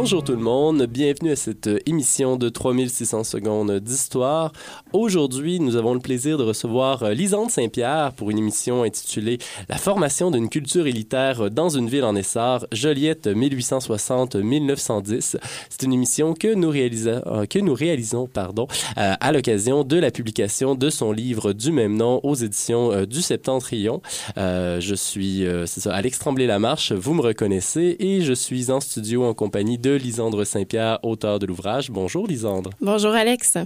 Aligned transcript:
Bonjour 0.00 0.22
tout 0.22 0.30
le 0.30 0.38
monde, 0.38 0.86
bienvenue 0.86 1.32
à 1.32 1.36
cette 1.36 1.68
émission 1.84 2.36
de 2.36 2.48
3600 2.48 3.24
secondes 3.24 3.80
d'histoire. 3.80 4.52
Aujourd'hui, 4.92 5.58
nous 5.58 5.74
avons 5.74 5.92
le 5.92 5.98
plaisir 5.98 6.38
de 6.38 6.44
recevoir 6.44 7.02
euh, 7.02 7.14
Lisande 7.14 7.50
Saint-Pierre 7.50 8.12
pour 8.12 8.30
une 8.30 8.38
émission 8.38 8.84
intitulée 8.84 9.38
La 9.68 9.76
formation 9.76 10.30
d'une 10.30 10.48
culture 10.48 10.86
élitaire 10.86 11.50
dans 11.50 11.68
une 11.68 11.88
ville 11.88 12.04
en 12.04 12.14
essor, 12.14 12.64
Joliette 12.70 13.26
1860-1910. 13.26 15.36
C'est 15.68 15.82
une 15.82 15.92
émission 15.92 16.32
que 16.32 16.54
nous, 16.54 16.70
réalisa, 16.70 17.24
euh, 17.26 17.46
que 17.46 17.58
nous 17.58 17.74
réalisons 17.74 18.28
pardon, 18.28 18.68
euh, 18.98 19.14
à 19.18 19.32
l'occasion 19.32 19.82
de 19.82 19.96
la 19.96 20.12
publication 20.12 20.76
de 20.76 20.90
son 20.90 21.10
livre 21.10 21.52
du 21.52 21.72
même 21.72 21.96
nom 21.96 22.20
aux 22.22 22.36
éditions 22.36 23.04
du 23.04 23.20
Septentrion. 23.20 24.00
je 24.36 24.94
suis, 24.94 25.44
ça, 25.66 25.92
Alex 25.92 26.20
Tremblay-Lamarche, 26.20 26.92
vous 26.92 27.14
me 27.14 27.22
reconnaissez, 27.22 27.96
et 27.98 28.20
je 28.20 28.32
suis 28.32 28.70
en 28.70 28.78
studio 28.78 29.24
en 29.24 29.34
compagnie 29.34 29.76
de 29.76 29.87
Lisandre 29.96 30.46
Saint-Pierre, 30.46 30.98
auteur 31.02 31.38
de 31.38 31.46
l'ouvrage. 31.46 31.90
Bonjour 31.90 32.26
Lisandre. 32.26 32.70
Bonjour 32.80 33.12
Alex. 33.12 33.58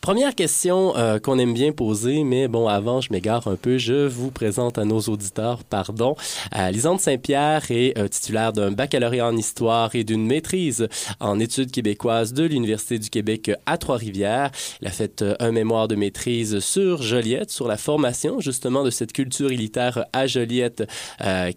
Première 0.00 0.34
question 0.34 0.96
euh, 0.96 1.18
qu'on 1.18 1.38
aime 1.38 1.54
bien 1.54 1.72
poser, 1.72 2.22
mais 2.22 2.48
bon, 2.48 2.68
avant, 2.68 3.00
je 3.00 3.12
m'égare 3.12 3.48
un 3.48 3.56
peu. 3.56 3.78
Je 3.78 4.06
vous 4.06 4.30
présente 4.30 4.78
à 4.78 4.84
nos 4.84 5.00
auditeurs, 5.00 5.64
pardon. 5.64 6.14
Euh, 6.56 6.70
Lisande 6.70 7.00
Saint-Pierre 7.00 7.62
est 7.70 7.98
euh, 7.98 8.08
titulaire 8.08 8.52
d'un 8.52 8.70
baccalauréat 8.70 9.26
en 9.26 9.36
histoire 9.36 9.94
et 9.94 10.04
d'une 10.04 10.24
maîtrise 10.26 10.88
en 11.18 11.40
études 11.40 11.70
québécoises 11.70 12.32
de 12.32 12.44
l'Université 12.44 12.98
du 12.98 13.10
Québec 13.10 13.50
à 13.66 13.78
Trois-Rivières. 13.78 14.50
Elle 14.80 14.88
a 14.88 14.92
fait 14.92 15.22
euh, 15.22 15.34
un 15.40 15.50
mémoire 15.50 15.88
de 15.88 15.96
maîtrise 15.96 16.60
sur 16.60 17.02
Joliette, 17.02 17.50
sur 17.50 17.66
la 17.66 17.76
formation 17.76 18.40
justement 18.40 18.84
de 18.84 18.90
cette 18.90 19.12
culture 19.12 19.50
élitaire 19.50 20.04
à 20.12 20.26
Joliette, 20.26 20.84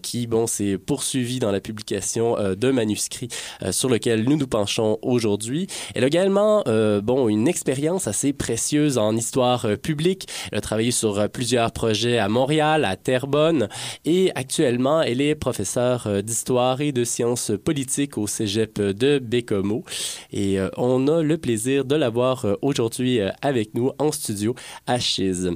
qui, 0.02 0.26
bon, 0.26 0.46
s'est 0.46 0.78
poursuivie 0.78 1.38
dans 1.38 1.50
la 1.50 1.60
publication 1.60 2.36
d'un 2.56 2.72
manuscrit 2.72 3.28
sur 3.70 3.88
lequel 3.88 4.24
nous 4.24 4.36
nous 4.36 4.46
penchons 4.46 4.98
aujourd'hui. 5.02 5.66
Elle 5.94 6.04
a 6.04 6.06
également, 6.06 6.64
bon, 7.02 7.28
une 7.28 7.48
expérience 7.48 8.06
assez 8.06 8.32
précieuse 8.40 8.96
en 8.96 9.14
histoire 9.14 9.66
euh, 9.66 9.76
publique. 9.76 10.26
Elle 10.50 10.58
a 10.58 10.60
travaillé 10.62 10.92
sur 10.92 11.18
euh, 11.18 11.28
plusieurs 11.28 11.72
projets 11.72 12.16
à 12.16 12.28
Montréal, 12.30 12.86
à 12.86 12.96
Terrebonne 12.96 13.68
et 14.06 14.32
actuellement, 14.34 15.02
elle 15.02 15.20
est 15.20 15.34
professeure 15.34 16.06
euh, 16.06 16.22
d'histoire 16.22 16.80
et 16.80 16.90
de 16.90 17.04
sciences 17.04 17.52
politiques 17.62 18.16
au 18.16 18.26
Cégep 18.26 18.80
de 18.80 19.18
Bécomo. 19.18 19.84
Et 20.32 20.58
on 20.78 21.06
a 21.08 21.22
le 21.22 21.36
plaisir 21.36 21.84
de 21.84 21.96
l'avoir 21.96 22.46
aujourd'hui 22.62 23.20
avec 23.42 23.74
nous 23.74 23.90
en 23.98 24.10
studio 24.10 24.54
à 24.86 24.98
Chiz. 24.98 25.50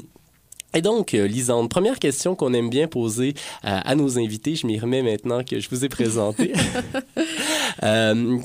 Et 0.74 0.82
donc, 0.82 1.12
Lisande, 1.12 1.70
première 1.70 1.98
question 1.98 2.34
qu'on 2.34 2.52
aime 2.52 2.68
bien 2.68 2.88
poser 2.88 3.34
à 3.62 3.94
nos 3.94 4.18
invités, 4.18 4.56
je 4.56 4.66
m'y 4.66 4.78
remets 4.78 5.02
maintenant 5.02 5.44
que 5.44 5.60
je 5.60 5.68
vous 5.70 5.84
ai 5.84 5.88
présenté. 5.88 6.52
euh, 7.82 8.38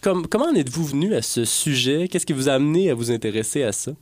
comment 0.00 0.46
en 0.46 0.54
êtes-vous 0.54 0.84
venu 0.84 1.14
à 1.14 1.22
ce 1.22 1.44
sujet? 1.44 2.08
Qu'est-ce 2.08 2.26
qui 2.26 2.32
vous 2.32 2.48
a 2.48 2.52
amené 2.52 2.90
à 2.90 2.94
vous 2.94 3.10
intéresser 3.10 3.62
à 3.62 3.72
ça? 3.72 3.92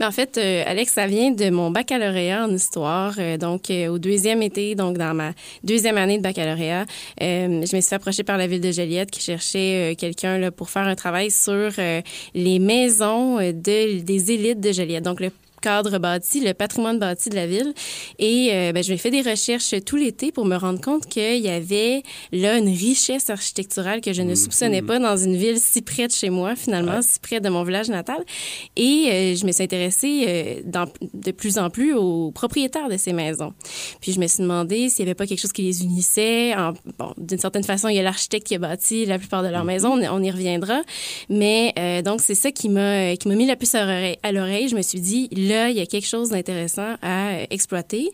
Mais 0.00 0.06
en 0.06 0.10
fait, 0.10 0.38
euh, 0.38 0.62
Alex, 0.66 0.92
ça 0.92 1.06
vient 1.06 1.30
de 1.30 1.50
mon 1.50 1.70
baccalauréat 1.70 2.44
en 2.44 2.50
histoire. 2.50 3.14
Euh, 3.18 3.36
donc, 3.36 3.70
euh, 3.70 3.88
au 3.88 3.98
deuxième 3.98 4.42
été, 4.42 4.74
donc 4.74 4.96
dans 4.96 5.14
ma 5.14 5.32
deuxième 5.64 5.98
année 5.98 6.18
de 6.18 6.22
baccalauréat, 6.22 6.86
je 7.20 7.76
me 7.76 7.80
suis 7.80 7.94
approchée 7.94 8.22
par 8.22 8.38
la 8.38 8.46
ville 8.46 8.60
de 8.60 8.72
Joliette 8.72 9.10
qui 9.10 9.20
cherchait 9.20 9.94
quelqu'un 9.98 10.50
pour 10.50 10.70
faire 10.70 10.86
un 10.86 10.94
travail 10.94 11.30
sur 11.30 11.72
les 12.34 12.58
maisons 12.58 13.36
de, 13.36 14.00
des 14.00 14.32
élites 14.32 14.60
de 14.60 14.72
Joliette. 14.72 15.04
Donc, 15.04 15.20
le 15.20 15.30
cadre 15.60 15.98
bâti, 15.98 16.40
le 16.40 16.54
patrimoine 16.54 16.98
bâti 16.98 17.30
de 17.30 17.34
la 17.34 17.46
ville. 17.46 17.72
Et 18.18 18.50
euh, 18.52 18.72
ben, 18.72 18.82
je 18.82 18.88
vais 18.90 18.96
fait 18.96 19.10
des 19.10 19.22
recherches 19.22 19.74
tout 19.84 19.96
l'été 19.96 20.32
pour 20.32 20.44
me 20.44 20.56
rendre 20.56 20.80
compte 20.80 21.06
qu'il 21.06 21.38
y 21.38 21.48
avait 21.48 22.02
là 22.32 22.58
une 22.58 22.68
richesse 22.68 23.30
architecturale 23.30 24.00
que 24.00 24.12
je 24.12 24.22
ne 24.22 24.34
soupçonnais 24.34 24.80
mm-hmm. 24.80 24.86
pas 24.86 24.98
dans 24.98 25.16
une 25.16 25.36
ville 25.36 25.58
si 25.58 25.82
près 25.82 26.06
de 26.06 26.12
chez 26.12 26.30
moi, 26.30 26.56
finalement, 26.56 27.00
si 27.02 27.18
près 27.20 27.40
de 27.40 27.48
mon 27.48 27.64
village 27.64 27.88
natal. 27.88 28.24
Et 28.76 29.08
euh, 29.10 29.34
je 29.36 29.44
me 29.46 29.52
suis 29.52 29.62
intéressée 29.62 30.24
euh, 30.28 30.62
dans, 30.64 30.86
de 31.14 31.30
plus 31.30 31.58
en 31.58 31.70
plus 31.70 31.94
aux 31.94 32.30
propriétaires 32.30 32.88
de 32.88 32.96
ces 32.96 33.12
maisons. 33.12 33.52
Puis 34.00 34.12
je 34.12 34.20
me 34.20 34.26
suis 34.26 34.42
demandé 34.42 34.88
s'il 34.88 35.04
n'y 35.04 35.10
avait 35.10 35.14
pas 35.14 35.26
quelque 35.26 35.40
chose 35.40 35.52
qui 35.52 35.62
les 35.62 35.82
unissait. 35.82 36.54
bon, 36.98 37.12
d'une 37.16 37.38
certaine 37.38 37.64
façon, 37.64 37.88
il 37.88 37.96
y 37.96 37.98
a 37.98 38.02
l'architecte 38.02 38.46
qui 38.46 38.54
a 38.54 38.58
bâti 38.58 39.06
la 39.06 39.18
plupart 39.18 39.42
de 39.42 39.48
leurs 39.48 39.64
mm-hmm. 39.64 39.66
maisons, 39.66 40.00
on, 40.10 40.22
y 40.22 40.30
reviendra. 40.30 40.82
Mais 41.28 42.02
donc, 42.04 42.20
c'est 42.20 42.34
ça 42.34 42.50
qui 42.50 42.68
m'a 42.68 43.16
qui 43.16 43.28
m'a 43.28 43.34
mis 43.34 43.46
la 43.46 43.56
puce 43.56 43.74
à 43.74 44.32
l'oreille. 44.32 44.68
Je 44.68 44.76
me 44.76 44.82
suis 44.82 45.00
dit, 45.00 45.28
là, 45.48 45.70
il 45.70 45.76
y 45.76 45.80
a 45.80 45.86
quelque 45.86 46.06
chose 46.06 46.30
d'intéressant 46.30 46.94
à 47.02 47.30
euh, 47.30 47.44
exploiter. 47.50 48.10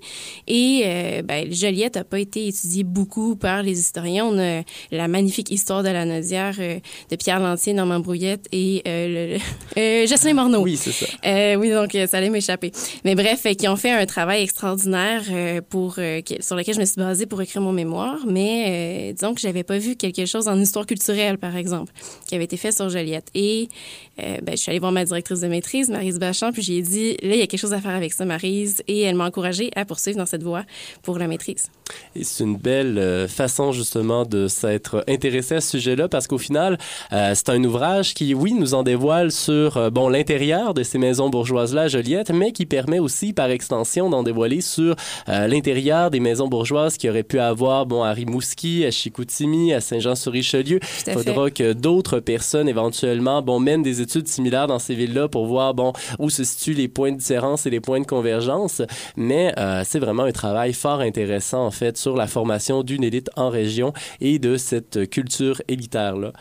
Et 0.46 0.82
euh, 0.84 1.22
ben, 1.22 1.52
Joliette 1.52 1.96
n'a 1.96 2.04
pas 2.04 2.18
été 2.18 2.46
étudiée 2.46 2.84
beaucoup 2.84 3.36
par 3.36 3.62
les 3.62 3.78
historiens. 3.78 4.24
On 4.24 4.38
a 4.38 4.62
la 4.90 5.08
magnifique 5.08 5.50
histoire 5.50 5.82
de 5.82 5.88
la 5.88 6.04
Nodière 6.04 6.56
euh, 6.58 6.78
de 7.10 7.16
Pierre 7.16 7.40
Lantier, 7.40 7.72
Normand 7.72 8.00
Brouillette 8.00 8.46
et 8.52 8.82
le, 8.86 9.38
Jocelyn 10.06 10.34
Morneau. 10.34 10.62
Oui, 10.62 10.76
c'est 10.76 10.92
ça. 10.92 11.58
oui, 11.58 11.70
donc 11.70 11.92
ça 12.08 12.18
allait 12.18 12.30
m'échapper. 12.30 12.72
Mais 13.04 13.14
bref, 13.14 13.46
qui 13.56 13.68
ont 13.68 13.76
fait 13.76 13.90
un 13.90 14.06
travail 14.06 14.42
extraordinaire 14.42 15.22
pour, 15.68 15.94
sur 15.94 16.56
lequel 16.56 16.74
je 16.74 16.80
me 16.80 16.84
suis 16.84 16.96
basée 16.96 17.26
pour 17.26 17.42
écrire 17.42 17.62
mon 17.62 17.72
mémoire. 17.72 18.20
Mais 18.26 19.12
disons 19.12 19.34
que 19.34 19.40
j'avais 19.40 19.64
pas 19.64 19.78
vu 19.78 19.96
quelque 19.96 20.26
chose 20.26 20.48
en 20.48 20.58
histoire 20.60 20.86
culturelle, 20.86 21.38
par 21.38 21.56
exemple, 21.56 21.92
qui 22.26 22.34
avait 22.34 22.44
été 22.44 22.56
fait 22.56 22.72
sur 22.72 22.88
Joliette. 22.88 23.28
Et 23.34 23.68
ben, 24.16 24.52
je 24.52 24.56
suis 24.56 24.70
allée 24.70 24.78
voir 24.78 24.92
ma 24.92 25.04
directrice 25.04 25.40
de 25.40 25.48
maîtrise, 25.48 25.90
Marise 25.90 26.18
Bachand, 26.18 26.52
puis 26.52 26.62
j'ai 26.62 26.80
dit, 26.82 27.16
là, 27.28 27.34
il 27.34 27.40
y 27.40 27.42
a 27.42 27.46
quelque 27.46 27.60
chose 27.60 27.72
à 27.72 27.80
faire 27.80 27.94
avec 27.94 28.12
ça, 28.12 28.24
Marise, 28.24 28.82
et 28.88 29.02
elle 29.02 29.14
m'a 29.14 29.26
encouragée 29.26 29.70
à 29.76 29.84
poursuivre 29.84 30.18
dans 30.18 30.26
cette 30.26 30.42
voie 30.42 30.64
pour 31.02 31.18
la 31.18 31.26
maîtrise. 31.26 31.70
Et 32.16 32.24
c'est 32.24 32.44
une 32.44 32.56
belle 32.56 32.98
euh, 32.98 33.28
façon 33.28 33.72
justement 33.72 34.24
de 34.24 34.48
s'être 34.48 35.04
intéressé 35.08 35.56
à 35.56 35.60
ce 35.60 35.72
sujet-là 35.72 36.08
parce 36.08 36.26
qu'au 36.26 36.38
final, 36.38 36.78
euh, 37.12 37.32
c'est 37.34 37.50
un 37.50 37.62
ouvrage 37.64 38.14
qui, 38.14 38.34
oui, 38.34 38.54
nous 38.54 38.74
en 38.74 38.82
dévoile 38.82 39.30
sur 39.30 39.76
euh, 39.76 39.90
bon 39.90 40.08
l'intérieur 40.08 40.74
de 40.74 40.82
ces 40.82 40.98
maisons 40.98 41.28
bourgeoises-là 41.28 41.82
à 41.82 41.88
Joliette, 41.88 42.30
mais 42.30 42.52
qui 42.52 42.66
permet 42.66 42.98
aussi, 42.98 43.32
par 43.32 43.50
extension, 43.50 44.08
d'en 44.10 44.22
dévoiler 44.22 44.60
sur 44.60 44.96
l'intérieur 45.26 46.10
des 46.10 46.20
maisons 46.20 46.48
bourgeoises 46.48 46.96
qui 46.96 47.08
auraient 47.08 47.22
pu 47.22 47.38
avoir 47.38 47.86
bon 47.86 48.02
à 48.02 48.12
Rimouski, 48.12 48.84
à 48.84 48.90
Chicoutimi, 48.90 49.72
à 49.72 49.80
Saint-Jean-sur-Richelieu. 49.80 50.80
Il 51.06 51.12
faudra 51.12 51.50
que 51.50 51.72
d'autres 51.72 52.20
personnes 52.20 52.68
éventuellement 52.68 53.42
bon 53.42 53.60
mènent 53.60 53.82
des 53.82 54.00
études 54.00 54.28
similaires 54.28 54.66
dans 54.66 54.78
ces 54.78 54.94
villes-là 54.94 55.28
pour 55.28 55.46
voir 55.46 55.74
bon 55.74 55.92
où 56.18 56.30
se 56.30 56.44
situent 56.44 56.74
les 56.74 56.88
points 56.88 57.12
de 57.14 57.18
différence 57.18 57.66
et 57.66 57.70
les 57.70 57.80
points 57.80 58.00
de 58.00 58.06
convergence. 58.06 58.82
Mais 59.16 59.54
c'est 59.84 59.98
vraiment 59.98 60.24
un 60.24 60.32
travail 60.32 60.72
fort 60.72 61.00
intéressant 61.00 61.70
fait 61.70 61.96
sur 61.96 62.16
la 62.16 62.26
formation 62.26 62.82
d'une 62.82 63.04
élite 63.04 63.30
en 63.36 63.48
région 63.48 63.92
et 64.20 64.38
de 64.38 64.56
cette 64.56 65.08
culture 65.10 65.60
élitaire-là. 65.68 66.32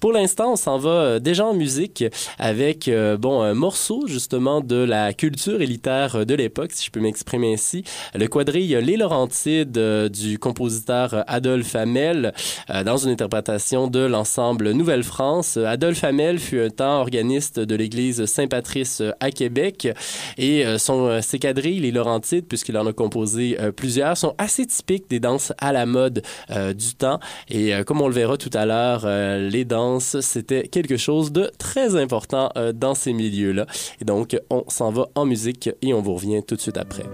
Pour 0.00 0.12
l'instant, 0.12 0.52
on 0.52 0.56
s'en 0.56 0.76
va 0.78 0.90
euh, 0.90 1.18
déjà 1.18 1.46
en 1.46 1.54
musique 1.54 2.04
avec 2.38 2.86
euh, 2.86 3.16
bon 3.16 3.40
un 3.40 3.54
morceau 3.54 4.06
justement 4.06 4.60
de 4.60 4.76
la 4.76 5.14
culture 5.14 5.62
élitaire 5.62 6.26
de 6.26 6.34
l'époque, 6.34 6.72
si 6.72 6.84
je 6.84 6.90
peux 6.90 7.00
m'exprimer 7.00 7.54
ainsi. 7.54 7.82
Le 8.14 8.26
quadrille 8.26 8.78
Les 8.82 8.98
Laurentides 8.98 9.78
euh, 9.78 10.10
du 10.10 10.38
compositeur 10.38 11.24
Adolphe 11.26 11.74
Hamel 11.74 12.34
dans 12.84 12.96
une 12.98 13.10
interprétation 13.10 13.88
de 13.88 14.00
l'ensemble 14.00 14.72
Nouvelle-France. 14.72 15.56
Adolphe 15.56 16.04
Hamel 16.04 16.38
fut 16.38 16.60
un 16.60 16.70
temps 16.70 17.00
organiste 17.00 17.58
de 17.58 17.74
l'église 17.74 18.26
Saint-Patrice 18.26 19.02
à 19.20 19.30
Québec 19.30 19.88
et 20.38 20.64
son, 20.78 21.20
ses 21.22 21.38
quadrilles, 21.38 21.80
les 21.80 21.90
Laurentides, 21.90 22.46
puisqu'il 22.46 22.76
en 22.76 22.86
a 22.86 22.92
composé 22.92 23.56
plusieurs, 23.76 24.16
sont 24.16 24.34
assez 24.38 24.66
typiques 24.66 25.08
des 25.08 25.20
danses 25.20 25.52
à 25.58 25.72
la 25.72 25.86
mode 25.86 26.22
du 26.50 26.94
temps. 26.94 27.20
Et 27.48 27.72
comme 27.86 28.00
on 28.00 28.08
le 28.08 28.14
verra 28.14 28.36
tout 28.36 28.50
à 28.54 28.66
l'heure, 28.66 29.06
les 29.38 29.64
danses 29.64 30.16
c'était 30.20 30.68
quelque 30.68 30.96
chose 30.96 31.32
de 31.32 31.50
très 31.58 31.96
important 31.96 32.50
euh, 32.56 32.72
dans 32.72 32.94
ces 32.94 33.12
milieux-là. 33.12 33.66
Et 34.00 34.04
donc, 34.04 34.38
on 34.50 34.64
s'en 34.68 34.90
va 34.90 35.06
en 35.14 35.24
musique 35.24 35.70
et 35.82 35.94
on 35.94 36.02
vous 36.02 36.14
revient 36.14 36.42
tout 36.46 36.56
de 36.56 36.60
suite 36.60 36.76
après. 36.76 37.04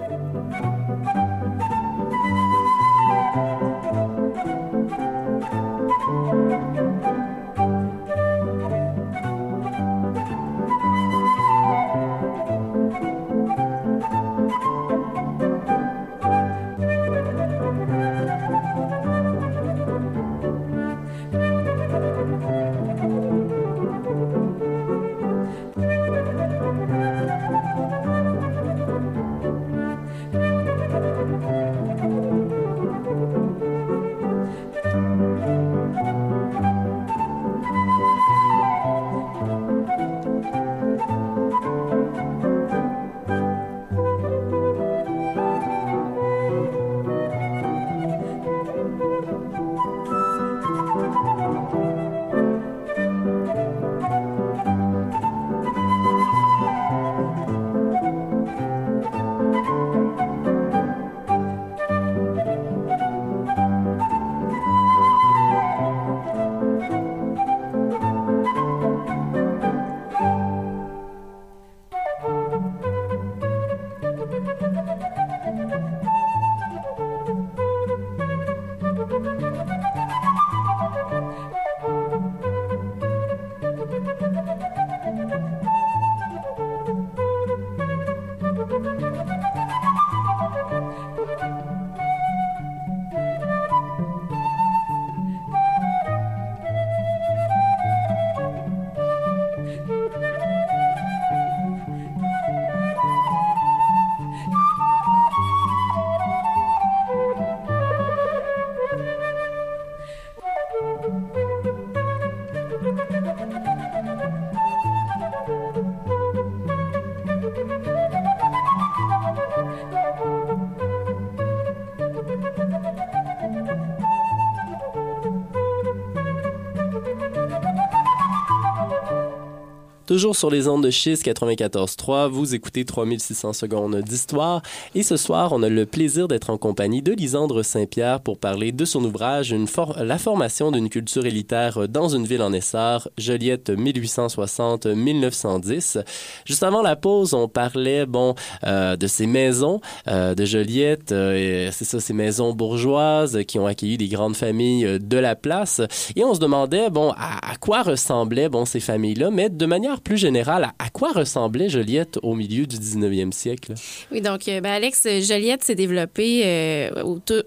Toujours 130.13 130.37
sur 130.37 130.51
les 130.51 130.69
ondes 130.69 130.85
de 130.85 130.91
Chiz 130.91 131.23
94.3, 131.23 132.29
vous 132.29 132.55
écoutez 132.55 132.85
3600 132.85 133.55
secondes 133.55 133.97
d'histoire. 134.03 134.61
Et 134.95 135.03
ce 135.03 135.17
soir, 135.17 135.55
on 135.55 135.63
a 135.63 135.71
le 135.71 135.87
plaisir 135.87 136.29
d'être 136.29 136.51
en 136.51 136.59
compagnie 136.59 137.01
de 137.01 137.13
Lisandre 137.13 137.65
Saint-Pierre 137.65 138.21
pour 138.21 138.37
parler 138.37 138.73
de 138.73 138.85
son 138.85 139.03
ouvrage 139.07 139.57
La 139.97 140.19
formation 140.19 140.71
d'une 140.71 140.91
culture 140.91 141.25
élitaire 141.25 141.89
dans 141.89 142.11
une 142.11 142.27
ville 142.27 142.43
en 142.43 142.53
essor, 142.53 143.09
Joliette 143.17 143.71
1860-1910. 143.71 146.05
Juste 146.45 146.63
avant 146.63 146.83
la 146.83 146.95
pause, 146.95 147.33
on 147.33 147.49
parlait, 147.49 148.05
bon, 148.05 148.35
euh, 148.65 148.97
de 148.97 149.07
ces 149.07 149.27
maisons 149.27 149.81
euh, 150.09 150.35
de 150.35 150.45
Joliette. 150.45 151.13
Euh, 151.13 151.71
c'est 151.73 151.87
ça, 151.87 152.01
ces 152.01 152.13
maisons 152.13 152.53
bourgeoises 152.53 153.45
qui 153.49 153.59
ont 153.59 153.67
accueilli 153.67 153.97
des 153.97 154.09
grandes 154.09 154.37
familles 154.37 154.99
de 155.01 155.17
la 155.17 155.37
place. 155.37 155.81
Et 156.17 156.23
on 156.23 156.35
se 156.35 156.41
demandait, 156.41 156.91
bon, 156.91 157.15
à, 157.17 157.57
quoi 157.59 157.81
ressemblaient, 157.81 158.51
bon, 158.51 158.67
ces 158.67 158.81
familles-là, 158.81 159.31
mais 159.31 159.49
de 159.49 159.65
manière 159.65 160.02
plus 160.03 160.17
générale, 160.17 160.73
à, 160.79 160.91
quoi 160.91 161.13
ressemblait 161.13 161.69
Joliette 161.69 162.19
au 162.23 162.35
milieu 162.35 162.67
du 162.67 162.77
19e 162.77 163.33
siècle? 163.33 163.75
Oui, 164.11 164.21
donc, 164.21 164.43
ben, 164.47 164.67
Alex, 164.67 165.07
Joliette 165.21 165.65
s'est 165.65 165.75
développée 165.75 166.91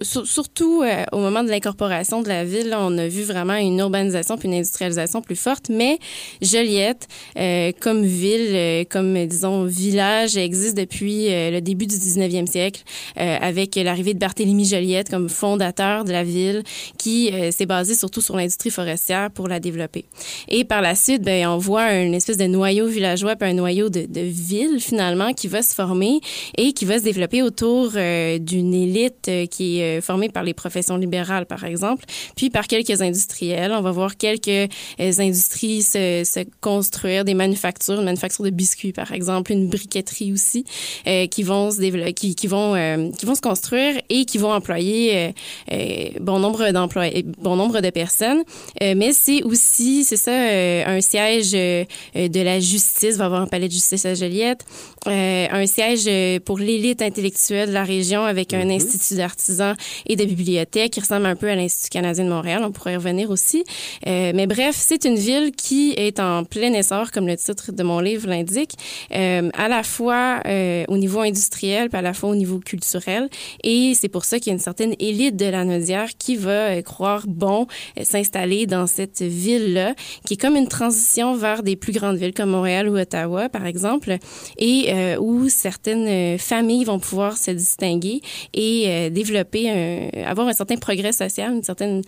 surtout 0.02 0.84
au 1.12 1.18
moment 1.18 1.44
de 1.44 1.50
l'incorporation 1.50 2.22
de 2.22 2.28
la 2.28 2.44
ville. 2.44 2.75
on 2.78 2.98
a 2.98 3.07
vu 3.07 3.24
vraiment 3.24 3.56
une 3.56 3.80
urbanisation 3.80 4.38
puis 4.38 4.48
une 4.48 4.56
industrialisation 4.56 5.22
plus 5.22 5.36
forte, 5.36 5.69
mais 5.69 6.00
Joliette, 6.42 7.07
comme 7.80 8.04
ville, 8.04 8.86
comme, 8.90 9.25
disons, 9.25 9.66
village, 9.66 10.38
existe 10.38 10.78
depuis 10.78 11.28
le 11.30 11.60
début 11.60 11.88
du 11.88 11.96
19e 11.96 12.48
siècle, 12.48 12.84
avec 13.16 13.75
l'arrivée 13.75 14.13
de 14.13 14.19
Barthélemy 14.19 14.66
Joliette 14.66 15.10
comme 15.10 15.30
fondateur 15.30 16.04
de 16.04 16.12
la 16.12 16.24
ville, 16.24 16.63
qui 16.98 17.31
s'est 17.52 17.66
basé 17.66 17.96
surtout 17.96 18.22
sur 18.22 18.36
l'industrie 18.36 18.72
forestière 18.72 19.31
pour 19.31 19.48
la 19.48 19.60
développer. 19.60 20.06
Et 20.48 20.63
par 20.63 20.81
la 20.81 20.96
suite, 20.96 21.22
ben, 21.22 21.48
on 21.48 21.57
voit 21.57 21.94
une 21.94 22.13
espèce 22.13 22.38
de 22.38 22.44
noyau 22.47 22.88
villageois 22.88 23.36
puis 23.36 23.50
un 23.50 23.53
noyau 23.53 23.89
de, 23.89 24.06
ville 24.21 24.80
finalement 24.80 25.33
qui 25.33 25.47
va 25.47 25.62
se 25.62 25.74
former 25.74 26.19
et 26.57 26.74
qui 26.74 26.86
va 26.86 27.00
se 27.00 27.03
développer 27.03 27.42
autour 27.42 27.92
euh, 27.95 28.38
d'une 28.39 28.74
élite 28.74 29.27
euh, 29.27 29.45
qui 29.45 29.80
est 29.80 30.00
euh, 30.00 30.01
formée 30.01 30.30
par 30.30 30.44
les 30.44 30.53
professions 30.53 30.97
libérales, 30.97 31.45
par 31.45 31.63
exemple, 31.63 32.06
puis 32.36 32.50
par 32.50 32.68
quelques 32.68 33.01
industriels. 33.01 33.71
On 33.71 33.81
va 33.81 33.92
voir 33.92 34.18
quelques 34.18 34.69
industries 35.00 35.81
se, 35.83 36.45
construire, 36.62 37.25
des 37.25 37.33
manufactures, 37.33 38.00
une 38.00 38.06
manufacture 38.06 38.44
de 38.44 38.50
biscuits, 38.50 38.94
par 38.94 39.12
exemple, 39.12 39.51
une 39.51 39.68
briqueterie 39.68 40.31
aussi, 40.31 40.65
qui 41.31 41.44
vont 41.44 41.71
se 41.71 41.80
développer, 41.80 42.13
qui, 42.13 42.47
vont, 42.47 42.74
vont 42.74 43.36
se 43.36 43.42
construire 43.42 43.95
et 44.09 44.25
qui 44.25 44.38
vont 44.38 44.51
employer 44.51 45.33
bon 46.19 46.39
nombre 46.39 46.71
d'employés, 46.71 47.25
bon 47.39 47.56
nombre 47.56 47.81
de 47.81 47.89
personnes. 47.89 48.44
mais 48.81 49.13
c'est 49.13 49.44
aussi, 49.44 50.03
c'est 50.03 50.18
ça, 50.18 50.33
un 50.33 51.01
siège 51.01 51.56
la 52.42 52.60
justice, 52.60 53.18
va 53.18 53.26
avoir 53.26 53.42
un 53.42 53.48
palais 53.48 53.68
de 53.68 53.74
justice 53.74 54.06
à 54.06 54.14
Joliette, 54.14 54.66
un 55.06 55.66
siège 55.66 56.10
pour 56.42 56.60
l'élite 56.60 57.02
intellectuelle 57.02 57.70
de 57.70 57.74
la 57.74 57.84
région 57.84 58.24
avec 58.24 58.54
un 58.54 58.66
mm-hmm. 58.66 58.76
institut 58.76 59.16
d'artisans 59.16 59.76
et 60.06 60.16
de 60.16 60.26
bibliothèques 60.26 60.94
qui 60.94 61.00
ressemble 61.00 61.26
un 61.26 61.36
peu 61.36 61.50
à 61.50 61.56
l'Institut 61.56 61.90
canadien 61.90 62.26
de 62.26 62.30
Montréal. 62.30 62.64
On 62.66 62.72
pourrait 62.72 62.94
y 62.94 62.98
revenir 62.98 63.30
aussi. 63.30 63.64
mais 64.06 64.48
bref, 64.48 64.76
c'est 64.78 65.06
une 65.06 65.18
ville 65.18 65.52
qui 65.52 65.94
est 65.98 66.20
en 66.20 66.44
plein 66.44 66.74
essor, 66.74 67.12
comme 67.12 67.28
le 67.28 67.38
titre 67.38 67.72
de 67.72 67.84
mon 67.84 68.00
livre 68.00 68.28
l'indique, 68.28 68.74
à 69.12 69.68
la 69.68 69.84
fois 69.84 70.42
au 70.88 70.98
niveau 70.98 71.22
industriel, 71.22 71.90
puis 71.90 71.98
à 71.98 72.02
la 72.02 72.14
fois 72.14 72.30
au 72.30 72.36
niveau 72.36 72.60
culturel. 72.60 73.30
Et 73.64 73.94
c'est 73.96 74.10
pour 74.10 74.26
ça 74.26 74.40
qu'il 74.40 74.48
y 74.48 74.52
a 74.52 74.54
une 74.54 74.60
certaine 74.60 74.96
élite 75.00 75.36
de 75.36 75.46
la 75.46 75.64
Naudière 75.64 76.10
qui 76.18 76.36
va 76.36 76.81
croire 76.81 77.26
bon 77.28 77.68
s'installer 78.02 78.66
dans 78.66 78.88
cette 78.88 79.22
ville-là, 79.22 79.94
qui 80.26 80.33
est 80.33 80.38
comme 80.38 80.56
une 80.56 80.68
transition 80.68 81.36
vers 81.36 81.64
des 81.64 81.76
plus 81.76 81.94
grandes 81.94 82.18
villes 82.18 82.25
comme 82.34 82.50
Montréal 82.50 82.90
ou 82.90 82.98
Ottawa, 82.98 83.50
par 83.50 83.66
exemple, 83.66 84.18
et 84.58 84.86
euh, 84.90 85.18
où 85.20 85.50
certaines 85.50 86.08
euh, 86.08 86.38
familles 86.38 86.86
vont 86.86 87.00
pouvoir 87.00 87.38
se 87.38 87.52
distinguer 87.52 88.22
et 88.54 88.86
euh, 88.88 89.10
développer, 89.10 89.70
un, 89.70 90.24
avoir 90.24 90.48
un 90.48 90.54
certain 90.54 90.78
progrès 90.78 91.12
social, 91.12 91.54
une 91.54 91.64
certaine, 91.64 92.02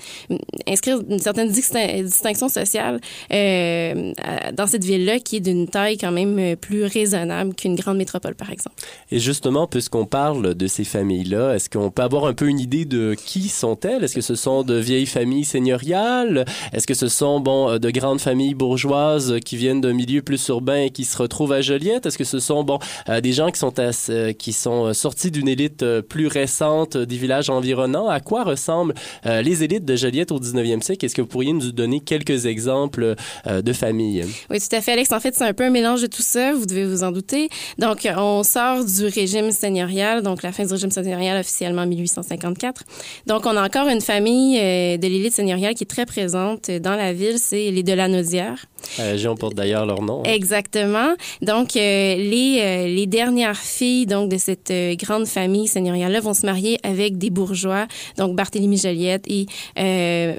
inscrire 0.67 0.99
une 1.09 1.19
certaine 1.19 1.49
distinction 1.49 2.49
sociale 2.49 2.99
dans 3.29 4.67
cette 4.67 4.83
ville-là 4.83 5.19
qui 5.19 5.37
est 5.37 5.41
d'une 5.41 5.67
taille 5.67 5.97
quand 5.97 6.11
même 6.11 6.55
plus 6.55 6.83
raisonnable 6.83 7.53
qu'une 7.53 7.75
grande 7.75 7.97
métropole, 7.97 8.35
par 8.35 8.51
exemple. 8.51 8.75
Et 9.11 9.19
justement, 9.19 9.67
puisqu'on 9.67 10.05
parle 10.05 10.55
de 10.55 10.67
ces 10.67 10.83
familles-là, 10.83 11.55
est-ce 11.55 11.69
qu'on 11.69 11.89
peut 11.91 12.01
avoir 12.01 12.25
un 12.25 12.33
peu 12.33 12.47
une 12.47 12.59
idée 12.59 12.85
de 12.85 13.15
qui 13.15 13.49
sont-elles? 13.49 14.03
Est-ce 14.03 14.15
que 14.15 14.21
ce 14.21 14.35
sont 14.35 14.63
de 14.63 14.75
vieilles 14.75 15.05
familles 15.05 15.45
seigneuriales? 15.45 16.45
Est-ce 16.73 16.87
que 16.87 16.93
ce 16.93 17.07
sont, 17.07 17.39
bon, 17.39 17.77
de 17.77 17.89
grandes 17.89 18.21
familles 18.21 18.53
bourgeoises 18.53 19.39
qui 19.43 19.57
viennent 19.57 19.81
d'un 19.81 19.93
milieu 20.07 20.21
plus 20.21 20.47
urbain 20.47 20.77
et 20.77 20.89
qui 20.89 21.03
se 21.03 21.17
retrouvent 21.17 21.53
à 21.53 21.61
Joliette? 21.61 22.05
Est-ce 22.05 22.17
que 22.17 22.23
ce 22.23 22.39
sont, 22.39 22.63
bon, 22.63 22.79
euh, 23.09 23.21
des 23.21 23.33
gens 23.33 23.51
qui 23.51 23.59
sont, 23.59 23.73
euh, 23.79 24.33
qui 24.33 24.53
sont 24.53 24.93
sortis 24.93 25.31
d'une 25.31 25.47
élite 25.47 25.83
euh, 25.83 26.01
plus 26.01 26.27
récente 26.27 26.97
des 26.97 27.17
villages 27.17 27.49
environnants? 27.49 28.07
À 28.07 28.19
quoi 28.19 28.43
ressemblent 28.43 28.93
les 29.25 29.63
élites 29.63 29.85
de 29.85 29.95
Joliette 29.95 30.31
au 30.31 30.39
19e 30.39 30.81
siècle? 30.81 31.05
Est-ce 31.05 31.15
que 31.15 31.21
vous 31.21 31.27
pourriez 31.27 31.53
nous 31.53 31.71
donner 31.71 31.99
quelques 31.99 32.45
exemples 32.45 33.15
de 33.45 33.73
familles? 33.73 34.25
Oui, 34.49 34.59
tout 34.59 34.75
à 34.75 34.81
fait, 34.81 34.93
Alex. 34.93 35.11
En 35.11 35.19
fait, 35.19 35.35
c'est 35.35 35.43
un 35.43 35.53
peu 35.53 35.65
un 35.65 35.69
mélange 35.69 36.01
de 36.01 36.07
tout 36.07 36.21
ça. 36.21 36.53
Vous 36.53 36.65
devez 36.65 36.85
vous 36.85 37.03
en 37.03 37.11
douter. 37.11 37.49
Donc, 37.77 38.07
on 38.17 38.43
sort 38.43 38.85
du 38.85 39.05
régime 39.07 39.51
seigneurial, 39.51 40.21
donc 40.21 40.43
la 40.43 40.51
fin 40.51 40.65
du 40.65 40.71
régime 40.71 40.91
seigneurial 40.91 41.39
officiellement 41.39 41.81
en 41.81 41.87
1854. 41.87 42.83
Donc, 43.25 43.45
on 43.45 43.55
a 43.57 43.65
encore 43.65 43.87
une 43.87 44.01
famille 44.01 44.57
de 44.57 45.07
l'élite 45.07 45.33
seigneuriale 45.33 45.73
qui 45.73 45.83
est 45.83 45.87
très 45.87 46.05
présente 46.05 46.71
dans 46.71 46.95
la 46.95 47.13
ville, 47.13 47.37
c'est 47.39 47.71
les 47.71 47.83
de 47.83 47.93
la 47.93 48.07
Naudière. 48.07 48.65
La 48.97 49.05
région 49.05 49.35
porte 49.35 49.55
d'ailleurs 49.55 49.85
leur 49.85 49.96
nom. 50.01 50.21
Hein. 50.21 50.31
Exactement. 50.31 51.15
Donc, 51.41 51.75
euh, 51.75 52.15
les, 52.15 52.59
euh, 52.61 52.87
les 52.87 53.07
dernières 53.07 53.57
filles 53.57 54.05
donc 54.05 54.29
de 54.29 54.37
cette 54.37 54.71
euh, 54.71 54.95
grande 54.95 55.27
famille 55.27 55.67
seigneuriale-là 55.67 56.19
vont 56.19 56.33
se 56.33 56.45
marier 56.45 56.77
avec 56.83 57.17
des 57.17 57.29
bourgeois, 57.29 57.87
donc 58.17 58.35
Barthélemy 58.35 58.77
Joliette 58.77 59.25
et 59.27 59.45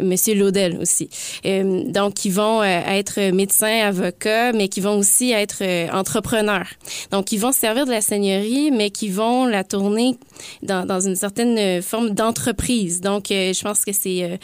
Monsieur 0.03 0.35
Laudel 0.35 0.79
aussi. 0.81 1.09
donc, 1.45 2.15
qui 2.15 2.31
vont 2.31 2.63
être 2.63 3.33
médecins, 3.33 3.87
avocats, 3.87 4.53
mais 4.53 4.69
qui 4.69 4.81
vont 4.81 4.99
aussi 4.99 5.33
être 5.33 5.63
entrepreneurs. 5.93 6.69
Donc, 7.11 7.33
ils 7.33 7.39
vont 7.39 7.53
se 7.53 7.61
servir 7.61 7.87
de 7.87 7.91
la 7.91 8.01
seigneurie, 8.01 8.71
mais 8.71 8.91
qui 8.91 9.09
vont 9.09 9.47
la 9.47 9.65
tourner 9.65 10.17
dans, 10.63 10.87
dans 10.87 11.01
une 11.01 11.17
certaine 11.17 11.83
forme 11.83 12.11
d'entreprise. 12.11 13.01
Donc, 13.01 13.27
je 13.29 13.63
pense 13.63 13.85
que 13.85 13.93
c'est 13.93 14.39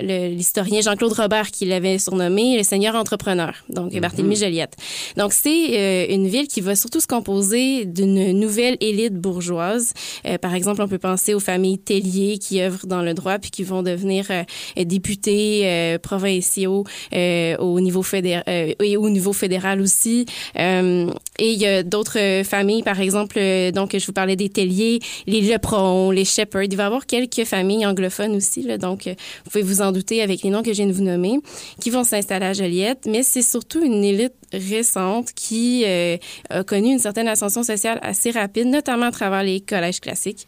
l'historien 0.00 0.80
Jean-Claude 0.80 1.12
Robert 1.12 1.50
qui 1.50 1.64
l'avait 1.66 1.98
surnommé 1.98 2.56
le 2.56 2.62
seigneur 2.62 2.94
entrepreneur, 2.94 3.52
donc 3.68 3.92
mm 3.92 4.00
Barthélemy 4.18 4.36
Joliette. 4.36 4.76
Donc, 5.16 5.32
c'est 5.32 5.48
euh, 5.78 6.06
une 6.10 6.26
ville 6.26 6.48
qui 6.48 6.60
va 6.60 6.76
surtout 6.76 7.00
se 7.00 7.06
composer 7.06 7.84
d'une 7.84 8.32
nouvelle 8.32 8.76
élite 8.80 9.14
bourgeoise. 9.14 9.92
Euh, 10.26 10.38
par 10.38 10.54
exemple, 10.54 10.82
on 10.82 10.88
peut 10.88 10.98
penser 10.98 11.34
aux 11.34 11.40
familles 11.40 11.78
Tellier 11.78 12.38
qui 12.38 12.60
œuvrent 12.60 12.86
dans 12.86 13.02
le 13.02 13.14
droit 13.14 13.38
puis 13.38 13.50
qui 13.50 13.64
vont 13.64 13.82
devenir 13.82 14.26
euh, 14.30 14.42
députés 14.84 15.98
provinciaux 16.02 16.84
au 17.12 17.80
niveau 17.80 18.02
fédéral 18.02 18.44
et 18.46 18.96
au 18.96 19.10
niveau 19.10 19.32
fédéral 19.32 19.80
aussi. 19.80 20.26
et 20.56 21.06
il 21.38 21.58
y 21.58 21.66
a 21.66 21.82
d'autres 21.82 22.42
familles, 22.44 22.82
par 22.82 23.00
exemple, 23.00 23.38
donc 23.72 23.96
je 23.96 24.06
vous 24.06 24.12
parlais 24.12 24.36
des 24.36 24.48
Tellier, 24.48 25.00
les 25.26 25.40
Leprons, 25.40 26.10
les 26.10 26.24
Shepherds. 26.24 26.64
Il 26.64 26.76
va 26.76 26.84
y 26.84 26.86
avoir 26.86 27.06
quelques 27.06 27.44
familles 27.44 27.86
anglophones 27.86 28.34
aussi, 28.36 28.66
donc 28.78 29.06
vous 29.06 29.50
pouvez 29.50 29.62
vous 29.62 29.82
en 29.82 29.92
douter 29.92 30.22
avec 30.22 30.42
les 30.42 30.50
noms 30.50 30.62
que 30.62 30.72
je 30.72 30.76
viens 30.76 30.86
de 30.86 30.92
vous 30.92 31.04
nommer, 31.04 31.38
qui 31.80 31.90
vont 31.90 32.04
s'installer 32.04 32.46
à 32.46 32.52
Joliette 32.52 32.88
mais 33.06 33.22
c'est 33.22 33.42
surtout 33.42 33.82
une 33.84 33.97
élite 34.02 34.34
récente 34.52 35.32
qui 35.34 35.84
euh, 35.86 36.16
a 36.50 36.64
connu 36.64 36.92
une 36.92 36.98
certaine 36.98 37.28
ascension 37.28 37.62
sociale 37.62 37.98
assez 38.02 38.30
rapide, 38.30 38.66
notamment 38.66 39.06
à 39.06 39.10
travers 39.10 39.42
les 39.42 39.60
collèges 39.60 40.00
classiques, 40.00 40.46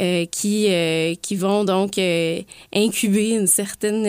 euh, 0.00 0.26
qui, 0.26 0.66
euh, 0.68 1.14
qui 1.20 1.36
vont 1.36 1.64
donc 1.64 1.98
incuber 2.74 3.30
une 3.30 3.46
certaine 3.46 4.06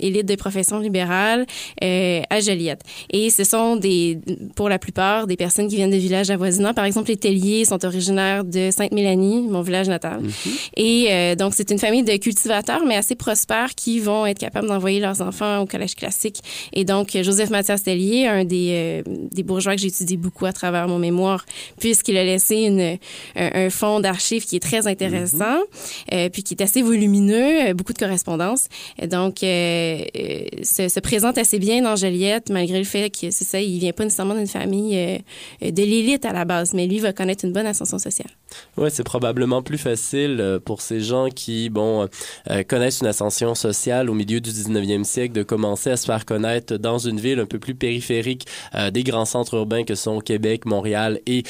élite 0.00 0.26
de 0.26 0.34
professions 0.34 0.78
libérales 0.78 1.46
à 1.80 2.40
Joliette. 2.40 2.82
Et 3.10 3.30
ce 3.30 3.44
sont 3.44 3.76
des, 3.76 4.18
pour 4.56 4.68
la 4.68 4.78
plupart 4.78 5.26
des 5.26 5.36
personnes 5.36 5.68
qui 5.68 5.76
viennent 5.76 5.90
de 5.90 5.96
villages 5.96 6.30
avoisinants. 6.30 6.74
Par 6.74 6.84
exemple, 6.84 7.08
les 7.08 7.16
Telliers 7.16 7.64
sont 7.64 7.84
originaires 7.84 8.44
de 8.44 8.70
Sainte-Mélanie, 8.70 9.42
mon 9.48 9.62
village 9.62 9.88
natal. 9.88 10.22
Mm-hmm. 10.22 10.70
Et 10.76 11.36
donc, 11.36 11.54
c'est 11.54 11.70
une 11.70 11.78
famille 11.78 12.02
de 12.02 12.16
cultivateurs, 12.16 12.84
mais 12.86 12.96
assez 12.96 13.14
prospères, 13.14 13.74
qui 13.74 14.00
vont 14.00 14.26
être 14.26 14.38
capables 14.38 14.68
d'envoyer 14.68 15.00
leurs 15.00 15.20
enfants 15.20 15.60
au 15.60 15.66
collège 15.66 15.94
classique. 15.94 16.40
Et 16.72 16.84
donc, 16.84 17.16
Joseph 17.20 17.50
Mathias 17.50 17.82
Tellier, 17.82 18.11
un 18.26 18.44
des 18.44 19.02
euh, 19.06 19.28
des, 19.30 19.42
bourgeois 19.42 19.74
que 19.74 19.80
j'ai 19.80 19.88
étudié 19.88 20.16
beaucoup 20.16 20.46
à 20.46 20.52
travers 20.52 20.88
mon 20.88 20.98
mémoire, 20.98 21.44
puisqu'il 21.78 22.16
a 22.16 22.24
laissé 22.24 22.56
une, 22.56 22.98
un, 23.36 23.70
fonds 23.70 24.00
d'archives 24.00 24.44
qui 24.44 24.56
est 24.56 24.60
très 24.60 24.86
intéressant, 24.86 25.38
mm-hmm. 25.38 26.14
euh, 26.14 26.28
puis 26.28 26.42
qui 26.42 26.54
est 26.54 26.62
assez 26.62 26.82
volumineux, 26.82 27.70
euh, 27.70 27.74
beaucoup 27.74 27.92
de 27.92 27.98
correspondances. 27.98 28.68
Donc, 29.02 29.38
se, 29.40 30.88
se, 30.88 31.00
présente 31.00 31.38
assez 31.38 31.58
bien 31.58 31.82
dans 31.82 31.96
Joliette, 31.96 32.50
malgré 32.50 32.78
le 32.78 32.84
fait 32.84 33.10
que 33.10 33.30
c'est 33.30 33.44
ça, 33.44 33.60
il 33.60 33.78
vient 33.78 33.92
pas 33.92 34.04
nécessairement 34.04 34.34
d'une 34.34 34.46
famille 34.46 35.20
de 35.60 35.82
l'élite 35.82 36.24
à 36.24 36.32
la 36.32 36.44
base, 36.44 36.74
mais 36.74 36.86
lui 36.86 36.98
va 36.98 37.12
connaître 37.12 37.44
une 37.44 37.52
bonne 37.52 37.66
ascension 37.66 37.98
sociale. 37.98 38.30
Oui, 38.76 38.88
c'est 38.92 39.04
probablement 39.04 39.62
plus 39.62 39.78
facile 39.78 40.60
pour 40.64 40.80
ces 40.80 41.00
gens 41.00 41.28
qui, 41.28 41.70
bon, 41.70 42.08
euh, 42.50 42.62
connaissent 42.64 43.00
une 43.00 43.06
ascension 43.06 43.54
sociale 43.54 44.10
au 44.10 44.14
milieu 44.14 44.40
du 44.40 44.50
19e 44.50 45.04
siècle 45.04 45.34
de 45.34 45.42
commencer 45.42 45.90
à 45.90 45.96
se 45.96 46.06
faire 46.06 46.24
connaître 46.24 46.76
dans 46.76 46.98
une 46.98 47.20
ville 47.20 47.40
un 47.40 47.46
peu 47.46 47.58
plus 47.58 47.74
périphérique 47.74 48.01
euh, 48.10 48.90
des 48.90 49.02
grands 49.02 49.24
centres 49.24 49.54
urbains 49.54 49.84
que 49.84 49.94
sont 49.94 50.20
Québec, 50.20 50.64
Montréal 50.66 51.20
et 51.26 51.42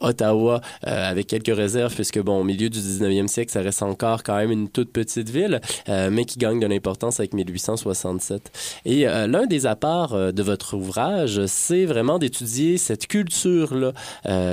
Ottawa, 0.00 0.60
avec 0.82 1.26
quelques 1.26 1.54
réserves, 1.54 1.94
puisque, 1.94 2.20
bon, 2.20 2.40
au 2.40 2.44
milieu 2.44 2.68
du 2.68 2.78
19e 2.78 3.28
siècle, 3.28 3.52
ça 3.52 3.60
reste 3.60 3.82
encore 3.82 4.22
quand 4.22 4.36
même 4.36 4.50
une 4.50 4.68
toute 4.68 4.92
petite 4.92 5.30
ville, 5.30 5.60
mais 5.88 6.24
qui 6.24 6.38
gagne 6.38 6.60
de 6.60 6.66
l'importance 6.66 7.20
avec 7.20 7.34
1867. 7.34 8.80
Et 8.84 9.04
l'un 9.04 9.46
des 9.46 9.66
apports 9.66 10.32
de 10.32 10.42
votre 10.42 10.74
ouvrage, 10.74 11.46
c'est 11.46 11.84
vraiment 11.84 12.18
d'étudier 12.18 12.78
cette 12.78 13.06
culture-là 13.06 13.92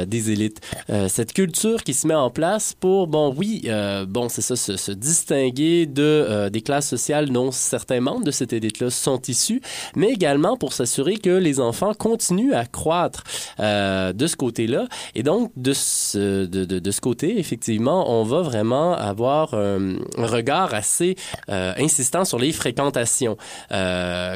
des 0.05 0.31
élites, 0.31 0.61
cette 1.07 1.33
culture 1.33 1.83
qui 1.83 1.93
se 1.93 2.07
met 2.07 2.15
en 2.15 2.29
place 2.29 2.75
pour, 2.79 3.07
bon, 3.07 3.33
oui, 3.35 3.61
euh, 3.67 4.05
bon, 4.05 4.29
c'est 4.29 4.41
ça, 4.41 4.55
se, 4.55 4.91
distinguer 4.91 5.85
de 5.85 6.03
euh, 6.03 6.49
des 6.49 6.61
classes 6.61 6.87
sociales 6.87 7.29
dont 7.29 7.51
certains 7.51 7.99
membres 7.99 8.23
de 8.23 8.31
cette 8.31 8.53
élite-là 8.53 8.89
sont 8.89 9.21
issus, 9.27 9.61
mais 9.95 10.09
également 10.09 10.57
pour 10.57 10.73
s'assurer 10.73 11.17
que 11.17 11.29
les 11.45 11.59
enfants 11.59 11.93
continuent 11.93 12.53
à 12.53 12.65
croître 12.65 13.23
euh, 13.59 14.13
de 14.13 14.27
ce 14.27 14.35
côté-là. 14.35 14.87
Et 15.15 15.23
donc, 15.23 15.51
de 15.55 15.73
ce, 15.73 16.45
de, 16.45 16.65
de, 16.65 16.91
ce 16.91 17.01
côté, 17.01 17.39
effectivement, 17.39 18.11
on 18.11 18.23
va 18.23 18.41
vraiment 18.41 18.93
avoir 18.93 19.53
un 19.53 19.97
regard 20.17 20.73
assez 20.73 21.15
insistant 21.47 22.25
sur 22.25 22.39
les 22.39 22.51
fréquentations. 22.51 23.37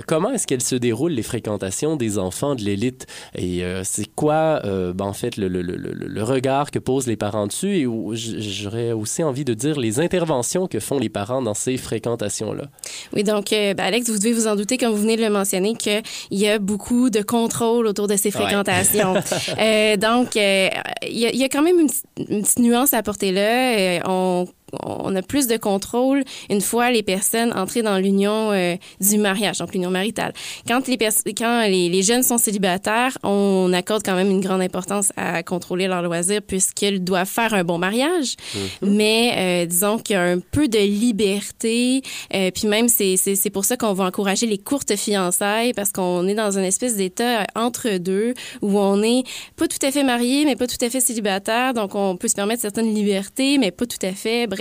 comment 0.08 0.32
est-ce 0.32 0.48
qu'elles 0.48 0.64
se 0.64 0.76
déroulent, 0.76 1.14
les 1.14 1.24
fréquentations 1.24 1.96
des 1.96 2.18
enfants 2.18 2.56
de 2.56 2.62
l'élite? 2.62 3.08
Et 3.36 3.64
c'est 3.84 4.10
quoi, 4.16 4.62
ben, 4.64 5.06
en 5.06 5.14
fait, 5.14 5.38
le, 5.38 5.48
le, 5.48 5.62
le, 5.62 6.24
regard 6.24 6.72
que 6.72 6.80
posent 6.80 7.08
les 7.08 7.18
parents 7.18 7.48
dessus? 7.48 7.76
Et 7.78 7.88
j'aurais 8.14 8.92
aussi 8.92 9.24
envie 9.24 9.46
de 9.46 9.54
dire 9.54 9.80
les 9.80 10.00
interventions 10.00 10.68
que 10.68 10.80
font 10.80 11.00
les 11.00 11.10
parents 11.10 11.42
dans 11.42 11.54
ces 11.54 11.78
fréquentations-là. 11.78 12.66
Oui, 13.14 13.24
donc, 13.24 13.54
euh, 13.54 13.74
ben, 13.74 13.86
Alex, 13.86 14.10
vous 14.10 14.18
devez 14.18 14.34
vous 14.34 14.48
en 14.48 14.56
douter, 14.56 14.78
comme 14.78 14.92
vous 14.92 15.02
venez 15.02 15.16
de 15.16 15.22
le 15.22 15.30
mentionner, 15.30 15.76
qu'il 15.76 16.02
y 16.32 16.48
a 16.48 16.60
beaucoup 16.60 16.99
de 17.10 17.22
contrôle 17.22 17.88
autour 17.88 18.08
de 18.08 18.18
ces 18.18 18.32
fréquentations. 18.32 19.14
euh, 19.60 19.96
donc, 19.96 20.36
euh, 20.36 20.70
il 21.04 21.18
y, 21.18 21.38
y, 21.38 21.44
a 21.44 21.50
quand 21.50 21.62
même 21.62 21.80
une, 21.80 21.90
une 22.30 22.42
petite 22.42 22.60
nuance 22.60 22.94
à 22.94 22.98
apporter 22.98 23.32
là. 23.32 23.78
Euh, 23.78 24.00
on 24.06 24.48
on 24.84 25.16
a 25.16 25.22
plus 25.22 25.48
de 25.48 25.58
contrôle 25.58 26.24
une 26.50 26.62
fois 26.62 26.92
les 26.92 27.04
personnes 27.04 27.52
entrées 27.54 27.82
dans 27.82 27.98
l'union 27.98 28.52
euh, 28.52 28.76
du 29.00 29.18
mariage, 29.18 29.60
donc 29.60 29.74
l'union 29.74 29.92
maritale. 29.92 30.34
Quand 30.68 30.88
les 30.88 30.98
quand 31.38 31.62
les, 31.68 31.90
les, 31.90 32.04
jeunes 32.04 32.24
sont 32.24 32.38
célibataires, 32.38 33.18
on 33.24 33.72
accorde 33.74 34.04
quand 34.04 34.16
même 34.16 34.30
une 34.30 34.42
grande 34.42 34.62
importance 34.62 35.12
à 35.16 35.44
contrôler 35.44 35.88
leurs 35.88 36.02
loisirs 36.02 36.42
puisqu'ils 36.46 37.04
doivent 37.04 37.28
faire 37.28 37.54
un 37.54 37.64
bon 37.64 37.78
mariage. 37.78 38.36
Mm-hmm. 38.36 38.68
Mais 38.82 39.34
euh, 39.38 39.66
disons 39.66 39.98
qu'il 39.98 40.16
y 40.16 40.18
a 40.18 40.24
un 40.24 40.40
peu 40.40 40.68
de 40.68 40.80
liberté, 40.80 42.02
euh, 42.34 42.52
puis 42.52 42.68
même 42.68 42.90
c'est 42.90 43.16
c'est 43.18 43.50
pour 43.50 43.66
ça 43.66 43.78
qu'on 43.78 43.94
va 43.94 44.06
encourager 44.06 44.46
les 44.46 44.58
courtes 44.58 44.96
fiançailles 44.96 45.74
parce 45.74 45.92
qu'on 45.92 46.28
est 46.28 46.36
dans 46.36 46.58
une 46.58 46.64
espèce 46.64 46.96
d'état 46.96 47.46
entre 47.56 47.98
deux 47.98 48.34
où 48.62 48.80
on 48.80 49.02
est 49.02 49.24
pas 49.56 49.68
tout 49.68 49.84
à 49.86 49.92
fait 49.92 50.04
marié 50.04 50.46
mais 50.46 50.56
pas 50.56 50.68
tout 50.68 50.84
à 50.84 50.90
fait 50.90 51.00
célibataire, 51.00 51.74
donc 51.74 51.96
on 51.96 52.18
peut 52.18 52.28
se 52.28 52.36
permettre 52.36 52.62
certaines 52.62 52.94
libertés 52.94 53.58
mais 53.58 53.72
pas 53.72 53.86
tout 53.86 54.04
à 54.06 54.12
fait. 54.12 54.48
Bref, 54.48 54.59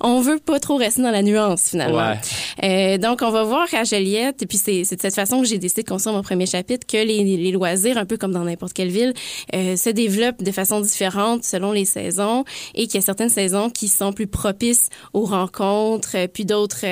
on 0.00 0.20
veut 0.20 0.38
pas 0.38 0.60
trop 0.60 0.76
rester 0.76 1.02
dans 1.02 1.10
la 1.10 1.22
nuance 1.22 1.70
finalement. 1.70 2.14
Euh, 2.62 2.98
donc, 2.98 3.20
on 3.22 3.30
va 3.30 3.44
voir 3.44 3.66
à 3.72 3.84
Joliette, 3.84 4.42
et 4.42 4.46
puis 4.46 4.58
c'est 4.58 4.80
de 4.80 4.84
cette 4.84 5.14
façon 5.14 5.40
que 5.40 5.46
j'ai 5.46 5.58
décidé 5.58 5.82
de 5.82 5.88
construire 5.88 6.16
mon 6.16 6.22
premier 6.22 6.46
chapitre, 6.46 6.86
que 6.86 6.96
les, 6.96 7.24
les 7.24 7.52
loisirs, 7.52 7.98
un 7.98 8.04
peu 8.06 8.16
comme 8.16 8.32
dans 8.32 8.44
n'importe 8.44 8.72
quelle 8.72 8.90
ville, 8.90 9.14
euh, 9.54 9.76
se 9.76 9.90
développent 9.90 10.42
de 10.42 10.52
façon 10.52 10.80
différente 10.80 11.44
selon 11.44 11.72
les 11.72 11.84
saisons 11.84 12.44
et 12.74 12.86
qu'il 12.86 12.96
y 12.96 12.98
a 12.98 13.02
certaines 13.02 13.28
saisons 13.28 13.70
qui 13.70 13.88
sont 13.88 14.12
plus 14.12 14.26
propices 14.26 14.88
aux 15.12 15.24
rencontres, 15.24 16.26
puis 16.32 16.44
d'autres 16.44 16.84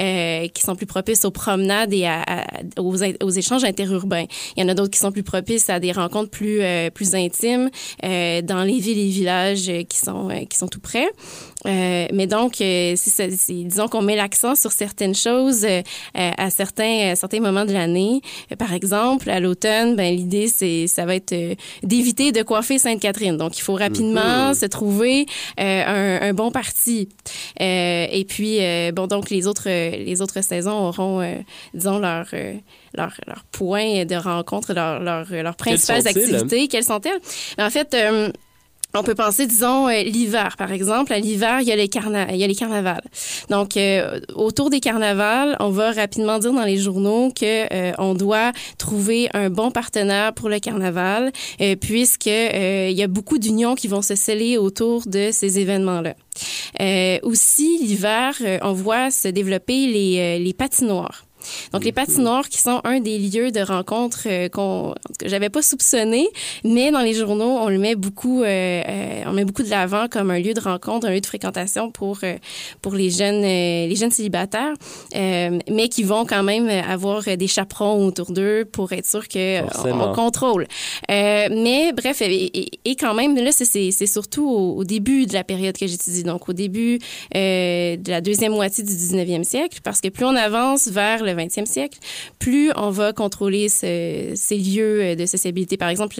euh, 0.00 0.48
qui 0.48 0.62
sont 0.62 0.76
plus 0.76 0.86
propices 0.86 1.24
aux 1.24 1.30
promenades 1.30 1.92
et 1.92 2.06
à, 2.06 2.46
aux, 2.78 2.94
aux, 3.22 3.30
échanges 3.30 3.64
interurbains. 3.64 4.26
Il 4.56 4.62
y 4.62 4.66
en 4.66 4.68
a 4.68 4.74
d'autres 4.74 4.90
qui 4.90 4.98
sont 4.98 5.12
plus 5.12 5.22
propices 5.22 5.70
à 5.70 5.80
des 5.80 5.92
rencontres 5.92 6.30
plus, 6.30 6.60
euh, 6.60 6.90
plus 6.90 7.14
intimes 7.14 7.70
euh, 8.04 8.42
dans 8.42 8.62
les 8.62 8.78
villes 8.78 8.98
et 8.98 9.08
villages 9.08 9.70
qui 9.88 9.98
sont, 9.98 10.28
qui 10.48 10.56
sont 10.56 10.68
tout 10.68 10.80
près. 10.80 11.06
Euh, 11.66 12.06
mais 12.12 12.26
donc, 12.26 12.60
euh, 12.60 12.94
c'est, 12.96 13.28
disons 13.64 13.88
qu'on 13.88 14.02
met 14.02 14.16
l'accent 14.16 14.54
sur 14.54 14.70
certaines 14.70 15.14
choses 15.14 15.64
euh, 15.64 15.82
à 16.12 16.50
certains, 16.50 17.10
à 17.12 17.16
certains 17.16 17.40
moments 17.40 17.64
de 17.64 17.72
l'année. 17.72 18.20
Par 18.58 18.72
exemple, 18.72 19.28
à 19.28 19.40
l'automne, 19.40 19.96
ben 19.96 20.14
l'idée 20.14 20.48
c'est 20.48 20.86
ça 20.86 21.04
va 21.04 21.16
être 21.16 21.34
d'éviter 21.82 22.32
de 22.32 22.42
coiffer 22.42 22.78
Sainte-Catherine. 22.78 23.36
Donc, 23.36 23.58
il 23.58 23.62
faut 23.62 23.74
rapidement 23.74 24.48
mhm. 24.48 24.54
se 24.54 24.66
trouver 24.66 25.26
un, 25.58 26.18
un, 26.22 26.32
bon 26.32 26.50
parti. 26.50 27.08
et 27.58 28.26
puis, 28.28 28.60
bon, 28.92 29.06
donc 29.06 29.30
les 29.30 29.46
autres 29.46 29.68
les 29.68 30.22
autres 30.22 30.42
saisons 30.42 30.88
auront, 30.88 31.42
disons 31.74 31.98
leur 31.98 32.26
leur, 32.94 33.12
leur 33.26 33.44
point 33.50 34.04
de 34.04 34.14
rencontre, 34.14 34.72
leurs 34.72 35.00
leur, 35.00 35.26
leur 35.30 35.56
principales 35.56 36.06
activités. 36.06 36.68
Quelles 36.68 36.84
sont-elles? 36.84 37.20
En 37.58 37.70
fait, 37.70 37.96
on 38.94 39.02
peut 39.02 39.14
penser, 39.14 39.46
disons, 39.46 39.88
euh, 39.88 40.02
l'hiver, 40.02 40.56
par 40.56 40.72
exemple. 40.72 41.12
À 41.12 41.18
l'hiver, 41.18 41.60
il 41.60 41.68
y 41.68 41.72
a 41.72 41.76
les, 41.76 41.88
carna 41.88 42.34
y 42.34 42.42
a 42.42 42.46
les 42.46 42.54
carnavals. 42.54 43.04
Donc, 43.50 43.76
euh, 43.76 44.18
autour 44.34 44.70
des 44.70 44.80
carnavals, 44.80 45.56
on 45.60 45.68
va 45.68 45.92
rapidement 45.92 46.38
dire 46.38 46.54
dans 46.54 46.64
les 46.64 46.78
journaux 46.78 47.30
que 47.30 47.72
euh, 47.72 47.92
on 47.98 48.14
doit 48.14 48.52
trouver 48.78 49.28
un 49.34 49.50
bon 49.50 49.70
partenaire 49.70 50.32
pour 50.32 50.48
le 50.48 50.58
carnaval, 50.58 51.32
puisque 51.80 52.26
il 52.26 52.92
y 52.92 53.02
a 53.02 53.06
beaucoup 53.06 53.38
d'unions 53.38 53.74
qui 53.74 53.88
vont 53.88 54.02
se 54.02 54.14
sceller 54.14 54.56
autour 54.56 55.02
de 55.06 55.30
ces 55.32 55.58
événements-là. 55.58 56.14
aussi, 57.22 57.78
l'hiver, 57.82 58.34
on 58.62 58.72
voit 58.72 59.10
se 59.10 59.28
développer 59.28 59.86
les, 59.86 60.38
les 60.38 60.54
patinoires. 60.54 61.27
Donc, 61.72 61.84
les 61.84 61.92
patinoires 61.92 62.48
qui 62.48 62.58
sont 62.58 62.80
un 62.84 63.00
des 63.00 63.18
lieux 63.18 63.50
de 63.50 63.60
rencontre 63.60 64.22
euh, 64.26 64.48
qu'on, 64.48 64.94
que 65.18 65.28
j'avais 65.28 65.50
pas 65.50 65.62
soupçonné, 65.62 66.28
mais 66.64 66.90
dans 66.90 67.00
les 67.00 67.14
journaux, 67.14 67.58
on 67.60 67.68
le 67.68 67.78
met 67.78 67.94
beaucoup, 67.94 68.42
euh, 68.42 68.46
euh, 68.46 69.22
on 69.26 69.32
met 69.32 69.44
beaucoup 69.44 69.62
de 69.62 69.70
l'avant 69.70 70.06
comme 70.08 70.30
un 70.30 70.38
lieu 70.38 70.54
de 70.54 70.60
rencontre, 70.60 71.06
un 71.06 71.10
lieu 71.10 71.20
de 71.20 71.26
fréquentation 71.26 71.90
pour 71.90 72.20
pour 72.82 72.94
les 72.94 73.10
jeunes 73.10 73.42
les 73.42 73.96
jeunes 73.96 74.10
célibataires, 74.10 74.74
mais 75.14 75.88
qui 75.90 76.02
vont 76.02 76.24
quand 76.24 76.42
même 76.42 76.68
avoir 76.68 77.22
des 77.24 77.46
chaperons 77.46 78.06
autour 78.06 78.32
d'eux 78.32 78.64
pour 78.64 78.92
être 78.92 79.06
sûr 79.06 79.28
que 79.28 79.62
on, 79.88 80.12
contrôle. 80.12 80.66
mais 81.08 81.92
bref, 81.92 82.22
et, 82.22 82.70
et, 82.84 82.96
quand 82.96 83.14
même 83.14 83.36
là, 83.36 83.52
c'est 83.52 83.64
c'est 83.90 84.06
surtout 84.06 84.48
au, 84.48 84.84
début 84.84 85.26
de 85.26 85.34
la 85.34 85.44
période 85.44 85.76
que 85.76 85.86
j'étudie, 85.86 86.22
donc 86.22 86.48
au 86.48 86.52
début 86.52 86.98
de 87.34 88.10
la 88.10 88.20
deuxième 88.20 88.52
moitié 88.52 88.84
du 88.84 88.92
19e 88.92 89.44
siècle, 89.44 89.78
parce 89.82 90.00
que 90.00 90.08
plus 90.08 90.24
on 90.24 90.36
avance 90.36 90.88
vers 90.88 91.22
le 91.22 91.34
20e 91.38 91.66
siècle, 91.66 91.98
plus 92.38 92.70
on 92.76 92.90
va 92.90 93.12
contrôler 93.12 93.68
ce, 93.68 94.32
ces 94.34 94.58
lieux 94.58 95.02
euh, 95.02 95.14
de 95.14 95.26
sociabilité. 95.26 95.76
Par 95.76 95.88
exemple, 95.88 96.16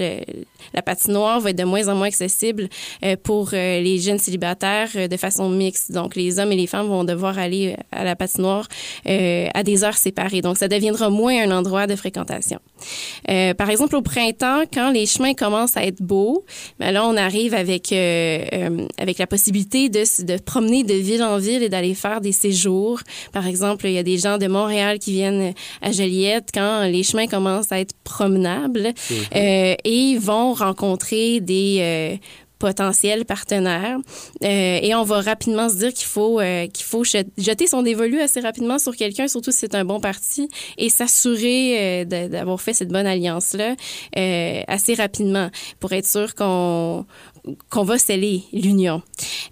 la 0.75 0.83
patinoire 0.83 1.41
va 1.41 1.51
être 1.51 1.59
de 1.59 1.65
moins 1.65 1.89
en 1.89 1.95
moins 1.95 2.09
accessible 2.09 2.69
euh, 3.05 3.17
pour 3.23 3.51
euh, 3.53 3.81
les 3.81 3.99
jeunes 3.99 4.19
célibataires 4.19 5.09
de 5.09 5.17
façon 5.17 5.49
mixte. 5.49 5.93
Donc, 5.93 6.17
les 6.17 6.39
hommes 6.39 6.53
et 6.53 6.57
les 6.57 6.67
femmes 6.67 6.89
vont 6.89 7.05
devoir 7.05 7.39
aller 7.39 7.77
à 7.93 8.05
la 8.05 8.17
patinoire 8.17 8.69
à 9.05 9.63
des 9.63 9.85
heures 9.85 9.97
séparées. 9.97 10.43
Donc, 10.43 10.59
ça 10.59 10.69
deviendra 10.69 11.11
moins 11.11 11.43
un 11.43 11.51
endroit 11.51 11.87
de 11.87 11.97
fréquentation. 11.97 12.61
Par 13.57 13.71
exemple, 13.71 13.97
au 13.97 14.03
printemps, 14.03 14.63
quand 14.73 14.91
les 14.91 15.07
chemins 15.07 15.35
commencent 15.35 15.77
à 15.77 15.85
être 15.85 16.03
beaux, 16.03 16.45
ben 16.79 16.91
là, 16.93 17.07
on 17.07 17.17
arrive 17.17 17.55
avec 17.55 17.93
avec 17.93 19.19
la 19.19 19.27
possibilité 19.27 19.89
de, 19.89 20.03
de 20.25 20.39
promener 20.39 20.85
de 20.85 20.95
ville 20.95 21.23
en 21.23 21.39
ville 21.39 21.63
et 21.63 21.69
d'aller 21.69 21.95
faire 21.95 22.21
des 22.21 22.33
séjours. 22.33 23.01
Par 23.33 23.47
exemple, 23.47 23.87
il 23.87 23.93
y 23.93 23.99
a 23.99 24.03
des 24.03 24.19
gens 24.19 24.39
de 24.39 24.47
Montréal 24.47 24.99
qui 24.99 25.13
viennent 25.13 25.55
à 25.83 25.93
Joliette 25.93 26.51
quand 26.53 26.85
les 26.85 27.03
chemins 27.03 27.27
commencent 27.27 27.73
à 27.73 27.81
être 27.81 27.95
promenables 28.05 28.93
mhm. 29.11 29.17
euh, 29.35 29.75
et 29.85 30.19
vont 30.19 30.53
rencontrer 30.53 31.41
des 31.41 32.19
euh, 32.63 32.69
potentiels 32.69 33.25
partenaires 33.25 33.99
euh, 34.43 34.79
et 34.83 34.95
on 34.95 35.03
va 35.03 35.21
rapidement 35.21 35.69
se 35.69 35.77
dire 35.77 35.93
qu'il 35.93 36.07
faut 36.07 36.41
qu'il 36.73 36.85
faut 36.85 37.05
jeter 37.05 37.67
son 37.67 37.83
dévolu 37.83 38.21
assez 38.21 38.41
rapidement 38.41 38.79
sur 38.79 38.95
quelqu'un 38.97 39.29
surtout 39.29 39.51
si 39.51 39.59
c'est 39.59 39.75
un 39.75 39.85
bon 39.85 40.01
parti 40.01 40.49
et 40.77 40.91
s'assurer 40.91 42.05
d'avoir 42.05 42.61
fait 42.61 42.73
cette 42.73 42.89
bonne 42.89 43.07
alliance 43.07 43.55
là 43.55 43.75
assez 44.67 44.95
rapidement 44.95 45.51
pour 45.81 45.93
être 45.93 46.07
sûr 46.07 46.35
qu'on 46.35 47.07
qu'on 47.71 47.85
va 47.85 47.99
sceller 47.99 48.43
l'union. 48.53 49.03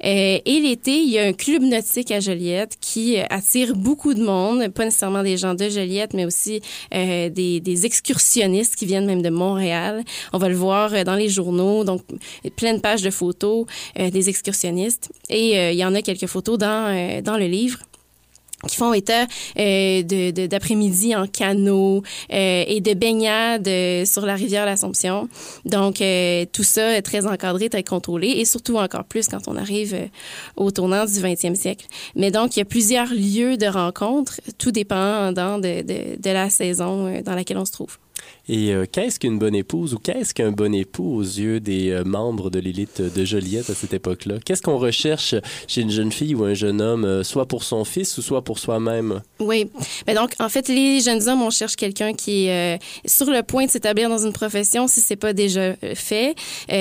Euh, 0.05 0.39
et 0.45 0.61
l'été, 0.61 0.99
il 1.03 1.11
y 1.11 1.19
a 1.19 1.25
un 1.25 1.33
club 1.33 1.63
nautique 1.63 2.11
à 2.11 2.21
Joliette 2.21 2.77
qui 2.81 3.19
attire 3.19 3.75
beaucoup 3.75 4.15
de 4.15 4.23
monde, 4.23 4.69
pas 4.69 4.85
nécessairement 4.85 5.23
des 5.23 5.37
gens 5.37 5.55
de 5.55 5.69
Joliette, 5.69 6.15
mais 6.15 6.25
aussi 6.25 6.61
euh, 6.95 7.29
des, 7.29 7.87
excursionnistes 7.87 8.77
qui 8.77 8.87
viennent 8.87 9.07
même 9.07 9.23
de 9.23 9.31
Montréal. 9.31 10.05
On 10.33 10.39
va 10.39 10.49
le 10.49 10.55
voir 10.55 10.93
euh, 10.95 11.05
dans 11.05 11.15
les 11.15 11.29
journaux, 11.29 11.85
donc 11.85 12.03
plein 12.57 12.75
de 12.75 12.81
pages 12.81 13.03
de 13.03 13.11
photos 13.11 13.67
des 13.97 14.29
excursionnistes. 14.29 15.11
Et 15.29 15.73
il 15.73 15.77
y 15.77 15.85
en 15.85 15.95
a 15.95 16.03
quelques 16.03 16.27
photos 16.27 16.59
dans, 16.59 17.23
dans 17.23 17.37
le 17.37 17.47
livre 17.47 17.79
qui 18.67 18.77
font 18.77 18.93
état 18.93 19.27
euh, 19.59 20.03
d'après-midi 20.03 21.15
en 21.15 21.27
canot 21.27 22.03
euh, 22.33 22.65
et 22.67 22.81
de 22.81 22.95
baignade 22.95 23.69
euh, 23.69 24.05
sur 24.05 24.27
la 24.27 24.35
rivière 24.35 24.67
l'Assomption. 24.67 25.29
Donc, 25.65 26.01
euh, 26.01 26.45
tout 26.53 26.63
ça 26.63 26.97
est 26.97 27.03
très 27.03 27.27
encadré, 27.27 27.69
très 27.69 27.83
contrôlé 27.83 28.29
et 28.29 28.45
surtout 28.45 28.77
encore 28.77 29.05
plus 29.05 29.29
quand 29.29 29.49
on 29.49 29.57
arrive 29.57 29.95
euh, 29.95 30.07
au 30.57 30.71
tournant 30.71 31.05
du 31.05 31.13
20e 31.13 31.55
siècle. 31.55 31.87
Mais 32.15 32.31
donc, 32.31 32.57
il 32.57 32.61
y 32.61 32.63
a 32.63 32.67
plusieurs 32.67 33.09
lieux 33.09 33.57
de 33.57 33.67
rencontre, 33.67 34.41
tout 34.59 34.73
dépendant 34.73 35.59
de, 35.59 35.83
de, 35.83 36.21
de 36.21 36.31
la 36.31 36.51
saison 36.51 37.21
dans 37.23 37.35
laquelle 37.35 37.59
on 37.59 37.65
se 37.65 37.73
trouve. 37.73 37.99
Et 38.49 38.73
euh, 38.73 38.87
qu'est-ce 38.91 39.19
qu'une 39.19 39.39
bonne 39.39 39.57
épouse 39.57 39.95
ou 39.95 39.99
qu'est-ce 39.99 40.33
qu'un 40.33 40.53
bon 40.53 40.73
époux 40.73 41.17
aux 41.17 41.23
yeux 41.23 41.59
des 41.59 41.91
euh, 41.91 42.05
membres 42.05 42.49
de 42.49 42.61
l'élite 42.61 43.01
de 43.01 43.25
Joliette 43.25 43.71
à 43.71 43.75
cette 43.75 43.93
époque-là? 43.93 44.37
Qu'est-ce 44.45 44.63
qu'on 44.63 44.79
recherche 44.79 45.35
chez 45.67 45.81
une 45.81 45.91
jeune 45.91 46.13
fille 46.13 46.35
ou 46.37 46.45
un 46.45 46.55
jeune 46.55 46.81
homme, 46.81 47.05
euh, 47.05 47.25
soit 47.25 47.47
pour 47.47 47.65
son 47.65 47.85
fils 47.85 48.17
ou 48.19 48.23
soit 48.23 48.43
pour 48.43 48.61
soi-même? 48.61 49.21
Oui. 49.41 49.69
Ben 50.07 50.15
donc, 50.15 50.35
en 50.39 50.49
fait, 50.49 50.69
les 50.69 51.01
jeunes 51.01 51.29
hommes, 51.29 51.43
on 51.43 51.51
cherche 51.51 51.75
quelqu'un 51.75 52.13
qui 52.13 52.47
est 52.47 52.79
sur 53.05 53.31
le 53.31 53.43
point 53.43 53.67
de 53.67 53.71
s'établir 53.71 54.09
dans 54.09 54.25
une 54.25 54.33
profession 54.33 54.87
si 54.87 55.01
c'est 55.01 55.17
pas 55.17 55.33
déjà 55.33 55.75
fait. 55.95 56.35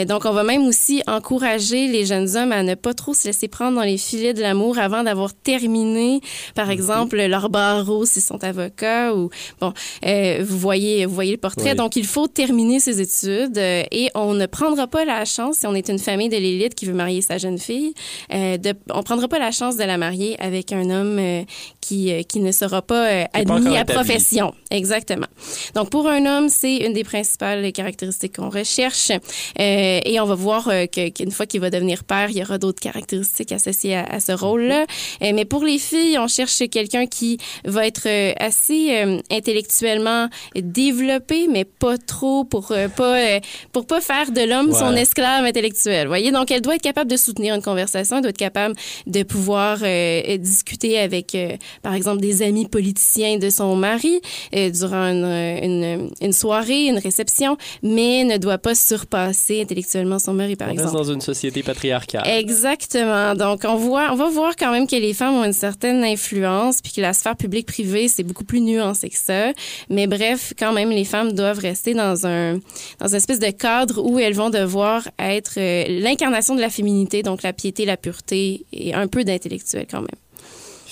donc, 0.08 0.26
on 0.26 0.32
va 0.32 0.44
même 0.44 0.66
aussi 0.68 1.02
encourager 1.08 1.88
les 1.88 2.06
jeunes 2.06 2.36
hommes 2.36 2.52
à 2.52 2.64
ne 2.64 2.76
pas 2.76 2.94
trop 2.94 3.14
se 3.14 3.28
laisser 3.28 3.48
prendre 3.48 3.78
dans 3.78 3.84
les 3.84 3.98
filets 3.98 4.34
de 4.34 4.42
l'amour 4.42 4.78
avant 4.78 5.04
d'avoir 5.04 5.34
terminé, 5.34 6.22
par 6.54 6.68
mhm. 6.68 6.72
exemple, 6.72 7.18
leur 7.18 7.50
barreau 7.50 8.06
s'ils 8.06 8.22
sont 8.22 8.44
avocats 8.44 9.14
ou, 9.16 9.30
bon, 9.60 9.74
vous 10.04 10.60
voyez, 10.60 11.06
vous 11.06 11.16
voyez 11.16 11.25
le 11.32 11.38
portrait. 11.38 11.76
Donc, 11.76 11.96
il 11.96 12.06
faut 12.06 12.28
terminer 12.28 12.80
ses 12.80 13.02
études 13.02 13.58
euh, 13.58 13.84
et 13.92 14.10
on 14.16 14.34
ne 14.34 14.46
prendra 14.46 14.88
pas 14.88 15.06
la 15.06 15.26
chance, 15.26 15.58
si 15.58 15.68
on 15.68 15.74
est 15.74 15.90
une 15.90 16.00
famille 16.00 16.30
de 16.30 16.38
l'élite 16.38 16.76
qui 16.76 16.86
veut 16.86 16.94
marier 16.94 17.22
sa 17.22 17.38
jeune 17.38 17.58
fille, 17.58 17.94
euh, 18.34 18.58
de, 18.58 18.74
on 18.94 19.04
prendra 19.04 19.28
pas 19.28 19.40
la 19.40 19.52
chance 19.52 19.78
de 19.78 19.84
la 19.84 19.98
marier 19.98 20.40
avec 20.40 20.72
un 20.72 20.90
homme 20.90 21.20
euh, 21.20 21.44
qui, 21.86 22.12
euh, 22.12 22.24
qui 22.24 22.40
ne 22.40 22.52
sera 22.52 22.82
pas 22.82 23.28
admis 23.34 23.78
à 23.78 23.86
profession. 23.86 24.54
Exactement. 24.72 25.28
Donc, 25.76 25.90
pour 25.90 26.08
un 26.08 26.26
homme, 26.26 26.50
c'est 26.50 26.78
une 26.78 26.94
des 26.94 27.04
principales 27.04 27.72
caractéristiques 27.72 28.38
qu'on 28.38 28.50
recherche. 28.50 29.12
et 29.58 30.20
on 30.20 30.26
va 30.26 30.36
voir 30.36 30.72
qu'une 30.92 31.32
fois 31.32 31.46
qu'il 31.46 31.62
va 31.62 31.70
devenir 31.70 32.04
père, 32.04 32.30
il 32.30 32.38
y 32.38 32.42
aura 32.42 32.58
d'autres 32.58 32.82
caractéristiques 32.82 33.52
associées 33.52 33.96
à, 33.96 34.06
à 34.06 34.20
ce 34.20 34.32
rôle-là. 34.32 34.86
mais 35.22 35.46
pour 35.46 35.64
les 35.64 35.80
filles, 35.80 36.18
on 36.20 36.28
cherche 36.28 36.64
quelqu'un 36.72 37.06
qui 37.06 37.38
va 37.66 37.86
être 37.86 38.08
assez 38.40 39.20
intellectuellement 39.32 40.30
développé, 40.56 41.48
mais 41.50 41.66
pas 41.66 41.98
trop 41.98 42.44
pour 42.44 42.72
euh, 42.72 42.88
pas 42.88 43.18
euh, 43.18 43.40
pour 43.72 43.86
pas 43.88 44.02
faire 44.02 44.32
de 44.32 44.42
l'homme 44.42 44.74
son 44.74 44.94
esclave 44.94 45.46
intellectuel. 45.46 46.08
Voyez, 46.08 46.32
donc 46.32 46.52
elle 46.52 46.62
doit 46.62 46.76
être 46.76 46.82
capable 46.82 47.10
de 47.10 47.18
soutenir 47.18 47.56
une 47.56 47.62
conversation, 47.62 48.18
elle 48.18 48.24
doit 48.24 48.30
être 48.30 48.38
capable 48.38 48.76
de 49.08 49.24
pouvoir 49.24 49.80
euh, 49.82 50.38
discuter 50.38 51.00
avec, 51.00 51.38
par 51.82 51.94
exemple, 51.94 52.22
des 52.22 52.42
amis 52.42 52.68
politiciens 52.68 53.38
de 53.38 53.50
son 53.50 53.76
mari 53.76 54.22
durant 54.54 55.06
une, 55.06 55.26
une, 55.26 56.10
une, 56.22 56.34
soirée, 56.34 56.88
une 56.88 56.98
réception, 56.98 57.58
mais 57.84 58.24
ne 58.24 58.38
doit 58.38 58.58
pas 58.58 58.76
surpasser 58.76 59.62
intellectuellement 59.62 60.20
son 60.20 60.34
mari, 60.34 60.56
par 60.56 60.70
on 60.70 60.72
exemple. 60.72 60.90
Reste 60.90 61.08
dans 61.08 61.14
une 61.14 61.22
société 61.22 61.64
patriarcale. 61.64 62.24
Exactement. 62.28 63.36
Donc 63.36 63.62
on 63.66 63.76
voit, 63.76 64.10
on 64.12 64.16
va 64.16 64.30
voir 64.30 64.56
quand 64.56 64.72
même 64.72 64.88
que 64.88 64.96
les 64.96 65.14
femmes 65.14 65.36
ont 65.36 65.46
une 65.46 65.54
certaine 65.54 66.04
influence, 66.04 66.82
puis 66.82 66.92
que 66.94 67.02
la 67.02 67.14
sphère 67.14 67.36
publique-privée 67.36 68.08
c'est 68.08 68.24
beaucoup 68.24 68.44
plus 68.44 68.62
nuancé 68.62 69.10
que 69.10 69.18
ça. 69.18 69.52
Mais 69.90 70.08
bref, 70.08 70.54
quand 70.58 70.74
même, 70.74 70.90
les 70.90 71.06
femmes 71.06 71.34
doivent 71.34 71.60
rester 71.60 71.94
dans 71.94 72.26
un 72.26 72.60
dans 73.00 73.08
une 73.08 73.16
espèce 73.16 73.40
de 73.40 73.52
cadre 73.52 74.04
où 74.04 74.20
elles 74.20 74.34
vont 74.34 74.50
devoir 74.50 75.08
être 75.20 75.54
euh, 75.58 75.86
l'incarnation 76.02 76.56
de 76.56 76.62
la 76.62 76.70
féminité, 76.70 77.24
donc 77.24 77.44
la 77.44 77.54
piété, 77.54 77.86
la 77.86 77.98
pureté 77.98 78.66
et 78.72 78.94
un 78.94 79.08
peu 79.08 79.24
d'intellectuel 79.24 79.86
quand 79.90 80.02
même. 80.02 80.08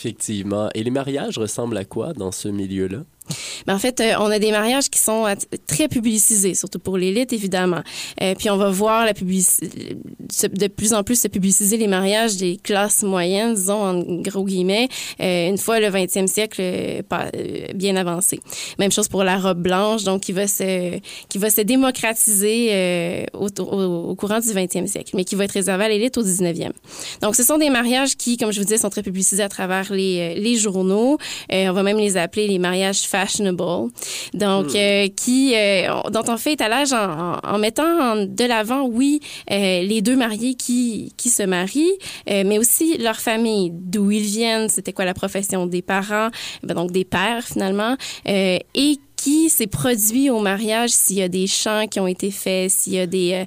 Effectivement. 0.03 0.69
Et 0.75 0.83
les 0.83 0.91
mariages 0.91 1.37
ressemblent 1.37 1.77
à 1.77 1.85
quoi 1.85 2.11
dans 2.11 2.33
ce 2.33 2.49
milieu-là? 2.49 3.05
Ben, 3.67 3.75
en 3.75 3.79
fait, 3.79 3.99
euh, 3.99 4.13
on 4.19 4.29
a 4.31 4.39
des 4.39 4.51
mariages 4.51 4.89
qui 4.89 4.99
sont 4.99 5.25
très 5.67 5.87
publicisés, 5.87 6.53
surtout 6.55 6.79
pour 6.79 6.97
l'élite, 6.97 7.33
évidemment. 7.33 7.81
Euh, 8.21 8.35
puis 8.35 8.49
on 8.49 8.57
va 8.57 8.69
voir 8.69 9.05
la 9.05 9.13
de 9.13 10.67
plus 10.67 10.93
en 10.93 11.03
plus 11.03 11.19
se 11.21 11.27
publiciser 11.27 11.77
les 11.77 11.87
mariages 11.87 12.37
des 12.37 12.57
classes 12.57 13.03
moyennes, 13.03 13.53
disons 13.53 13.83
en 13.83 13.99
gros 14.21 14.43
guillemets, 14.43 14.87
euh, 15.21 15.49
une 15.49 15.57
fois 15.57 15.79
le 15.79 15.87
20e 15.87 16.27
siècle 16.27 16.61
euh, 16.61 17.01
euh, 17.13 17.73
bien 17.73 17.95
avancé. 17.95 18.39
Même 18.79 18.91
chose 18.91 19.07
pour 19.07 19.23
la 19.23 19.37
robe 19.37 19.61
blanche, 19.61 20.03
donc 20.03 20.21
qui 20.21 20.31
va 20.31 20.47
se, 20.47 20.99
qui 21.29 21.37
va 21.37 21.49
se 21.49 21.61
démocratiser 21.61 22.69
euh, 22.71 23.25
au, 23.33 24.15
courant 24.15 24.39
du 24.39 24.47
20e 24.47 24.87
siècle, 24.87 25.11
mais 25.15 25.23
qui 25.23 25.35
va 25.35 25.45
être 25.45 25.51
réservé 25.51 25.85
à 25.85 25.89
l'élite 25.89 26.17
au 26.17 26.23
19e. 26.23 26.71
Donc 27.21 27.35
ce 27.35 27.43
sont 27.43 27.57
des 27.57 27.69
mariages 27.69 28.15
qui, 28.15 28.37
comme 28.37 28.51
je 28.51 28.59
vous 28.59 28.65
disais, 28.65 28.77
sont 28.77 28.89
très 28.89 29.03
publicisés 29.03 29.43
à 29.43 29.49
travers 29.49 29.91
les, 29.91 30.55
journaux. 30.55 31.17
on 31.51 31.73
va 31.73 31.83
même 31.83 31.97
les 31.97 32.15
appeler 32.17 32.47
les 32.47 32.59
mariages 32.59 33.07
fashionable, 33.23 33.91
donc 34.33 34.67
hmm. 34.67 34.75
euh, 34.75 35.07
qui 35.15 35.53
euh, 35.55 35.88
dont 36.12 36.23
on 36.27 36.38
fait 36.38 36.53
étalage 36.53 36.93
en, 36.93 37.38
en, 37.43 37.57
mettant 37.57 38.15
de 38.15 38.45
l'avant, 38.45 38.83
oui, 38.83 39.19
euh, 39.51 39.81
les 39.81 40.01
deux 40.01 40.15
mariés 40.15 40.55
qui 40.55 41.13
qui 41.17 41.29
se 41.29 41.43
marient, 41.43 41.97
mais 42.27 42.57
aussi 42.59 42.97
leur 42.97 43.19
famille, 43.19 43.71
d'où 43.71 44.12
ils 44.12 44.23
viennent, 44.23 44.69
c'était 44.69 44.93
quoi 44.93 45.05
la 45.05 45.13
profession 45.13 45.65
des 45.65 45.81
parents, 45.81 46.29
ben, 46.63 46.73
donc 46.73 46.91
des 46.91 47.05
pères 47.05 47.45
finalement, 47.45 47.95
et 48.25 48.99
qui 49.23 49.49
s'est 49.49 49.67
produit 49.67 50.29
au 50.29 50.39
mariage, 50.39 50.89
s'il 50.89 51.17
y 51.17 51.21
a 51.21 51.29
des 51.29 51.47
chants 51.47 51.88
qui 51.88 51.99
ont 51.99 52.07
été 52.07 52.31
faits, 52.31 52.71
s'il 52.71 52.93
y 52.93 52.99
a 52.99 53.07
des, 53.07 53.45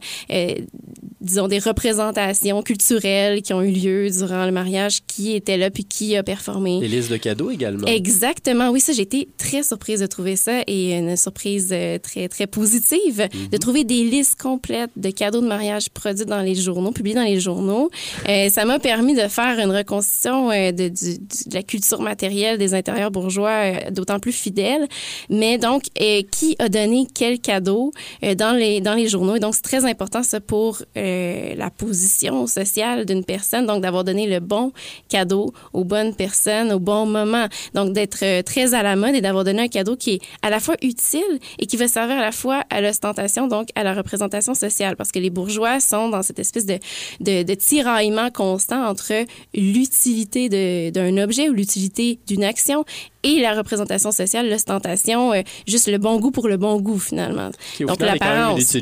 disons, 1.20 1.48
des 1.48 1.58
représentations 1.58 2.62
culturelles 2.62 3.42
qui 3.42 3.52
ont 3.52 3.62
eu 3.62 3.70
lieu 3.70 4.08
durant 4.10 4.46
le 4.46 4.52
mariage, 4.52 5.00
qui 5.06 5.34
était 5.34 5.56
là 5.56 5.70
puis 5.70 5.84
qui 5.84 6.16
a 6.16 6.22
performé. 6.22 6.80
Des 6.80 6.88
listes 6.88 7.10
de 7.10 7.16
cadeaux 7.16 7.50
également. 7.50 7.86
Exactement. 7.86 8.70
Oui, 8.70 8.80
ça, 8.80 8.92
j'ai 8.92 9.02
été 9.02 9.28
très 9.36 9.62
surprise 9.62 10.00
de 10.00 10.06
trouver 10.06 10.36
ça 10.36 10.62
et 10.66 10.94
une 10.94 11.16
surprise 11.16 11.70
euh, 11.72 11.98
très, 11.98 12.28
très 12.28 12.46
positive 12.46 13.28
mm-hmm. 13.28 13.50
de 13.50 13.56
trouver 13.56 13.84
des 13.84 14.04
listes 14.04 14.40
complètes 14.40 14.90
de 14.96 15.10
cadeaux 15.10 15.40
de 15.40 15.46
mariage 15.46 15.90
produits 15.90 16.26
dans 16.26 16.40
les 16.40 16.54
journaux, 16.54 16.92
publiés 16.92 17.16
dans 17.16 17.22
les 17.22 17.40
journaux. 17.40 17.90
Euh, 18.28 18.48
ça 18.48 18.64
m'a 18.64 18.78
permis 18.78 19.14
de 19.14 19.28
faire 19.28 19.58
une 19.58 19.70
reconstitution 19.70 20.50
euh, 20.50 20.72
de, 20.72 20.88
de, 20.88 21.54
la 21.54 21.62
culture 21.62 22.00
matérielle 22.00 22.58
des 22.58 22.74
intérieurs 22.74 23.10
bourgeois 23.10 23.50
euh, 23.50 23.90
d'autant 23.90 24.20
plus 24.20 24.32
fidèle. 24.32 24.86
Mais 25.28 25.58
donc, 25.66 25.82
euh, 26.00 26.22
qui 26.30 26.56
a 26.58 26.68
donné 26.68 27.06
quel 27.12 27.40
cadeau 27.40 27.92
dans, 28.22 28.56
les, 28.56 28.80
dans 28.80 28.94
les 28.94 29.08
journaux? 29.08 29.36
Et 29.36 29.40
donc, 29.40 29.54
c'est 29.54 29.62
très 29.62 29.84
important, 29.84 30.22
ça, 30.22 30.40
pour 30.40 30.82
euh, 30.96 31.54
la 31.56 31.70
position 31.70 32.46
sociale 32.46 33.04
d'une 33.04 33.24
personne, 33.24 33.66
donc 33.66 33.82
d'avoir 33.82 34.04
donné 34.04 34.26
le 34.26 34.40
bon 34.40 34.72
cadeau 35.08 35.52
aux 35.72 35.84
bonnes 35.84 36.14
personnes 36.14 36.72
au 36.72 36.78
bon 36.78 37.06
moment. 37.06 37.46
Donc 37.74 37.92
d'être 37.92 38.22
euh, 38.22 38.42
très 38.42 38.74
à 38.74 38.82
la 38.82 38.96
mode 38.96 39.14
et 39.14 39.20
d'avoir 39.20 39.44
donné 39.44 39.62
un 39.62 39.68
cadeau 39.68 39.96
qui 39.96 40.14
est 40.14 40.20
à 40.42 40.50
la 40.50 40.60
fois 40.60 40.76
utile 40.82 41.40
et 41.58 41.66
qui 41.66 41.76
va 41.76 41.88
servir 41.88 42.16
à 42.16 42.20
la 42.20 42.32
fois 42.32 42.62
à 42.70 42.80
l'ostentation, 42.80 43.48
donc 43.48 43.68
à 43.74 43.82
la 43.84 43.94
représentation 43.94 44.54
sociale, 44.54 44.96
parce 44.96 45.12
que 45.12 45.18
les 45.18 45.30
bourgeois 45.30 45.80
sont 45.80 46.08
dans 46.08 46.22
cette 46.22 46.38
espèce 46.38 46.66
de, 46.66 46.78
de, 47.20 47.54
tiraillement 47.54 48.30
constant 48.30 48.86
entre 48.86 49.12
l'utilité 49.54 50.48
d'un 50.90 51.16
objet 51.18 51.48
ou 51.48 51.52
l'utilité 51.52 52.18
d'une 52.26 52.44
action 52.44 52.84
et 53.22 53.40
la 53.40 53.54
représentation 53.54 54.12
sociale, 54.12 54.48
l'ostentation, 54.48 55.32
euh, 55.32 55.42
juste 55.66 55.88
le 55.88 55.98
bon 55.98 56.18
goût 56.18 56.30
pour 56.30 56.48
le 56.48 56.56
bon 56.56 56.80
goût 56.80 56.98
finalement. 56.98 57.50
donc 57.80 58.00
l'apparence. 58.00 58.76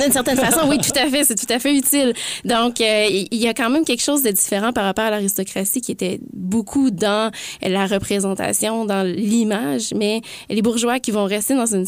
D'une 0.00 0.12
certaine 0.12 0.36
façon, 0.36 0.68
oui, 0.68 0.78
tout 0.78 0.96
à 0.96 1.08
fait, 1.08 1.24
c'est 1.24 1.34
tout 1.34 1.52
à 1.52 1.58
fait 1.58 1.74
utile. 1.74 2.12
Donc, 2.44 2.80
euh, 2.80 3.06
il 3.10 3.38
y 3.38 3.48
a 3.48 3.54
quand 3.54 3.68
même 3.70 3.84
quelque 3.84 4.02
chose 4.02 4.22
de 4.22 4.30
différent 4.30 4.72
par 4.72 4.84
rapport 4.84 5.04
à 5.04 5.10
l'aristocratie 5.10 5.80
qui 5.80 5.90
était 5.92 6.20
beaucoup 6.32 6.90
dans 6.90 7.32
la 7.62 7.86
représentation, 7.86 8.84
dans 8.84 9.02
l'image, 9.02 9.92
mais 9.94 10.20
les 10.48 10.62
bourgeois 10.62 11.00
qui 11.00 11.10
vont 11.10 11.24
rester 11.24 11.54
dans, 11.54 11.74
une, 11.74 11.86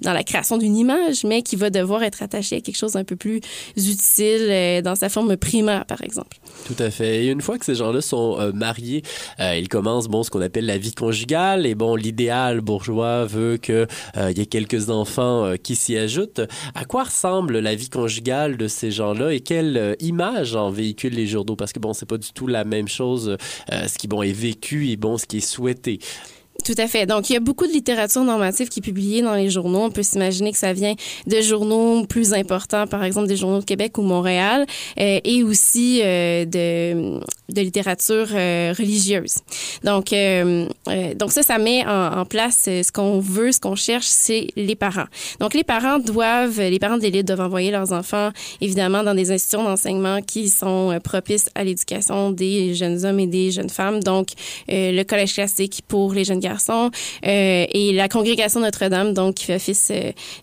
dans 0.00 0.12
la 0.12 0.22
création 0.22 0.56
d'une 0.56 0.76
image, 0.76 1.24
mais 1.24 1.42
qui 1.42 1.56
va 1.56 1.70
devoir 1.70 2.02
être 2.02 2.22
attaché 2.22 2.56
à 2.56 2.60
quelque 2.60 2.76
chose 2.76 2.96
un 2.96 3.04
peu 3.04 3.16
plus 3.16 3.40
utile 3.76 4.48
euh, 4.48 4.82
dans 4.82 4.94
sa 4.94 5.08
forme 5.08 5.36
primaire, 5.36 5.84
par 5.84 6.02
exemple. 6.02 6.36
Tout 6.64 6.76
à 6.80 6.90
fait. 6.90 7.24
Et 7.24 7.28
une 7.28 7.40
fois 7.40 7.58
que 7.58 7.64
ces 7.64 7.74
gens-là 7.76 8.00
sont 8.02 8.38
euh, 8.38 8.52
mariés, 8.52 9.02
euh, 9.40 9.56
ils 9.56 9.68
commencent 9.68 10.08
bon 10.08 10.22
ce 10.22 10.30
qu'on 10.30 10.42
appelle 10.42 10.66
la 10.66 10.76
vie 10.76 10.92
conjugale. 10.92 11.66
Et 11.66 11.74
bon, 11.74 11.96
l'idéal 11.96 12.60
bourgeois 12.60 13.24
veut 13.24 13.56
que 13.56 13.86
euh, 14.16 14.32
y 14.36 14.40
ait 14.40 14.46
quelques 14.46 14.90
enfants 14.90 15.46
euh, 15.46 15.56
qui 15.56 15.76
s'y 15.76 15.96
ajoutent. 15.96 16.42
À 16.74 16.84
quoi 16.84 17.04
ressemble 17.04 17.58
la 17.58 17.74
vie 17.74 17.88
conjugale 17.88 18.56
de 18.58 18.68
ces 18.68 18.90
gens-là 18.90 19.32
et 19.32 19.40
quelle 19.40 19.76
euh, 19.76 19.94
image 20.00 20.54
en 20.54 20.70
véhiculent 20.70 21.14
les 21.14 21.26
journaux? 21.26 21.56
Parce 21.56 21.72
que 21.72 21.80
bon, 21.80 21.94
c'est 21.94 22.06
pas 22.06 22.18
du 22.18 22.32
tout 22.32 22.46
la 22.46 22.64
même 22.64 22.88
chose. 22.88 23.36
ce 23.70 23.98
qui 23.98 24.06
bon 24.08 24.22
est 24.22 24.32
vécu 24.32 24.90
et 24.90 24.96
bon 24.96 25.16
ce 25.16 25.26
qui 25.26 25.38
est 25.38 25.40
souhaité. 25.40 26.00
Tout 26.68 26.82
à 26.82 26.86
fait. 26.86 27.06
Donc, 27.06 27.30
il 27.30 27.32
y 27.32 27.36
a 27.36 27.40
beaucoup 27.40 27.66
de 27.66 27.72
littérature 27.72 28.22
normative 28.24 28.68
qui 28.68 28.80
est 28.80 28.82
publiée 28.82 29.22
dans 29.22 29.34
les 29.34 29.48
journaux. 29.48 29.84
On 29.84 29.90
peut 29.90 30.02
s'imaginer 30.02 30.52
que 30.52 30.58
ça 30.58 30.74
vient 30.74 30.94
de 31.26 31.40
journaux 31.40 32.04
plus 32.04 32.34
importants, 32.34 32.86
par 32.86 33.04
exemple 33.04 33.26
des 33.26 33.36
journaux 33.36 33.60
de 33.60 33.64
Québec 33.64 33.96
ou 33.96 34.02
Montréal, 34.02 34.66
euh, 35.00 35.18
et 35.24 35.42
aussi 35.42 36.02
euh, 36.04 36.44
de, 36.44 37.20
de 37.48 37.60
littérature 37.62 38.28
euh, 38.34 38.74
religieuse. 38.76 39.36
Donc, 39.82 40.12
euh, 40.12 40.66
euh, 40.88 41.14
donc 41.14 41.32
ça, 41.32 41.42
ça 41.42 41.56
met 41.56 41.86
en, 41.86 42.18
en 42.20 42.24
place 42.26 42.64
ce 42.64 42.92
qu'on 42.92 43.18
veut, 43.18 43.50
ce 43.50 43.60
qu'on 43.60 43.76
cherche, 43.76 44.06
c'est 44.06 44.48
les 44.56 44.76
parents. 44.76 45.08
Donc, 45.40 45.54
les 45.54 45.64
parents 45.64 45.98
doivent, 45.98 46.60
les 46.60 46.78
parents 46.78 46.98
d'élite 46.98 47.26
doivent 47.26 47.40
envoyer 47.40 47.70
leurs 47.70 47.92
enfants, 47.92 48.28
évidemment, 48.60 49.02
dans 49.02 49.14
des 49.14 49.30
institutions 49.30 49.64
d'enseignement 49.64 50.20
qui 50.20 50.50
sont 50.50 50.98
propices 51.02 51.48
à 51.54 51.64
l'éducation 51.64 52.30
des 52.30 52.74
jeunes 52.74 53.06
hommes 53.06 53.20
et 53.20 53.26
des 53.26 53.52
jeunes 53.52 53.70
femmes. 53.70 54.02
Donc, 54.02 54.28
le 54.68 55.02
collège 55.04 55.32
classique 55.32 55.80
pour 55.88 56.12
les 56.12 56.24
jeunes 56.24 56.40
garçons 56.40 56.57
et 57.22 57.92
la 57.92 58.08
congrégation 58.08 58.60
Notre-Dame, 58.60 59.14
donc, 59.14 59.36
qui 59.36 59.44
fait 59.44 59.56
office 59.56 59.92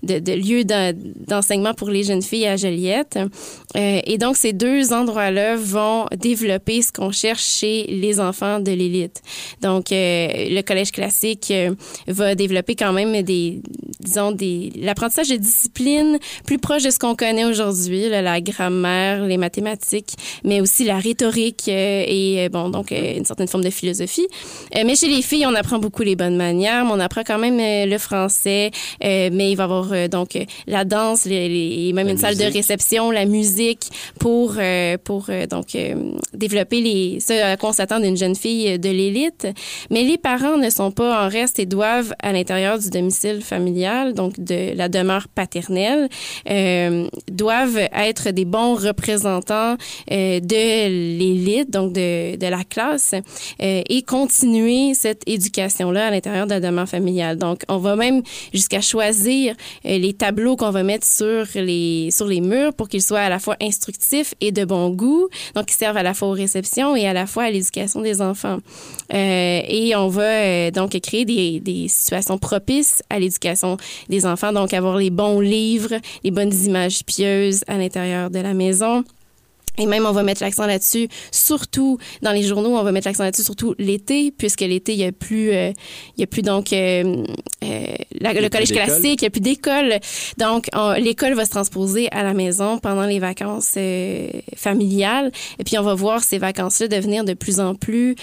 de, 0.04 0.20
de 0.20 0.32
lieu 0.34 0.64
d'enseignement 0.64 1.74
pour 1.74 1.90
les 1.90 2.04
jeunes 2.04 2.22
filles 2.22 2.48
à 2.48 2.58
Joliette. 2.58 3.20
et 3.76 4.18
donc, 4.18 4.38
ces 4.38 4.54
deux 4.54 4.94
endroits-là 4.94 5.56
vont 5.56 6.06
développer 6.16 6.82
ce 6.82 6.92
qu'on 6.92 7.12
cherche 7.12 7.44
chez 7.44 7.84
les 7.84 8.20
enfants 8.20 8.60
de 8.60 8.72
l'élite. 8.72 9.22
Donc, 9.62 9.92
euh, 9.92 10.28
le 10.50 10.62
collège 10.62 10.92
classique 10.92 11.52
euh, 11.52 11.74
va 12.08 12.36
développer 12.36 12.76
quand 12.76 12.94
même 12.94 13.22
des, 13.22 13.62
disons, 14.00 14.32
des, 14.32 14.72
l'apprentissage 14.78 15.30
de 15.30 15.38
disciplines 15.38 16.18
plus 16.46 16.58
proches 16.58 16.84
de 16.84 16.90
ce 16.90 17.00
qu'on 17.00 17.16
connaît 17.16 17.46
aujourd'hui, 17.46 18.10
la 18.10 18.42
grammaire, 18.42 19.26
les 19.26 19.38
mathématiques, 19.38 20.14
mais 20.44 20.62
aussi 20.62 20.84
la 20.84 20.98
rhétorique 20.98 21.66
euh, 21.68 22.04
et, 22.08 22.50
bon, 22.50 22.70
donc, 22.70 22.92
une 22.92 23.26
certaine 23.26 23.48
forme 23.48 23.64
de 23.64 23.70
philosophie. 23.70 24.28
mais 24.74 24.96
chez 24.96 25.08
les 25.08 25.22
filles, 25.22 25.46
on 25.46 25.56
apprend 25.56 25.80
beaucoup 25.80 25.95
les 26.04 26.16
bonnes 26.16 26.36
manières, 26.36 26.86
mais 26.86 26.92
on 26.94 27.00
apprend 27.00 27.22
quand 27.26 27.38
même 27.38 27.58
le 27.58 27.98
français, 27.98 28.72
mais 29.02 29.52
il 29.52 29.56
va 29.56 29.64
y 29.64 29.66
avoir 29.66 30.10
donc 30.10 30.38
la 30.68 30.86
danse, 30.86 31.26
les, 31.26 31.50
les, 31.50 31.94
même 31.94 32.10
une 32.10 32.18
salle 32.18 32.38
de 32.38 32.44
réception, 32.44 33.12
la 33.12 33.26
musique 33.26 33.90
pour, 34.20 34.58
pour 35.04 35.28
donc 35.50 35.78
développer 36.34 36.82
les, 36.82 37.20
ce 37.20 37.34
à 37.34 37.58
quoi 37.58 37.70
on 37.70 37.74
s'attend 37.74 38.00
d'une 38.00 38.18
jeune 38.18 38.36
fille 38.36 38.78
de 38.80 38.90
l'élite. 38.90 39.48
Mais 39.90 40.04
les 40.04 40.18
parents 40.18 40.58
ne 40.58 40.70
sont 40.70 40.92
pas 40.92 41.26
en 41.26 41.30
reste 41.30 41.60
et 41.60 41.66
doivent, 41.66 42.14
à 42.22 42.34
l'intérieur 42.34 42.80
du 42.80 42.90
domicile 42.90 43.42
familial, 43.42 44.14
donc 44.14 44.40
de 44.40 44.76
la 44.76 44.90
demeure 44.90 45.28
paternelle, 45.28 46.10
euh, 46.50 47.08
doivent 47.32 47.78
être 47.94 48.32
des 48.32 48.46
bons 48.46 48.76
représentants 48.76 49.76
euh, 50.12 50.40
de 50.40 51.18
l'élite, 51.18 51.70
donc 51.70 51.94
de, 51.94 52.36
de 52.36 52.48
la 52.48 52.64
classe, 52.64 53.14
euh, 53.62 53.82
et 53.88 54.02
continuer 54.04 54.94
cette 54.94 55.24
éducation-là 55.86 56.08
à 56.08 56.12
l'intérieur 56.12 56.46
de 56.46 56.52
la 56.52 56.60
demeure 56.60 56.88
familiale. 56.88 57.38
Donc, 57.38 57.64
on 57.68 57.78
va 57.78 57.96
même 57.96 58.22
jusqu'à 58.54 58.82
choisir 58.82 59.56
euh, 59.86 59.98
les 59.98 60.14
tableaux 60.14 60.56
qu'on 60.56 60.72
va 60.72 60.84
mettre 60.84 61.06
sur 61.06 61.46
les, 61.56 62.10
sur 62.12 62.28
les 62.28 62.42
murs 62.42 62.74
pour 62.74 62.88
qu'ils 62.88 63.02
soient 63.02 63.20
à 63.20 63.30
la 63.30 63.40
fois 63.40 63.56
instructifs 63.62 64.34
et 64.42 64.52
de 64.52 64.66
bon 64.66 64.90
goût, 64.90 65.28
donc 65.56 65.66
qui 65.66 65.74
servent 65.74 65.98
à 65.98 66.04
la 66.04 66.14
fois 66.14 66.30
aux 66.30 66.34
réceptions 66.34 66.96
et 66.96 67.08
à 67.08 67.14
la 67.14 67.26
fois 67.26 67.44
à 67.44 67.52
l'éducation 67.52 68.02
des 68.02 68.22
enfants. 68.22 68.60
Euh, 69.14 69.62
et 69.68 69.96
on 69.96 70.08
va 70.08 70.24
euh, 70.24 70.72
donc 70.72 71.00
créer 71.00 71.26
des, 71.26 71.60
des 71.60 71.88
situations 71.88 72.38
propices 72.38 73.02
à 73.10 73.20
l'éducation 73.20 73.78
des 74.10 74.26
enfants, 74.26 74.52
donc 74.52 74.74
avoir 74.74 74.98
les 74.98 75.10
bons 75.10 75.40
livres, 75.40 75.96
les 76.24 76.32
bonnes 76.32 76.54
images 76.54 77.04
pieuses 77.06 77.64
à 77.68 77.78
l'intérieur 77.78 78.30
de 78.30 78.40
la 78.40 78.54
maison. 78.54 79.04
Et 79.78 79.86
même, 79.86 80.06
on 80.06 80.12
va 80.12 80.24
mettre 80.24 80.42
l'accent 80.42 80.66
là-dessus, 80.66 81.08
surtout 81.32 81.98
dans 82.22 82.32
les 82.32 82.44
journaux, 82.44 82.78
on 82.78 82.84
va 82.84 82.92
mettre 82.92 83.08
l'accent 83.08 83.24
là-dessus, 83.24 83.44
surtout 83.44 83.76
l'été, 83.78 84.32
puisque 84.32 84.62
l'été, 84.62 84.94
il 84.94 85.00
y 85.00 85.04
a 85.04 85.12
plus, 85.12 85.52
euh, 85.52 85.72
il 86.18 86.22
y 86.22 86.24
a 86.24 86.28
plus 86.28 86.42
donc 86.42 86.74
euh, 86.74 87.24
euh, 87.64 87.86
le 88.22 88.50
collège 88.50 88.72
classique, 88.72 89.22
il 89.22 89.26
y 89.26 89.28
a 89.28 89.30
plus 89.30 89.42
d'école. 89.42 90.00
Donc, 90.38 90.68
l'école 90.98 91.34
va 91.34 91.46
se 91.46 91.52
transposer 91.52 92.12
à 92.12 92.24
la 92.24 92.34
maison 92.34 92.78
pendant 92.80 93.06
les 93.06 93.20
vacances 93.20 93.78
familiales. 94.56 95.32
Et 95.60 95.64
puis, 95.64 95.78
on 95.78 95.84
va 95.84 95.94
voir 95.94 96.24
ces 96.24 96.38
vacances-là 96.38 96.88
devenir 96.88 97.24
de 97.24 97.34
plus 97.34 97.60
en 97.60 97.76
plus 97.76 98.16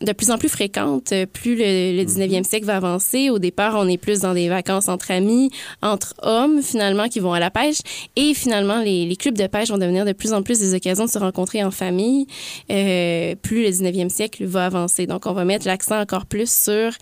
de 0.00 0.12
plus 0.12 0.30
en 0.30 0.38
plus 0.38 0.48
fréquente, 0.48 1.12
euh, 1.12 1.26
plus 1.26 1.56
le, 1.56 2.02
19e 2.04 2.38
mhm. 2.38 2.44
siècle 2.44 2.66
va 2.66 2.76
avancer. 2.76 3.30
Au 3.30 3.38
départ, 3.38 3.74
on 3.76 3.86
est 3.88 3.98
plus 3.98 4.20
dans 4.20 4.34
des 4.34 4.48
vacances 4.48 4.88
entre 4.88 5.10
amis, 5.10 5.50
entre 5.82 6.14
hommes, 6.22 6.62
finalement, 6.62 7.08
qui 7.08 7.20
vont 7.20 7.32
à 7.32 7.40
la 7.40 7.50
pêche. 7.50 7.78
Et 8.16 8.34
finalement, 8.34 8.80
les, 8.80 9.06
les 9.06 9.16
clubs 9.16 9.36
de 9.36 9.46
pêche 9.46 9.68
vont 9.68 9.78
devenir 9.78 10.04
de 10.04 10.12
plus 10.12 10.32
en 10.32 10.42
plus 10.42 10.58
des 10.58 10.74
occasions 10.74 11.04
de 11.04 11.10
se 11.10 11.18
rencontrer 11.18 11.62
en 11.62 11.70
famille. 11.70 12.26
Euh, 12.70 13.34
plus 13.36 13.62
le 13.62 13.70
19e 13.70 14.08
siècle 14.08 14.44
va 14.44 14.66
avancer. 14.66 15.06
Donc, 15.06 15.26
on 15.26 15.32
va 15.32 15.44
mettre 15.44 15.66
l'accent 15.66 16.00
encore 16.00 16.26
plus 16.26 16.50
sur 16.50 16.92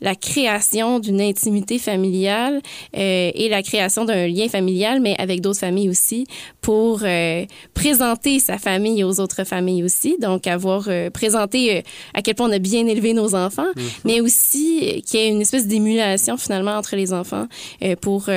la 0.00 0.14
création 0.14 1.00
d'une 1.00 1.20
intimité 1.20 1.78
familiale 1.78 2.60
euh, 2.96 3.30
et 3.34 3.48
la 3.48 3.62
création 3.62 4.04
d'un 4.04 4.26
lien 4.26 4.48
familial, 4.48 5.00
mais 5.00 5.16
avec 5.18 5.40
d'autres 5.40 5.58
familles 5.58 5.88
aussi, 5.88 6.26
pour 6.60 7.00
euh, 7.02 7.44
présenter 7.74 8.38
sa 8.38 8.58
famille 8.58 9.02
aux 9.04 9.20
autres 9.20 9.44
familles 9.44 9.82
aussi. 9.82 10.16
Donc, 10.20 10.46
avoir 10.46 10.84
euh, 10.88 11.10
présenté 11.10 11.82
à 12.14 12.22
quel 12.22 12.34
point 12.34 12.47
on 12.48 12.52
a 12.52 12.58
bien 12.58 12.86
élevé 12.86 13.12
nos 13.12 13.34
enfants, 13.34 13.70
mhm. 13.76 13.84
mais 14.04 14.20
aussi 14.20 15.02
qu'il 15.06 15.20
y 15.20 15.22
ait 15.22 15.28
une 15.28 15.40
espèce 15.40 15.66
d'émulation 15.66 16.36
finalement 16.36 16.72
entre 16.72 16.96
les 16.96 17.12
enfants 17.12 17.46
pour, 18.00 18.28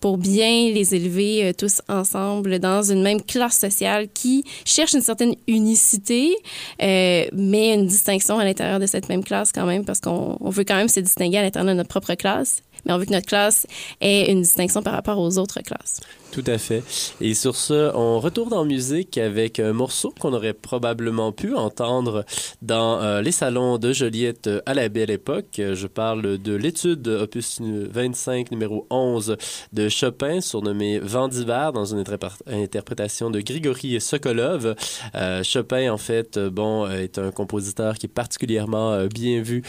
pour 0.00 0.18
bien 0.18 0.70
les 0.70 0.94
élever 0.94 1.52
tous 1.56 1.80
ensemble 1.88 2.58
dans 2.58 2.82
une 2.82 3.02
même 3.02 3.22
classe 3.22 3.58
sociale 3.58 4.08
qui 4.12 4.44
cherche 4.64 4.94
une 4.94 5.00
certaine 5.00 5.34
unicité, 5.46 6.36
mais 6.80 7.74
une 7.74 7.86
distinction 7.86 8.38
à 8.38 8.44
l'intérieur 8.44 8.80
de 8.80 8.86
cette 8.86 9.08
même 9.08 9.24
classe 9.24 9.52
quand 9.52 9.66
même, 9.66 9.84
parce 9.84 10.00
qu'on 10.00 10.38
veut 10.40 10.64
quand 10.64 10.76
même 10.76 10.88
se 10.88 11.00
distinguer 11.00 11.38
à 11.38 11.42
l'intérieur 11.42 11.72
de 11.72 11.76
notre 11.76 11.88
propre 11.88 12.14
classe, 12.14 12.62
mais 12.86 12.92
on 12.92 12.98
veut 12.98 13.04
que 13.04 13.12
notre 13.12 13.26
classe 13.26 13.66
ait 14.00 14.30
une 14.30 14.42
distinction 14.42 14.82
par 14.82 14.94
rapport 14.94 15.18
aux 15.18 15.38
autres 15.38 15.60
classes. 15.60 16.00
Tout 16.36 16.44
à 16.48 16.58
fait. 16.58 16.82
Et 17.22 17.32
sur 17.32 17.56
ce, 17.56 17.94
on 17.94 18.20
retourne 18.20 18.52
en 18.52 18.66
musique 18.66 19.16
avec 19.16 19.58
un 19.58 19.72
morceau 19.72 20.12
qu'on 20.20 20.34
aurait 20.34 20.52
probablement 20.52 21.32
pu 21.32 21.54
entendre 21.54 22.26
dans 22.60 23.00
euh, 23.00 23.22
les 23.22 23.32
salons 23.32 23.78
de 23.78 23.94
Joliette 23.94 24.50
à 24.66 24.74
la 24.74 24.90
belle 24.90 25.10
époque. 25.10 25.46
Je 25.56 25.86
parle 25.86 26.36
de 26.36 26.54
l'étude 26.54 27.08
opus 27.08 27.60
25 27.60 28.50
numéro 28.50 28.86
11 28.90 29.38
de 29.72 29.88
Chopin, 29.88 30.42
surnommé 30.42 30.98
Vent 30.98 31.28
dans 31.28 31.86
une 31.86 32.04
interprétation 32.48 33.30
de 33.30 33.40
Grigory 33.40 33.98
Sokolov. 33.98 34.74
Euh, 35.14 35.42
Chopin, 35.42 35.90
en 35.90 35.96
fait, 35.96 36.38
bon, 36.38 36.86
est 36.86 37.18
un 37.18 37.30
compositeur 37.30 37.94
qui 37.94 38.06
est 38.06 38.12
particulièrement 38.12 38.92
euh, 38.92 39.06
bien 39.08 39.40
vu 39.40 39.62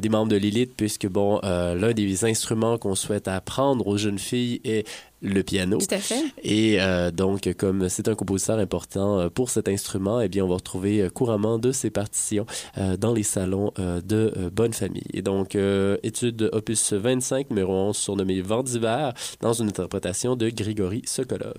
des 0.00 0.08
membres 0.08 0.30
de 0.30 0.36
l'élite, 0.36 0.74
puisque, 0.76 1.08
bon, 1.08 1.40
l'un 1.42 1.92
des 1.92 2.24
instruments 2.24 2.61
qu'on 2.78 2.94
souhaite 2.94 3.28
apprendre 3.28 3.86
aux 3.86 3.96
jeunes 3.96 4.18
filles 4.18 4.60
est 4.64 4.86
le 5.20 5.42
piano. 5.42 5.78
Tout 5.78 5.94
à 5.94 5.98
fait. 5.98 6.22
Et 6.42 6.80
euh, 6.80 7.10
donc, 7.10 7.52
comme 7.56 7.88
c'est 7.88 8.08
un 8.08 8.14
compositeur 8.14 8.58
important 8.58 9.20
euh, 9.20 9.28
pour 9.28 9.50
cet 9.50 9.68
instrument, 9.68 10.20
eh 10.20 10.28
bien, 10.28 10.44
on 10.44 10.48
va 10.48 10.56
retrouver 10.56 11.00
euh, 11.00 11.10
couramment 11.10 11.58
de 11.58 11.72
ses 11.72 11.90
partitions 11.90 12.46
dans 12.98 13.12
les 13.12 13.22
salons 13.22 13.72
de 13.78 14.50
Bonne 14.52 14.72
Famille. 14.72 15.04
Et 15.12 15.22
donc, 15.22 15.56
étude 16.02 16.48
opus 16.52 16.92
25, 16.92 17.50
numéro 17.50 17.72
11, 17.72 17.96
surnommé 17.96 18.40
Vent 18.40 18.62
d'hiver, 18.62 19.12
dans 19.40 19.52
une 19.52 19.68
interprétation 19.68 20.36
de 20.36 20.48
Grigory 20.48 21.02
Sokolov. 21.04 21.54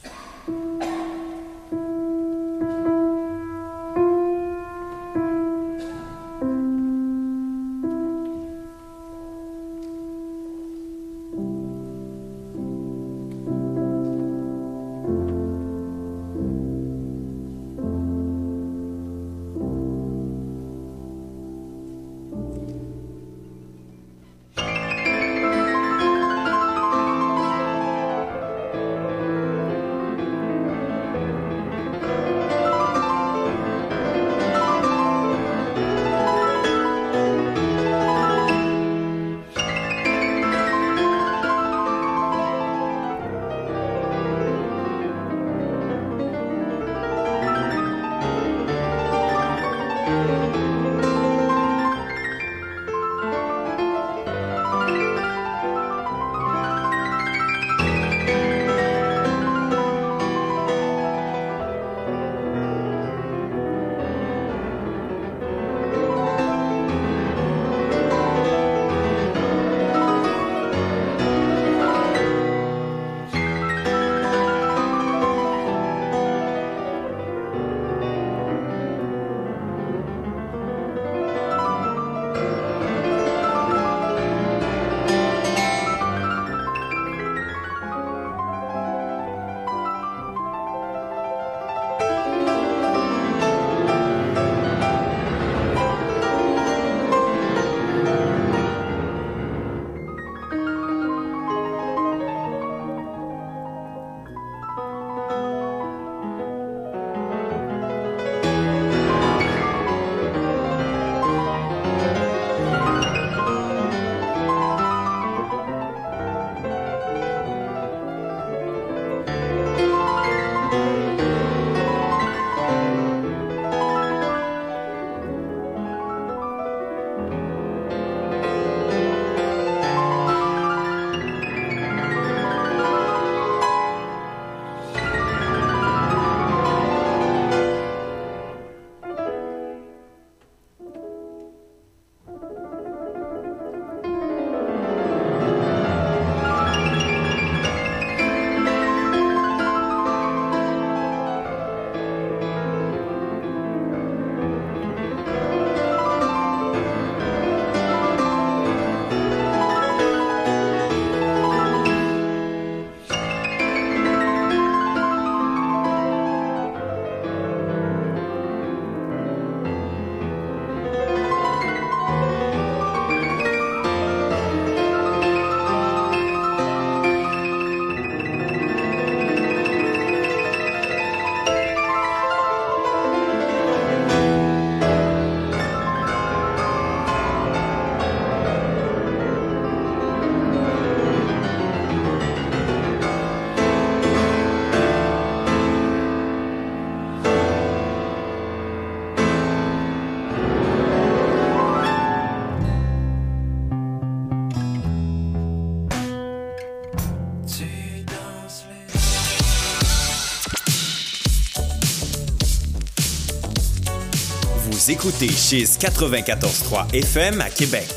Écoutez 214.93 215.29
chez 215.29 215.63
94.3 215.63 216.93
FM 216.93 217.41
à 217.41 217.49
Québec. 217.49 217.87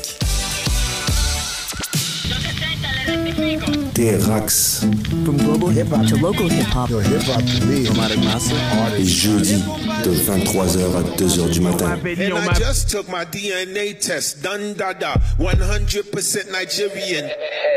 T-Rax. 3.93 4.81
From 5.23 5.37
global 5.37 5.69
hip 5.71 5.91
hop 5.91 6.07
to 6.07 6.15
local 6.17 6.49
hip 6.49 6.65
hop. 6.73 6.89
Yo, 6.89 6.99
hip 6.99 7.21
hop 7.27 7.43
to 7.45 7.65
me. 7.67 7.83
Nomadic 7.83 8.23
Master. 8.23 8.57
Et 8.97 9.05
jeudi, 9.05 9.63
de 10.03 10.11
23h 10.11 10.97
à 10.97 11.03
2h 11.17 11.49
du 11.51 11.61
matin. 11.61 11.99
And 12.03 12.35
I 12.35 12.49
just 12.57 12.89
took 12.89 13.07
my 13.09 13.25
DNA 13.25 13.93
test, 13.99 14.41
done 14.41 14.73
dada, 14.73 15.13
100% 15.39 16.51
Nigerian. 16.51 17.29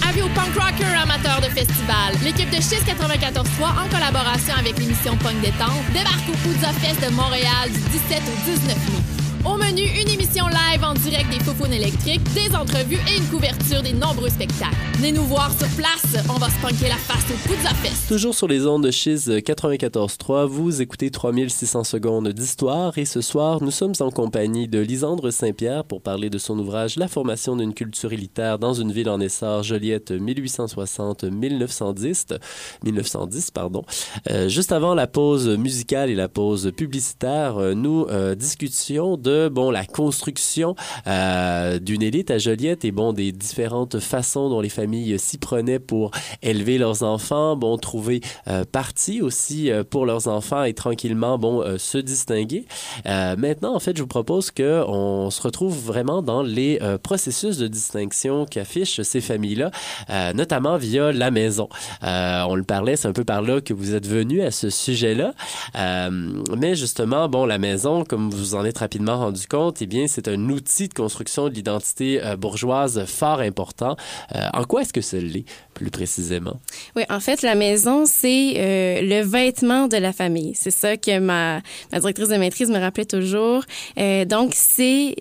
Avis 0.08 0.22
aux 0.22 0.28
punk 0.28 0.54
rockers 0.54 1.00
amateurs 1.02 1.40
de 1.40 1.48
festival, 1.54 2.14
l'équipe 2.22 2.50
de 2.50 2.56
Chiz 2.56 2.82
94.3 2.86 3.84
en 3.84 3.88
collaboration 3.88 4.54
avec 4.58 4.78
l'émission 4.78 5.16
Punk 5.18 5.40
Détente 5.40 5.84
débarque 5.92 6.28
au 6.28 6.36
Poudza 6.38 6.72
Fest 6.80 7.00
de 7.02 7.14
Montréal 7.14 7.70
du 7.70 7.78
17 7.78 8.22
au 8.26 8.50
19 8.50 8.76
mai. 8.76 9.19
Au 9.42 9.56
menu, 9.56 9.80
une 9.82 10.10
émission 10.10 10.44
live 10.48 10.84
en 10.84 10.92
direct 10.92 11.30
des 11.30 11.40
Faufounes 11.40 11.72
électriques, 11.72 12.20
des 12.34 12.54
entrevues 12.54 12.98
et 13.08 13.16
une 13.16 13.24
couverture 13.28 13.80
des 13.82 13.94
nombreux 13.94 14.28
spectacles. 14.28 14.76
Venez 14.98 15.12
nous 15.12 15.24
voir 15.24 15.50
sur 15.58 15.66
place, 15.68 16.14
on 16.28 16.34
va 16.34 16.50
se 16.50 16.60
punker 16.60 16.90
la 16.90 16.96
face 16.96 17.24
au 17.30 17.48
Poudza 17.48 17.70
Fest. 17.76 18.06
Toujours 18.06 18.34
sur 18.34 18.48
les 18.48 18.66
ondes 18.66 18.84
de 18.84 18.90
Chiz 18.90 19.30
94.3, 19.30 20.44
vous 20.44 20.82
écoutez 20.82 21.10
3600 21.10 21.84
secondes 21.84 22.28
d'histoire 22.28 22.98
et 22.98 23.06
ce 23.06 23.22
soir, 23.22 23.62
nous 23.62 23.70
sommes 23.70 23.94
en 24.00 24.10
compagnie 24.10 24.68
de 24.68 24.78
Lisandre 24.78 25.32
Saint-Pierre 25.32 25.84
pour 25.84 26.02
parler 26.02 26.28
de 26.28 26.36
son 26.36 26.58
ouvrage 26.58 26.96
La 26.96 27.08
formation 27.08 27.56
d'une 27.56 27.72
culture 27.72 28.12
élitaire 28.12 28.58
dans 28.58 28.74
une 28.74 28.92
ville 28.92 29.08
en 29.08 29.20
essor, 29.20 29.62
Joliette 29.62 30.10
1860-1910. 30.10 32.38
1910, 32.84 33.52
pardon. 33.52 33.86
Euh, 34.30 34.50
juste 34.50 34.72
avant 34.72 34.94
la 34.94 35.06
pause 35.06 35.48
musicale 35.48 36.10
et 36.10 36.14
la 36.14 36.28
pause 36.28 36.72
publicitaire, 36.76 37.56
euh, 37.56 37.72
nous 37.72 38.04
euh, 38.10 38.34
discutions 38.34 39.16
de 39.16 39.29
bon 39.50 39.70
la 39.70 39.84
construction 39.84 40.74
euh, 41.06 41.78
d'une 41.78 42.02
élite 42.02 42.30
à 42.30 42.38
Joliette 42.38 42.84
et 42.84 42.92
bon 42.92 43.12
des 43.12 43.32
différentes 43.32 43.98
façons 43.98 44.48
dont 44.48 44.60
les 44.60 44.68
familles 44.68 45.18
s'y 45.18 45.38
prenaient 45.38 45.78
pour 45.78 46.10
élever 46.42 46.78
leurs 46.78 47.02
enfants, 47.02 47.56
bon 47.56 47.76
trouver 47.78 48.20
euh, 48.48 48.64
parti 48.70 49.22
aussi 49.22 49.70
euh, 49.70 49.84
pour 49.84 50.06
leurs 50.06 50.28
enfants 50.28 50.64
et 50.64 50.74
tranquillement 50.74 51.38
bon 51.38 51.64
se 51.78 51.98
distinguer. 51.98 52.64
Maintenant, 53.04 53.74
en 53.74 53.80
fait, 53.80 53.96
je 53.96 54.02
vous 54.02 54.08
propose 54.08 54.50
que 54.50 54.82
on 54.86 55.30
se 55.30 55.42
retrouve 55.42 55.76
vraiment 55.78 56.22
dans 56.22 56.42
les 56.42 56.78
processus 57.02 57.58
de 57.58 57.66
distinction 57.66 58.46
qu'affichent 58.46 59.02
ces 59.02 59.20
familles-là, 59.20 59.70
euh, 60.10 60.32
notamment 60.32 60.76
via 60.76 61.12
la 61.12 61.30
maison. 61.30 61.68
On 62.02 62.54
le 62.54 62.64
parlait, 62.64 62.96
c'est 62.96 63.08
un 63.08 63.12
peu 63.12 63.24
par 63.24 63.42
là 63.42 63.60
que 63.60 63.74
vous 63.74 63.94
êtes 63.94 64.06
venu 64.06 64.42
à 64.42 64.50
ce 64.50 64.70
sujet-là. 64.70 65.34
Euh, 65.76 66.10
mais 66.56 66.74
justement, 66.74 67.28
bon, 67.28 67.46
la 67.46 67.58
maison, 67.58 68.04
comme 68.04 68.30
vous 68.30 68.54
en 68.54 68.64
êtes 68.64 68.78
rapidement 68.78 69.19
rendu 69.20 69.46
compte, 69.46 69.80
eh 69.82 69.86
bien, 69.86 70.06
c'est 70.06 70.28
un 70.28 70.48
outil 70.48 70.88
de 70.88 70.94
construction 70.94 71.48
de 71.48 71.54
l'identité 71.54 72.22
euh, 72.22 72.36
bourgeoise 72.36 73.04
fort 73.06 73.40
important. 73.40 73.96
Euh, 74.34 74.48
en 74.52 74.64
quoi 74.64 74.82
est-ce 74.82 74.92
que 74.92 75.00
ça 75.00 75.18
l'est, 75.18 75.44
plus 75.80 75.90
précisément? 75.90 76.60
Oui, 76.94 77.04
en 77.08 77.20
fait, 77.20 77.40
la 77.40 77.54
maison, 77.54 78.04
c'est 78.04 78.54
euh, 78.56 79.00
le 79.00 79.22
vêtement 79.22 79.88
de 79.88 79.96
la 79.96 80.12
famille. 80.12 80.52
C'est 80.54 80.70
ça 80.70 80.96
que 80.98 81.18
ma, 81.18 81.62
ma 81.90 82.00
directrice 82.00 82.28
de 82.28 82.36
maîtrise 82.36 82.70
me 82.70 82.78
rappelait 82.78 83.06
toujours. 83.06 83.64
Euh, 83.98 84.26
donc, 84.26 84.52
c'est 84.54 85.14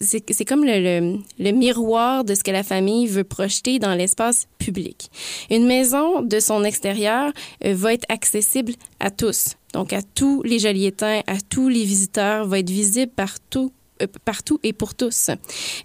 c'est 0.00 0.44
comme 0.44 0.64
le, 0.64 1.16
le, 1.38 1.52
miroir 1.52 2.24
de 2.24 2.34
ce 2.34 2.42
que 2.42 2.50
la 2.50 2.62
famille 2.62 3.06
veut 3.06 3.24
projeter 3.24 3.78
dans 3.78 3.94
l'espace 3.94 4.48
public. 4.58 5.10
Une 5.50 5.66
maison, 5.66 6.20
de 6.20 6.40
son 6.40 6.62
extérieur, 6.64 7.32
euh, 7.64 7.74
va 7.74 7.94
être 7.94 8.06
accessible 8.10 8.74
à 9.00 9.10
tous. 9.10 9.56
Donc, 9.72 9.92
à 9.92 10.02
tous 10.02 10.42
les 10.42 10.58
jolietins, 10.58 11.20
à 11.26 11.36
tous 11.48 11.68
les 11.68 11.84
visiteurs, 11.84 12.46
va 12.46 12.58
être 12.58 12.70
visible 12.70 13.12
partout 13.14 13.72
euh, 13.72 13.83
partout 14.06 14.58
et 14.62 14.72
pour 14.72 14.94
tous. 14.94 15.30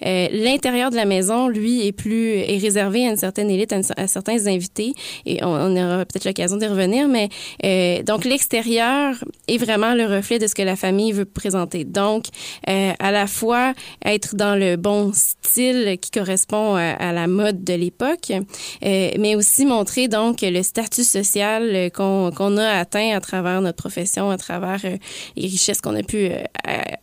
Euh, 0.05 0.27
L'intérieur 0.31 0.91
de 0.91 0.95
la 0.95 1.05
maison, 1.05 1.47
lui, 1.47 1.85
est 1.85 1.91
plus 1.91 2.37
est 2.37 2.57
réservé 2.57 3.07
à 3.07 3.11
une 3.11 3.17
certaine 3.17 3.49
élite, 3.49 3.73
à, 3.73 4.07
certains 4.07 4.47
invités, 4.47 4.93
et 5.25 5.43
on, 5.43 5.75
aura 5.75 6.05
peut-être 6.05 6.25
l'occasion 6.25 6.57
d'y 6.57 6.67
revenir. 6.67 7.07
Mais 7.07 7.29
euh, 7.65 8.03
donc 8.03 8.25
l'extérieur 8.25 9.15
est 9.47 9.57
vraiment 9.57 9.93
le 9.93 10.05
reflet 10.05 10.39
de 10.39 10.47
ce 10.47 10.55
que 10.55 10.61
la 10.61 10.75
famille 10.75 11.11
veut 11.11 11.25
présenter. 11.25 11.83
Donc, 11.83 12.25
euh, 12.69 12.91
à 12.99 13.11
la 13.11 13.27
fois 13.27 13.73
être 14.05 14.35
dans 14.35 14.55
le 14.55 14.75
bon 14.75 15.11
style 15.13 15.97
qui 16.01 16.11
correspond 16.11 16.75
à, 16.75 17.11
la 17.11 17.27
mode 17.27 17.63
de 17.63 17.73
l'époque, 17.73 18.31
euh, 18.31 19.11
mais 19.17 19.35
aussi 19.35 19.65
montrer 19.65 20.07
donc 20.07 20.41
le 20.41 20.61
statut 20.63 21.03
social 21.03 21.69
euh, 21.73 21.89
qu'on 21.89 22.57
a 22.57 22.67
atteint 22.67 23.15
à 23.15 23.19
travers 23.19 23.61
notre 23.61 23.77
profession, 23.77 24.29
à 24.29 24.37
travers 24.37 24.79
euh, 24.85 24.97
les 25.35 25.47
richesses 25.47 25.81
qu'on 25.81 25.95
a 25.95 26.03
pu 26.03 26.29
euh, 26.29 26.43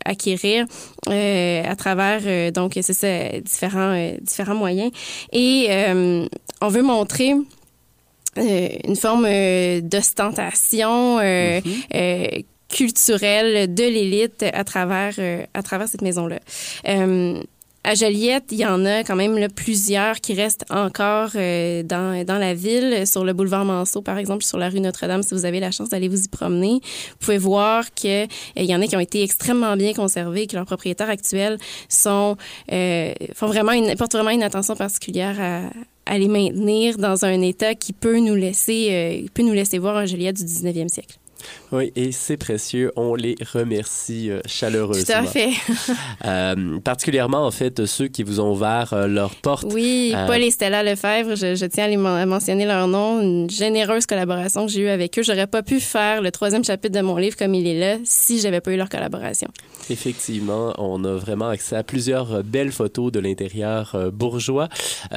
acquérir 0.04 0.66
euh, 1.08 1.62
à 1.64 1.76
travers 1.76 2.20
euh, 2.26 2.50
donc 2.50 2.72
c'est 2.74 2.92
ça 2.92 3.40
différents 3.40 3.94
euh, 3.94 4.16
différents 4.20 4.54
moyens 4.54 4.90
et 5.32 5.66
euh, 5.70 6.26
on 6.60 6.68
veut 6.68 6.82
montrer 6.82 7.34
euh, 8.38 8.68
une 8.84 8.96
forme 8.96 9.26
euh, 9.28 9.80
d'ostentation 9.80 11.18
euh, 11.18 11.60
euh, 11.94 12.26
culturelle 12.68 13.72
de 13.72 13.84
l'élite 13.84 14.44
à 14.52 14.64
travers 14.64 15.14
euh, 15.18 15.44
à 15.54 15.62
travers 15.62 15.88
cette 15.88 16.02
maison 16.02 16.26
là. 16.26 16.38
À 17.86 17.94
Joliette, 17.94 18.46
il 18.50 18.58
y 18.58 18.66
en 18.66 18.84
a 18.84 19.04
quand 19.04 19.14
même 19.14 19.48
plusieurs 19.48 20.16
qui 20.16 20.34
restent 20.34 20.64
encore 20.70 21.30
euh, 21.36 21.84
dans, 21.84 22.26
la 22.26 22.52
ville, 22.52 23.06
sur 23.06 23.24
le 23.24 23.32
boulevard 23.32 23.64
Manceau, 23.64 24.02
par 24.02 24.18
exemple, 24.18 24.42
sur 24.42 24.58
la 24.58 24.68
rue 24.68 24.80
Notre-Dame, 24.80 25.22
si 25.22 25.34
vous 25.34 25.44
avez 25.44 25.60
la 25.60 25.70
chance 25.70 25.90
d'aller 25.90 26.08
vous 26.08 26.24
y 26.24 26.28
promener. 26.28 26.80
Vous 26.82 27.16
pouvez 27.20 27.38
voir 27.38 27.94
qu'il 27.94 28.28
y 28.56 28.74
en 28.74 28.82
a 28.82 28.86
qui 28.88 28.96
ont 28.96 29.00
été 29.00 29.22
extrêmement 29.22 29.76
bien 29.76 29.92
conservés, 29.94 30.48
que 30.48 30.56
leurs 30.56 30.66
propriétaires 30.66 31.08
actuels 31.08 31.58
euh, 32.08 33.14
font 33.34 33.46
vraiment 33.46 33.72
une, 33.72 33.94
portent 33.94 34.14
vraiment 34.14 34.30
une 34.30 34.42
attention 34.42 34.74
particulière 34.74 35.36
à, 35.40 35.70
à 36.06 36.18
les 36.18 36.28
maintenir 36.28 36.98
dans 36.98 37.24
un 37.24 37.40
état 37.40 37.76
qui 37.76 37.92
peut 37.92 38.18
nous 38.18 38.34
laisser, 38.34 38.88
euh, 38.90 39.28
peut 39.32 39.42
nous 39.42 39.52
laisser 39.52 39.78
voir 39.78 39.96
un 39.96 40.06
Joliette 40.06 40.36
du 40.36 40.44
19e 40.44 40.88
siècle. 40.88 41.18
Oui, 41.72 41.92
et 41.96 42.12
c'est 42.12 42.36
précieux. 42.36 42.92
On 42.96 43.14
les 43.14 43.34
remercie 43.52 44.30
euh, 44.30 44.40
chaleureusement. 44.46 45.04
Tout 45.04 45.12
à 45.12 45.24
fait. 45.24 45.50
Euh, 46.24 46.78
particulièrement, 46.80 47.46
en 47.46 47.50
fait, 47.50 47.86
ceux 47.86 48.08
qui 48.08 48.22
vous 48.22 48.40
ont 48.40 48.52
ouvert 48.52 48.92
euh, 48.92 49.06
leurs 49.06 49.34
portes. 49.36 49.66
Oui, 49.72 50.12
Euh, 50.16 50.26
Paul 50.26 50.42
et 50.42 50.50
Stella 50.50 50.82
Lefebvre, 50.82 51.36
je, 51.36 51.54
je 51.54 51.66
tiens 51.66 51.84
à, 51.84 51.88
les 51.88 51.96
men- 51.96 52.16
à 52.20 52.26
mentionner 52.26 52.64
leur 52.64 52.88
nom. 52.88 53.20
Une 53.20 53.48
généreuse 53.50 54.06
collaboration 54.06 54.66
que 54.66 54.72
j'ai 54.72 54.80
eue 54.82 54.88
avec 54.88 55.16
eux. 55.18 55.22
J'aurais 55.22 55.46
pas 55.46 55.62
pu 55.62 55.78
faire 55.80 56.22
le 56.22 56.30
troisième 56.30 56.64
chapitre 56.64 56.98
de 56.98 57.04
mon 57.04 57.16
livre 57.16 57.36
comme 57.36 57.54
il 57.54 57.66
est 57.66 57.78
là 57.78 57.96
si 58.04 58.40
j'avais 58.40 58.60
pas 58.60 58.72
eu 58.72 58.76
leur 58.76 58.88
collaboration. 58.88 59.48
Effectivement, 59.90 60.72
on 60.78 61.04
a 61.04 61.12
vraiment 61.14 61.48
accès 61.48 61.76
à 61.76 61.82
plusieurs 61.84 62.42
belles 62.42 62.72
photos 62.72 63.12
de 63.12 63.20
l'intérieur 63.20 63.96
bourgeois. 64.12 64.68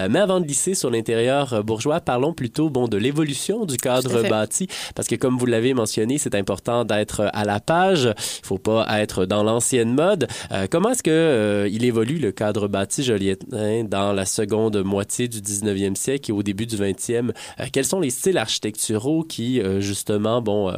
Mais 0.10 0.20
avant 0.20 0.40
de 0.40 0.46
glisser 0.46 0.76
sur 0.76 0.90
l'intérieur 0.92 1.64
bourgeois, 1.64 2.00
parlons 2.02 2.34
plutôt 2.34 2.70
bon 2.70 2.88
de 2.88 2.98
l'évolution 2.98 3.66
du 3.66 3.78
cadre 3.78 4.28
bâti, 4.30 4.68
parce 4.96 5.08
que 5.08 5.16
comme 5.16 5.38
vous 5.38 5.46
l'avez 5.48 5.74
mentionné, 5.74 6.18
c'est 6.18 6.36
important 6.40 6.86
d'être 6.86 7.30
à 7.34 7.46
la 7.46 7.60
page. 7.60 8.06
Il 8.06 8.46
faut 8.46 8.58
pas 8.58 8.86
être 9.00 9.26
dans 9.26 9.44
l'ancienne 9.44 9.94
mode. 9.94 10.28
Euh, 10.52 10.68
comment 10.70 10.90
est-ce 10.90 11.04
que 11.04 11.12
euh, 11.12 11.70
il 11.72 11.86
évolue 11.86 12.18
le 12.18 12.32
cadre 12.32 12.68
bâti 12.68 13.04
jolietien 13.04 13.84
dans 13.84 14.14
la 14.14 14.26
seconde 14.26 14.84
moitié 14.84 15.28
du 15.28 15.40
19e 15.40 15.96
siècle 15.96 16.32
et 16.32 16.34
au 16.34 16.44
début 16.44 16.66
du 16.66 16.76
20e? 16.76 17.32
Euh, 17.60 17.66
quels 17.72 17.86
sont 17.86 18.00
les 18.00 18.10
styles 18.10 18.38
architecturaux 18.38 19.24
qui, 19.24 19.62
euh, 19.62 19.82
justement, 19.82 20.42
bon, 20.42 20.70
euh, 20.70 20.74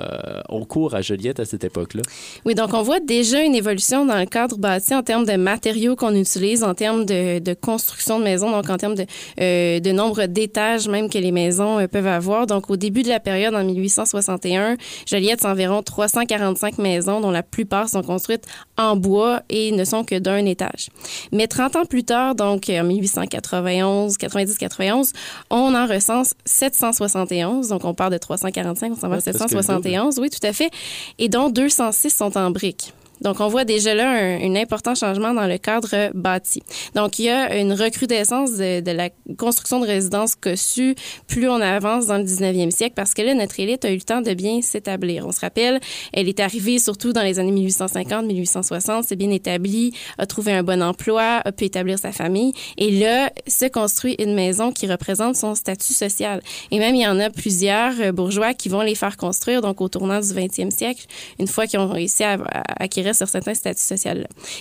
ont 0.49 0.65
cours 0.65 0.95
à 0.95 1.01
Joliette 1.01 1.39
à 1.39 1.45
cette 1.45 1.63
époque-là? 1.63 2.01
Oui, 2.45 2.55
donc 2.55 2.73
on 2.73 2.81
voit 2.81 2.99
déjà 2.99 3.41
une 3.41 3.55
évolution 3.55 4.05
dans 4.05 4.17
le 4.17 4.25
cadre 4.25 4.57
bâti 4.57 4.93
en 4.95 5.03
termes 5.03 5.25
de 5.25 5.35
matériaux 5.35 5.95
qu'on 5.95 6.15
utilise, 6.15 6.63
en 6.63 6.73
termes 6.73 7.05
de, 7.05 7.39
de 7.39 7.53
construction 7.53 8.19
de 8.19 8.23
maisons, 8.23 8.51
donc 8.51 8.69
en 8.69 8.77
termes 8.77 8.95
de, 8.95 9.05
euh, 9.39 9.79
de 9.79 9.91
nombre 9.91 10.25
d'étages 10.25 10.87
même 10.87 11.09
que 11.09 11.17
les 11.17 11.31
maisons 11.31 11.85
peuvent 11.87 12.07
avoir. 12.07 12.47
Donc 12.47 12.69
au 12.69 12.77
début 12.77 13.03
de 13.03 13.09
la 13.09 13.19
période, 13.19 13.53
en 13.55 13.63
1861, 13.63 14.77
Joliette, 15.05 15.41
c'est 15.41 15.47
environ 15.51 15.83
345 15.83 16.77
maisons, 16.77 17.21
dont 17.21 17.31
la 17.31 17.43
plupart 17.43 17.89
sont 17.89 18.01
construites 18.01 18.45
en 18.77 18.95
bois 18.95 19.41
et 19.49 19.71
ne 19.71 19.83
sont 19.83 20.03
que 20.03 20.17
d'un 20.17 20.45
étage. 20.45 20.89
Mais 21.31 21.47
30 21.47 21.75
ans 21.75 21.85
plus 21.85 22.03
tard, 22.03 22.35
donc 22.35 22.69
en 22.69 22.83
1891, 22.83 24.17
90-91, 24.17 25.13
on 25.49 25.75
en 25.75 25.85
recense 25.85 26.33
771. 26.45 27.69
Donc 27.69 27.85
on 27.85 27.93
part 27.93 28.09
de 28.09 28.17
345, 28.17 28.93
on 28.93 28.95
s'en 28.95 29.09
va 29.09 29.15
à 29.15 29.17
Ouais, 29.17 29.23
presque 29.23 29.51
le 29.51 29.61
771. 29.61 30.19
Oui, 30.19 30.29
tout 30.29 30.45
à 30.45 30.53
fait. 30.53 30.71
Et 31.19 31.29
dont 31.29 31.49
206 31.49 32.09
sont 32.09 32.37
en 32.37 32.51
briques. 32.51 32.93
Donc, 33.21 33.39
on 33.39 33.47
voit 33.47 33.65
déjà 33.65 33.93
là 33.93 34.09
un, 34.09 34.41
un 34.41 34.55
important 34.55 34.95
changement 34.95 35.33
dans 35.33 35.47
le 35.47 35.57
cadre 35.57 36.11
bâti. 36.13 36.61
Donc, 36.95 37.19
il 37.19 37.25
y 37.25 37.29
a 37.29 37.57
une 37.57 37.73
recrudescence 37.73 38.51
de, 38.53 38.81
de 38.81 38.91
la 38.91 39.09
construction 39.37 39.79
de 39.79 39.87
résidences 39.87 40.35
cossues 40.35 40.95
plus 41.27 41.47
on 41.49 41.61
avance 41.61 42.07
dans 42.07 42.17
le 42.17 42.23
19e 42.23 42.71
siècle 42.71 42.93
parce 42.95 43.13
que 43.13 43.21
là, 43.21 43.33
notre 43.33 43.59
élite 43.59 43.85
a 43.85 43.91
eu 43.91 43.95
le 43.95 44.01
temps 44.01 44.21
de 44.21 44.33
bien 44.33 44.61
s'établir. 44.61 45.25
On 45.25 45.31
se 45.31 45.39
rappelle, 45.39 45.79
elle 46.13 46.27
est 46.27 46.39
arrivée 46.39 46.79
surtout 46.79 47.13
dans 47.13 47.21
les 47.21 47.39
années 47.39 47.51
1850, 47.51 48.25
1860, 48.25 49.05
s'est 49.05 49.15
bien 49.15 49.31
établie, 49.31 49.93
a 50.17 50.25
trouvé 50.25 50.51
un 50.53 50.63
bon 50.63 50.81
emploi, 50.81 51.41
a 51.43 51.51
pu 51.51 51.65
établir 51.65 51.99
sa 51.99 52.11
famille. 52.11 52.53
Et 52.77 52.91
là, 52.91 53.31
se 53.47 53.65
construit 53.65 54.15
une 54.19 54.33
maison 54.33 54.71
qui 54.71 54.87
représente 54.87 55.35
son 55.35 55.55
statut 55.55 55.93
social. 55.93 56.41
Et 56.71 56.79
même, 56.79 56.95
il 56.95 57.01
y 57.01 57.07
en 57.07 57.19
a 57.19 57.29
plusieurs 57.29 57.93
euh, 57.99 58.11
bourgeois 58.11 58.53
qui 58.53 58.69
vont 58.69 58.81
les 58.81 58.95
faire 58.95 59.17
construire, 59.17 59.61
donc 59.61 59.81
au 59.81 59.89
tournant 59.89 60.19
du 60.19 60.27
20e 60.27 60.71
siècle, 60.71 61.05
une 61.39 61.47
fois 61.47 61.67
qu'ils 61.67 61.79
ont 61.79 61.89
réussi 61.89 62.23
à, 62.23 62.33
à 62.33 62.83
acquérir 62.83 63.10
sur 63.13 63.27
certains 63.27 63.53
statuts 63.53 63.81
sociaux. 63.81 64.11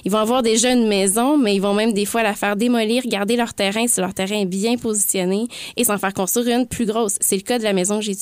Ils 0.04 0.10
vont 0.10 0.18
avoir 0.18 0.42
déjà 0.42 0.72
une 0.72 0.86
maison, 0.86 1.36
mais 1.36 1.54
ils 1.54 1.60
vont 1.60 1.74
même 1.74 1.92
des 1.92 2.04
fois 2.04 2.22
la 2.22 2.34
faire 2.34 2.56
démolir, 2.56 3.02
garder 3.06 3.36
leur 3.36 3.54
terrain 3.54 3.86
si 3.86 4.00
leur 4.00 4.14
terrain 4.14 4.40
est 4.40 4.46
bien 4.46 4.76
positionné 4.76 5.46
et 5.76 5.84
s'en 5.84 5.98
faire 5.98 6.14
construire 6.14 6.58
une 6.58 6.66
plus 6.66 6.86
grosse. 6.86 7.16
C'est 7.20 7.36
le 7.36 7.42
cas 7.42 7.58
de 7.58 7.64
la 7.64 7.72
maison 7.72 7.98
que 7.98 8.04
j'ai 8.04 8.14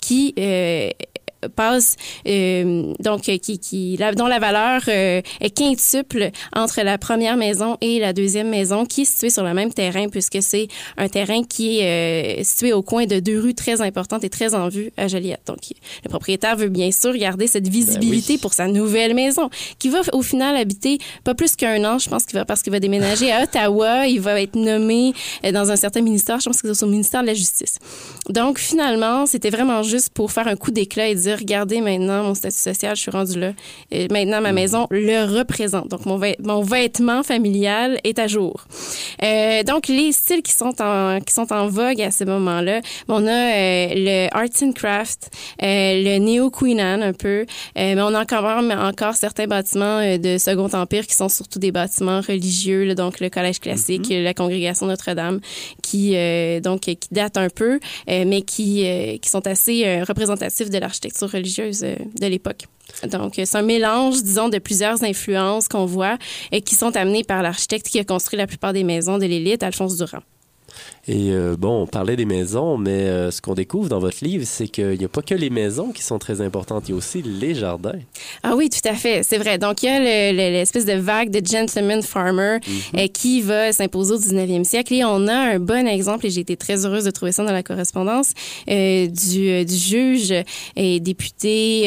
qui 0.00 0.34
euh, 0.38 0.90
passe 1.48 1.96
euh, 2.26 2.92
donc 3.00 3.28
euh, 3.28 3.38
qui, 3.38 3.58
qui 3.58 3.96
la, 3.98 4.12
dont 4.12 4.26
la 4.26 4.38
valeur 4.38 4.82
euh, 4.88 5.22
est 5.40 5.50
quintuple 5.50 6.30
entre 6.54 6.82
la 6.82 6.98
première 6.98 7.36
maison 7.36 7.76
et 7.80 7.98
la 7.98 8.12
deuxième 8.12 8.48
maison 8.48 8.84
qui 8.84 9.02
est 9.02 9.04
située 9.04 9.30
sur 9.30 9.42
le 9.42 9.54
même 9.54 9.72
terrain 9.72 10.08
puisque 10.08 10.42
c'est 10.42 10.68
un 10.96 11.08
terrain 11.08 11.42
qui 11.42 11.80
est 11.80 12.40
euh, 12.40 12.44
situé 12.44 12.72
au 12.72 12.82
coin 12.82 13.06
de 13.06 13.20
deux 13.20 13.40
rues 13.40 13.54
très 13.54 13.80
importantes 13.80 14.24
et 14.24 14.30
très 14.30 14.54
en 14.54 14.68
vue 14.68 14.92
à 14.96 15.08
Joliette. 15.08 15.42
Donc 15.46 15.58
le 16.04 16.08
propriétaire 16.08 16.56
veut 16.56 16.68
bien 16.68 16.90
sûr 16.90 17.16
garder 17.16 17.46
cette 17.46 17.68
visibilité 17.68 18.38
pour 18.38 18.52
sa 18.52 18.66
nouvelle 18.66 19.14
maison 19.14 19.50
qui 19.78 19.88
va 19.88 20.00
au 20.12 20.22
final 20.22 20.56
habiter 20.56 20.98
pas 21.24 21.34
plus 21.34 21.56
qu'un 21.56 21.84
an, 21.84 21.98
je 21.98 22.08
pense 22.08 22.24
qu'il 22.24 22.38
va 22.38 22.44
parce 22.44 22.62
qu'il 22.62 22.72
va 22.72 22.80
déménager 22.80 23.32
à 23.32 23.44
Ottawa, 23.44 24.06
il 24.06 24.20
va 24.20 24.40
être 24.40 24.56
nommé 24.56 25.12
dans 25.52 25.70
un 25.70 25.76
certain 25.76 26.00
ministère, 26.00 26.40
je 26.40 26.46
pense 26.46 26.62
que 26.62 26.72
c'est 26.72 26.84
au 26.84 26.88
ministère 26.88 27.22
de 27.22 27.26
la 27.26 27.34
Justice. 27.34 27.78
Donc 28.28 28.58
finalement, 28.58 29.26
c'était 29.26 29.50
vraiment 29.50 29.82
juste 29.82 30.10
pour 30.10 30.32
faire 30.32 30.46
un 30.48 30.56
coup 30.56 30.70
d'éclat 30.70 31.08
et 31.08 31.14
dire 31.14 31.29
regardez 31.34 31.80
maintenant 31.80 32.22
mon 32.22 32.34
statut 32.34 32.56
social, 32.56 32.96
je 32.96 33.02
suis 33.02 33.10
rendu 33.10 33.38
là. 33.38 33.52
Et 33.90 34.08
maintenant 34.08 34.40
ma 34.40 34.52
maison 34.52 34.86
le 34.90 35.38
représente. 35.38 35.88
Donc 35.88 36.06
mon, 36.06 36.18
vêt- 36.18 36.36
mon 36.42 36.62
vêtement 36.62 37.22
familial 37.22 37.98
est 38.04 38.18
à 38.18 38.26
jour. 38.26 38.64
Euh, 39.22 39.62
donc 39.62 39.88
les 39.88 40.12
styles 40.12 40.42
qui 40.42 40.52
sont 40.52 40.74
en 40.80 41.20
qui 41.20 41.34
sont 41.34 41.52
en 41.52 41.68
vogue 41.68 42.00
à 42.00 42.10
ce 42.10 42.24
moment-là, 42.24 42.80
on 43.08 43.26
a 43.26 43.30
euh, 43.30 43.88
le 43.94 44.28
arts 44.34 44.62
and 44.62 44.72
craft, 44.72 45.30
euh, 45.62 46.02
le 46.02 46.18
néo 46.18 46.50
Queen 46.50 46.80
Anne 46.80 47.02
un 47.02 47.12
peu, 47.12 47.40
euh, 47.40 47.44
mais 47.74 48.00
on 48.00 48.14
a 48.14 48.22
encore 48.22 48.44
encore 48.44 49.14
certains 49.14 49.46
bâtiments 49.46 50.00
de 50.16 50.38
Second 50.38 50.70
Empire 50.72 51.06
qui 51.06 51.14
sont 51.14 51.28
surtout 51.28 51.58
des 51.58 51.72
bâtiments 51.72 52.20
religieux, 52.20 52.84
là, 52.84 52.94
donc 52.94 53.20
le 53.20 53.28
collège 53.28 53.60
classique, 53.60 54.06
la 54.10 54.32
congrégation 54.34 54.86
Notre-Dame, 54.86 55.40
qui 55.82 56.14
donc 56.62 56.80
qui 56.80 56.98
datent 57.10 57.36
un 57.36 57.48
peu, 57.48 57.80
mais 58.06 58.42
qui 58.42 58.86
qui 59.20 59.28
sont 59.28 59.46
assez 59.46 60.02
représentatifs 60.02 60.70
de 60.70 60.78
l'architecture 60.78 61.19
religieuse 61.26 61.82
euh, 61.82 61.96
de 62.20 62.26
l'époque. 62.26 62.66
Donc, 63.04 63.38
euh, 63.38 63.44
c'est 63.44 63.58
un 63.58 63.62
mélange, 63.62 64.22
disons, 64.22 64.48
de 64.48 64.58
plusieurs 64.58 65.02
influences 65.04 65.68
qu'on 65.68 65.86
voit 65.86 66.18
et 66.52 66.60
qui 66.60 66.74
sont 66.74 66.96
amenées 66.96 67.24
par 67.24 67.42
l'architecte 67.42 67.88
qui 67.88 67.98
a 67.98 68.04
construit 68.04 68.36
la 68.36 68.46
plupart 68.46 68.72
des 68.72 68.84
maisons 68.84 69.18
de 69.18 69.26
l'élite, 69.26 69.62
Alphonse 69.62 69.96
Durand. 69.96 70.22
Et 71.08 71.30
euh, 71.32 71.56
bon, 71.58 71.82
on 71.82 71.86
parlait 71.86 72.14
des 72.16 72.26
maisons, 72.26 72.76
mais 72.76 72.90
euh, 73.08 73.30
ce 73.30 73.40
qu'on 73.40 73.54
découvre 73.54 73.88
dans 73.88 73.98
votre 74.00 74.18
livre, 74.22 74.44
c'est 74.46 74.68
qu'il 74.68 74.98
n'y 74.98 75.04
a 75.04 75.08
pas 75.08 75.22
que 75.22 75.34
les 75.34 75.48
maisons 75.50 75.92
qui 75.92 76.02
sont 76.02 76.18
très 76.18 76.40
importantes, 76.42 76.84
il 76.88 76.90
y 76.92 76.94
a 76.94 76.96
aussi 76.96 77.22
les 77.22 77.54
jardins. 77.54 77.98
Ah 78.42 78.54
oui, 78.54 78.68
tout 78.68 78.86
à 78.88 78.94
fait, 78.94 79.22
c'est 79.22 79.38
vrai. 79.38 79.56
Donc, 79.58 79.82
il 79.82 79.86
y 79.86 79.88
a 79.88 79.98
le- 79.98 80.32
le- 80.36 80.52
l'espèce 80.52 80.84
de 80.84 80.92
vague 80.92 81.30
de 81.30 81.44
gentleman 81.44 82.02
farmer 82.02 82.58
euh, 82.96 83.06
qui 83.08 83.40
va 83.40 83.72
s'imposer 83.72 84.14
au 84.14 84.18
19e 84.18 84.62
siècle. 84.64 84.92
Et 84.94 85.04
on 85.04 85.26
a 85.26 85.34
un 85.34 85.58
bon 85.58 85.86
exemple, 85.88 86.26
et 86.26 86.30
j'ai 86.30 86.42
été 86.42 86.56
très 86.56 86.84
heureuse 86.84 87.04
de 87.04 87.10
trouver 87.10 87.32
ça 87.32 87.44
dans 87.44 87.52
la 87.52 87.62
correspondance, 87.62 88.32
du, 88.68 89.64
du 89.64 89.74
juge 89.76 90.34
et 90.76 91.00
député 91.00 91.84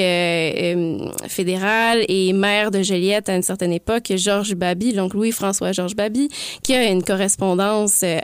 fédéral 1.28 2.04
et 2.08 2.34
maire 2.34 2.72
de 2.72 2.82
Joliette 2.82 3.30
à 3.30 3.36
une 3.36 3.44
certaine 3.44 3.74
époque, 3.74 4.12
Georges 4.16 4.56
Baby, 4.56 4.94
donc 4.94 5.14
Louis-François 5.14 5.72
Georges 5.72 5.96
Baby, 5.96 6.30
qui 6.64 6.74
a 6.74 6.90
une 6.90 7.04
correspondance 7.04 8.02
euh, 8.04 8.20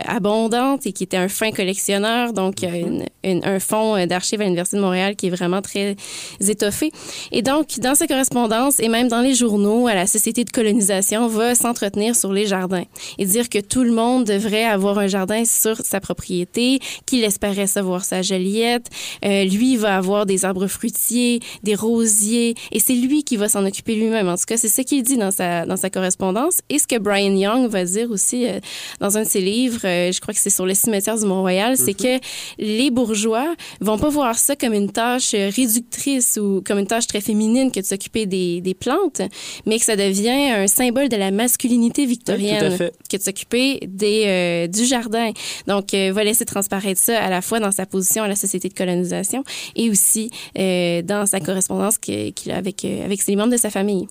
et 0.86 0.92
qui 0.94 1.04
était 1.04 1.18
un 1.18 1.28
fin 1.28 1.52
collectionneur, 1.52 2.34
donc 2.34 2.62
il 2.62 2.70
y 2.70 2.72
a 2.72 2.76
une- 2.78 3.06
une- 3.24 3.46
un 3.46 3.60
fonds 3.60 3.96
euh, 3.96 4.06
d'archives 4.06 4.42
à 4.42 4.44
l'Université 4.46 4.78
de 4.78 4.82
Montréal 4.82 5.16
qui 5.16 5.28
est 5.28 5.30
vraiment 5.30 5.62
très 5.62 5.96
étoffé. 6.40 6.92
Et 7.32 7.42
donc, 7.42 7.80
dans 7.80 7.96
sa 7.96 8.08
correspondance 8.08 8.80
et 8.80 8.88
même 8.90 9.08
dans 9.08 9.22
les 9.22 9.36
journaux, 9.36 9.88
à 9.88 9.94
la 9.96 10.08
Société 10.08 10.44
de 10.44 10.50
colonisation 10.52 11.28
va 11.28 11.56
s'entretenir 11.56 12.16
sur 12.16 12.32
les 12.34 12.46
jardins 12.46 12.84
et 13.18 13.26
dire 13.26 13.50
que 13.50 13.60
tout 13.60 13.84
le 13.84 13.92
monde 13.92 14.26
devrait 14.26 14.64
avoir 14.66 14.98
un 15.00 15.08
jardin 15.08 15.44
sur 15.46 15.78
sa 15.78 16.00
propriété, 16.00 16.80
qu'il 17.06 17.24
espérait 17.24 17.68
savoir 17.68 18.04
sa 18.04 18.22
Joliette. 18.22 18.88
Euh, 19.26 19.44
lui 19.46 19.76
va 19.78 19.98
avoir 19.98 20.26
des 20.26 20.46
arbres 20.46 20.68
fruitiers, 20.68 21.40
des 21.64 21.76
rosiers, 21.76 22.56
et 22.72 22.80
c'est 22.80 22.94
lui 22.96 23.24
qui 23.24 23.38
va 23.38 23.50
s'en 23.50 23.66
occuper 23.66 23.96
lui-même. 23.96 24.28
En 24.30 24.36
tout 24.36 24.46
cas, 24.48 24.58
c'est 24.58 24.68
ce 24.70 24.82
qu'il 24.82 25.04
dit 25.04 25.18
dans 25.18 25.32
sa, 25.32 25.66
dans 25.66 25.78
sa 25.78 25.90
correspondance. 25.90 26.60
Et 26.70 26.80
ce 26.80 26.88
que 26.88 26.98
Brian 26.98 27.36
Young 27.36 27.68
va 27.70 27.84
dire 27.86 28.10
aussi 28.12 28.48
euh, 28.48 28.60
dans 29.00 29.18
un 29.18 29.24
de 29.24 29.28
ses 29.28 29.42
livres, 29.42 29.82
euh, 29.86 30.12
je 30.12 30.20
crois 30.22 30.34
que 30.34 30.40
c'est 30.40 30.50
sur 30.50 30.66
le 30.70 30.76
cimetière 30.76 31.18
du 31.18 31.26
Mont-Royal, 31.26 31.76
c'est 31.78 31.94
que 31.94 32.20
les 32.58 32.92
bourgeois 32.92 33.56
vont 33.82 33.98
pas 33.98 34.10
voir 34.10 34.38
ça 34.38 34.56
comme 34.56 34.74
une 34.74 34.92
tâche 34.92 35.32
réductrice 35.32 36.40
ou 36.42 36.62
comme 36.66 36.80
une 36.80 36.88
tâche 36.88 37.08
très 37.08 37.22
féminine 37.22 37.72
que 37.72 37.80
de 37.80 37.86
s'occuper 37.86 38.26
des, 38.26 38.62
des 38.62 38.74
plantes, 38.74 39.22
mais 39.66 39.78
que 39.80 39.86
ça 39.86 39.96
devient 39.96 40.52
un 40.52 40.68
symbole 40.68 41.10
de 41.10 41.18
la 41.18 41.32
masculinité 41.32 42.06
victorienne 42.06 42.78
Oui, 42.80 42.88
que 43.10 43.18
de 43.18 43.22
s'occuper 43.22 43.80
des 43.88 44.24
euh, 44.28 44.68
du 44.68 44.86
jardin. 44.86 45.32
Donc, 45.68 45.94
euh, 45.94 46.12
va 46.14 46.24
laisser 46.24 46.46
transparaître 46.46 47.00
ça 47.00 47.22
à 47.22 47.30
la 47.30 47.42
fois 47.42 47.60
dans 47.60 47.72
sa 47.72 47.86
position 47.86 48.24
à 48.24 48.28
la 48.28 48.36
société 48.36 48.70
de 48.70 48.74
colonisation 48.74 49.44
et 49.76 49.90
aussi 49.90 50.32
euh, 50.58 51.02
dans 51.02 51.26
sa 51.26 51.40
correspondance 51.40 51.98
qu'il 51.98 52.52
a 52.52 52.58
avec 52.58 52.86
euh, 52.86 53.06
avec 53.06 53.26
les 53.26 53.36
membres 53.36 53.52
de 53.52 53.58
sa 53.58 53.70
famille. 53.70 54.08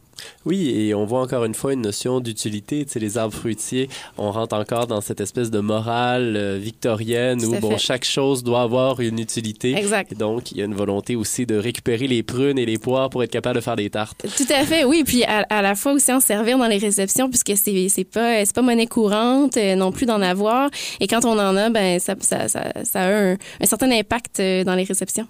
Oui, 0.47 0.71
et 0.71 0.95
on 0.95 1.05
voit 1.05 1.21
encore 1.21 1.45
une 1.45 1.55
fois 1.55 1.73
une 1.73 1.83
notion 1.83 2.21
d'utilité. 2.21 2.85
Tu 2.85 2.93
sais, 2.93 2.99
les 3.01 3.19
arbres 3.19 3.35
fruitiers, 3.35 3.89
on 4.16 4.31
rentre 4.31 4.57
encore 4.57 4.87
dans 4.87 5.01
cette 5.01 5.21
espèce 5.21 5.51
de 5.51 5.61
morale 5.61 6.35
euh, 6.37 6.59
victorienne 6.59 7.45
où 7.45 7.59
bon, 7.59 7.77
chaque 7.79 8.05
chose 8.05 8.43
doit 8.43 8.62
avoir 8.62 9.01
une 9.01 9.19
utilité. 9.19 9.75
Exact. 9.77 10.12
Et 10.12 10.14
donc, 10.14 10.53
il 10.53 10.59
y 10.59 10.62
a 10.62 10.64
une 10.64 10.75
volonté 10.75 11.16
aussi 11.16 11.47
de 11.47 11.57
récupérer 11.57 12.07
les 12.07 12.23
prunes 12.23 12.59
et 12.59 12.66
les 12.66 12.79
poires 12.79 13.11
pour 13.11 13.23
être 13.23 13.31
capable 13.31 13.57
de 13.57 13.61
faire 13.61 13.77
des 13.77 13.91
tartes. 13.91 14.27
Tout 14.37 14.53
à 14.53 14.64
fait, 14.64 14.85
oui. 14.85 15.03
Puis 15.05 15.25
à, 15.25 15.47
à 15.51 15.62
la 15.62 15.75
fois 15.75 15.93
aussi 15.93 16.12
en 16.12 16.21
servir 16.21 16.59
dans 16.59 16.66
les 16.69 16.79
réceptions, 16.79 17.29
puisque 17.29 17.53
c'est 17.57 17.89
c'est 17.89 18.05
pas 18.05 18.45
c'est 18.45 18.55
pas 18.55 18.62
monnaie 18.62 18.87
courante 18.87 19.57
euh, 19.57 19.75
non 19.75 19.93
plus 19.93 20.07
d'en 20.07 20.23
avoir. 20.23 20.71
Et 21.01 21.07
quand 21.07 21.25
on 21.25 21.39
en 21.39 21.57
a, 21.57 21.71
ben 21.71 21.99
ça 21.99 22.14
ça, 22.21 22.49
ça, 22.49 22.73
ça 22.85 23.01
a 23.01 23.09
un, 23.09 23.33
un 23.35 23.66
certain 23.66 23.91
impact 23.91 24.41
euh, 24.41 24.64
dans 24.64 24.75
les 24.75 24.85
réceptions. 24.85 25.27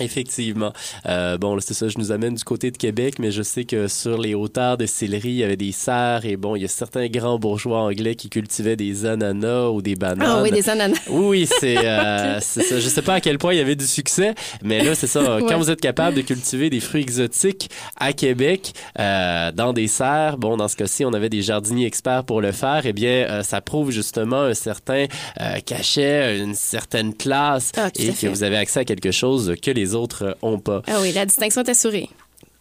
Effectivement. 0.00 0.72
Euh, 1.06 1.36
bon, 1.38 1.58
c'est 1.60 1.74
ça, 1.74 1.88
je 1.88 1.98
nous 1.98 2.12
amène 2.12 2.34
du 2.34 2.44
côté 2.44 2.70
de 2.70 2.76
Québec, 2.76 3.16
mais 3.18 3.30
je 3.30 3.42
sais 3.42 3.64
que 3.64 3.88
sur 3.88 4.18
les 4.18 4.34
hauteurs 4.34 4.76
de 4.78 4.86
Sillery, 4.86 5.28
il 5.28 5.34
y 5.36 5.44
avait 5.44 5.56
des 5.56 5.72
serres 5.72 6.24
et 6.24 6.36
bon, 6.36 6.56
il 6.56 6.62
y 6.62 6.64
a 6.64 6.68
certains 6.68 7.06
grands 7.08 7.38
bourgeois 7.38 7.80
anglais 7.80 8.14
qui 8.14 8.28
cultivaient 8.30 8.76
des 8.76 9.04
ananas 9.06 9.68
ou 9.68 9.82
des 9.82 9.94
bananes. 9.94 10.26
Ah 10.28 10.42
oui, 10.42 10.50
des 10.50 10.68
ananas. 10.68 10.98
Oui, 11.08 11.46
c'est 11.60 11.78
euh, 11.78 12.40
ça. 12.40 12.60
Je 12.80 12.88
sais 12.88 13.02
pas 13.02 13.14
à 13.14 13.20
quel 13.20 13.38
point 13.38 13.52
il 13.54 13.58
y 13.58 13.60
avait 13.60 13.76
du 13.76 13.86
succès, 13.86 14.34
mais 14.62 14.82
là, 14.82 14.94
c'est 14.94 15.06
ça. 15.06 15.20
Quand 15.40 15.46
Ouais. 15.52 15.56
vous 15.56 15.70
êtes 15.70 15.80
capable 15.80 16.16
de 16.16 16.22
cultiver 16.22 16.70
des 16.70 16.80
fruits 16.80 17.02
exotiques 17.02 17.70
à 17.96 18.12
Québec, 18.12 18.72
euh, 18.98 19.52
dans 19.52 19.72
des 19.72 19.86
serres, 19.88 20.38
bon, 20.38 20.56
dans 20.56 20.68
ce 20.68 20.76
cas-ci, 20.76 21.04
on 21.04 21.12
avait 21.12 21.28
des 21.28 21.42
jardiniers 21.42 21.86
experts 21.86 22.24
pour 22.24 22.40
le 22.40 22.52
faire, 22.52 22.82
eh 22.84 22.92
bien, 22.92 23.26
euh, 23.28 23.42
ça 23.42 23.60
prouve 23.60 23.90
justement 23.90 24.40
un 24.42 24.54
certain 24.54 25.06
euh, 25.40 25.60
cachet, 25.64 26.38
une 26.38 26.54
certaine 26.54 27.14
classe 27.14 27.72
Ah, 27.76 27.90
et 27.98 28.08
que 28.12 28.26
vous 28.26 28.42
avez 28.42 28.56
accès 28.56 28.80
à 28.80 28.84
quelque 28.84 29.10
chose 29.10 29.54
que 29.62 29.70
les 29.70 29.94
autres 29.94 30.36
ont 30.42 30.58
pas. 30.58 30.82
Ah 30.86 30.98
oui, 31.00 31.12
la 31.12 31.24
distinction 31.24 31.62
est 31.62 31.70
assurée. 31.70 32.08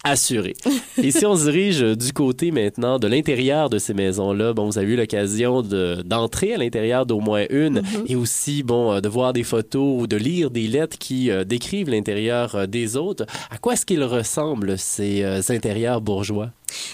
Assuré. 0.04 0.56
Et 1.04 1.12
si 1.12 1.28
on 1.28 1.36
se 1.36 1.43
dirige 1.43 1.82
du 1.82 2.12
côté 2.12 2.49
maintenant 2.49 2.97
de 2.97 3.06
l'intérieur 3.08 3.70
de 3.70 3.78
ces 3.78 3.93
maisons-là, 3.93 4.52
bon, 4.52 4.66
vous 4.66 4.80
avez 4.80 4.93
eu 4.93 4.95
l'occasion 4.95 5.62
de- 5.62 6.02
d'entrer 6.04 6.56
à 6.56 6.58
l'intérieur 6.58 7.06
d'au 7.06 7.20
moins 7.20 7.45
une 7.52 7.82
Mhm. 7.82 8.06
et 8.08 8.16
aussi, 8.16 8.64
bon, 8.64 8.93
euh, 8.93 8.99
de 8.99 9.08
voir 9.08 9.32
des 9.32 9.43
photos 9.43 10.02
ou 10.02 10.08
de 10.08 10.18
lire 10.18 10.49
des 10.49 10.66
lettres 10.68 10.97
qui 10.97 11.30
euh, 11.30 11.43
décrivent 11.43 11.89
l'intérieur 11.91 12.56
euh, 12.56 12.66
des 12.66 12.95
autres. 12.97 13.28
À 13.52 13.60
quoi 13.60 13.74
est-ce 13.74 13.86
qu'ils 13.86 14.04
ressemblent, 14.04 14.76
ces 14.80 15.22
euh, 15.22 15.39
intérieurs 15.49 16.02
bourgeois? 16.02 16.49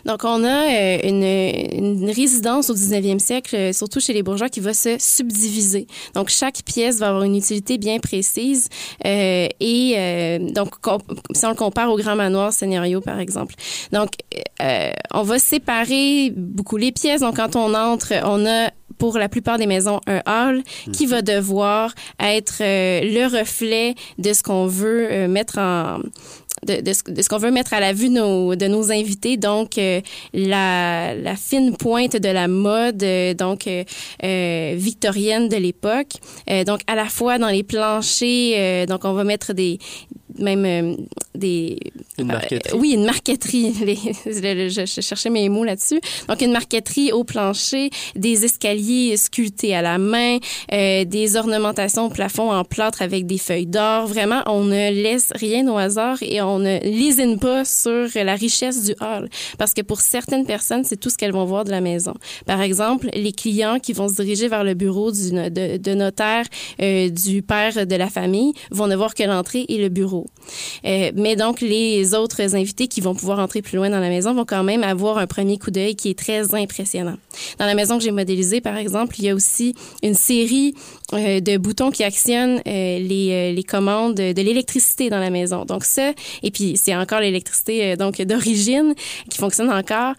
Donc, 0.05 0.23
on 0.23 0.43
a 0.43 0.71
euh, 0.71 0.97
une, 1.03 1.23
une 2.03 2.09
résidence 2.09 2.69
au 2.69 2.73
19e 2.75 3.19
siècle, 3.19 3.55
euh, 3.55 3.73
surtout 3.73 3.99
chez 3.99 4.13
les 4.13 4.23
bourgeois, 4.23 4.49
qui 4.49 4.59
va 4.59 4.73
se 4.73 4.97
subdiviser. 4.99 5.87
Donc, 6.15 6.29
chaque 6.29 6.63
pièce 6.63 6.97
va 6.97 7.09
avoir 7.09 7.23
une 7.23 7.35
utilité 7.35 7.77
bien 7.77 7.99
précise. 7.99 8.67
euh, 9.05 9.47
et 9.59 9.93
euh, 9.97 10.39
donc, 10.39 10.75
si 11.33 11.45
on 11.45 11.49
le 11.49 11.55
compare 11.55 11.91
au 11.91 11.97
grand 11.97 12.15
manoir 12.15 12.53
seigneuriaux, 12.53 13.01
par 13.01 13.19
exemple. 13.19 13.55
Donc, 13.91 14.11
euh, 14.61 14.91
on 15.13 15.23
va 15.23 15.39
séparer 15.39 16.31
beaucoup 16.35 16.77
les 16.77 16.91
pièces. 16.91 17.21
Donc, 17.21 17.35
quand 17.37 17.55
on 17.55 17.73
entre, 17.73 18.13
on 18.23 18.45
a 18.45 18.71
pour 18.97 19.17
la 19.19 19.29
plupart 19.29 19.59
des 19.59 19.67
maisons 19.67 19.99
un 20.07 20.21
hall 20.25 20.63
qui 20.91 21.05
va 21.05 21.21
devoir 21.21 21.93
être 22.19 22.61
euh, 22.61 23.01
le 23.01 23.25
reflet 23.39 23.93
de 24.17 24.33
ce 24.33 24.41
qu'on 24.41 24.65
veut 24.65 25.07
euh, 25.11 25.27
mettre 25.27 25.59
en 25.59 25.99
de, 26.67 26.93
ce, 26.93 27.29
qu'on 27.29 27.37
veut 27.37 27.51
mettre 27.51 27.73
à 27.73 27.79
la 27.79 27.93
vue 27.93 28.09
de 28.09 28.67
nos, 28.67 28.91
invités. 28.91 29.37
Donc, 29.37 29.77
euh, 29.77 30.01
la, 30.33 31.35
fine 31.35 31.75
pointe 31.75 32.15
de 32.17 32.29
la 32.29 32.47
mode, 32.47 33.03
euh, 33.03 33.33
donc 33.33 33.67
euh, 33.67 34.73
victorienne 34.75 35.49
de 35.49 35.57
l'époque. 35.57 36.13
Donc, 36.65 36.81
à 36.87 36.95
la 36.95 37.05
fois 37.05 37.37
dans 37.37 37.49
les 37.49 37.63
planchers, 37.63 38.85
donc 38.87 39.05
on 39.05 39.13
va 39.13 39.23
mettre 39.23 39.53
des 39.53 39.79
même 40.39 40.65
euh, 40.65 40.95
des 41.35 41.77
Une 42.17 42.27
marqueterie. 42.27 42.75
euh, 42.75 42.79
oui, 42.79 42.91
une 42.93 43.05
marqueterie. 43.05 43.73
Les- 43.85 43.97
le- 44.25 44.53
le- 44.63 44.69
je, 44.69 44.85
je 44.85 45.01
cherchais 45.01 45.29
mes 45.29 45.49
mots 45.49 45.63
là-dessus. 45.63 45.99
Donc, 46.27 46.41
une 46.41 46.51
marqueterie 46.51 47.11
au 47.11 47.23
plancher, 47.23 47.89
des 48.15 48.45
escaliers 48.45 49.17
sculptés 49.17 49.75
à 49.75 49.81
la 49.81 49.97
main, 49.97 50.37
euh, 50.73 51.05
des 51.05 51.35
ornementations 51.35 52.05
au 52.05 52.09
plafond 52.09 52.51
en 52.51 52.63
plâtre 52.63 53.01
avec 53.01 53.25
des 53.25 53.37
feuilles 53.37 53.65
d'or. 53.67 54.07
Vraiment, 54.07 54.41
on 54.47 54.63
ne 54.63 54.91
laisse 54.91 55.31
rien 55.35 55.67
au 55.67 55.77
hasard 55.77 56.17
et 56.21 56.41
on 56.41 56.59
ne 56.59 56.79
lésine 56.81 57.39
pas 57.39 57.65
sur 57.65 58.07
la 58.15 58.35
richesse 58.35 58.83
du 58.83 58.93
hall. 59.01 59.29
Parce 59.57 59.73
que 59.73 59.81
pour 59.81 60.01
certaines 60.01 60.45
personnes, 60.45 60.83
c'est 60.83 60.97
tout 60.97 61.09
ce 61.09 61.17
qu'elles 61.17 61.31
vont 61.33 61.45
voir 61.45 61.65
de 61.65 61.71
la 61.71 61.81
maison. 61.81 62.13
Par 62.45 62.61
exemple, 62.61 63.09
les 63.13 63.31
clients 63.31 63.79
qui 63.79 63.93
vont 63.93 64.07
se 64.07 64.15
diriger 64.21 64.47
vers 64.47 64.63
le 64.63 64.73
bureau 64.73 65.11
du, 65.11 65.31
de, 65.31 65.77
de 65.77 65.93
notaire 65.93 66.45
du 66.79 67.41
père 67.41 67.85
de 67.85 67.95
la 67.95 68.09
famille 68.09 68.53
vont 68.71 68.87
ne 68.87 68.95
voir 68.95 69.13
que 69.13 69.23
l'entrée 69.23 69.65
et 69.67 69.77
le 69.77 69.89
bureau. 69.89 70.26
Euh, 70.85 71.11
mais 71.15 71.35
donc, 71.35 71.61
les 71.61 72.13
autres 72.13 72.55
invités 72.55 72.87
qui 72.87 73.01
vont 73.01 73.15
pouvoir 73.15 73.39
entrer 73.39 73.61
plus 73.61 73.77
loin 73.77 73.89
dans 73.89 73.99
la 73.99 74.09
maison 74.09 74.33
vont 74.33 74.45
quand 74.45 74.63
même 74.63 74.83
avoir 74.83 75.17
un 75.17 75.27
premier 75.27 75.57
coup 75.57 75.71
d'œil 75.71 75.95
qui 75.95 76.09
est 76.09 76.17
très 76.17 76.53
impressionnant. 76.53 77.17
Dans 77.59 77.65
la 77.65 77.75
maison 77.75 77.97
que 77.97 78.03
j'ai 78.03 78.11
modélisée, 78.11 78.61
par 78.61 78.77
exemple, 78.77 79.15
il 79.19 79.25
y 79.25 79.29
a 79.29 79.35
aussi 79.35 79.75
une 80.03 80.13
série 80.13 80.73
euh, 81.13 81.39
de 81.39 81.57
boutons 81.57 81.91
qui 81.91 82.03
actionnent 82.03 82.61
euh, 82.67 82.99
les, 82.99 83.53
les 83.53 83.63
commandes 83.63 84.15
de 84.15 84.41
l'électricité 84.41 85.09
dans 85.09 85.19
la 85.19 85.29
maison. 85.29 85.65
Donc 85.65 85.83
ça, 85.83 86.11
et 86.43 86.51
puis 86.51 86.77
c'est 86.77 86.95
encore 86.95 87.19
l'électricité 87.19 87.95
donc 87.95 88.21
d'origine 88.21 88.93
qui 89.29 89.37
fonctionne 89.37 89.71
encore. 89.71 90.13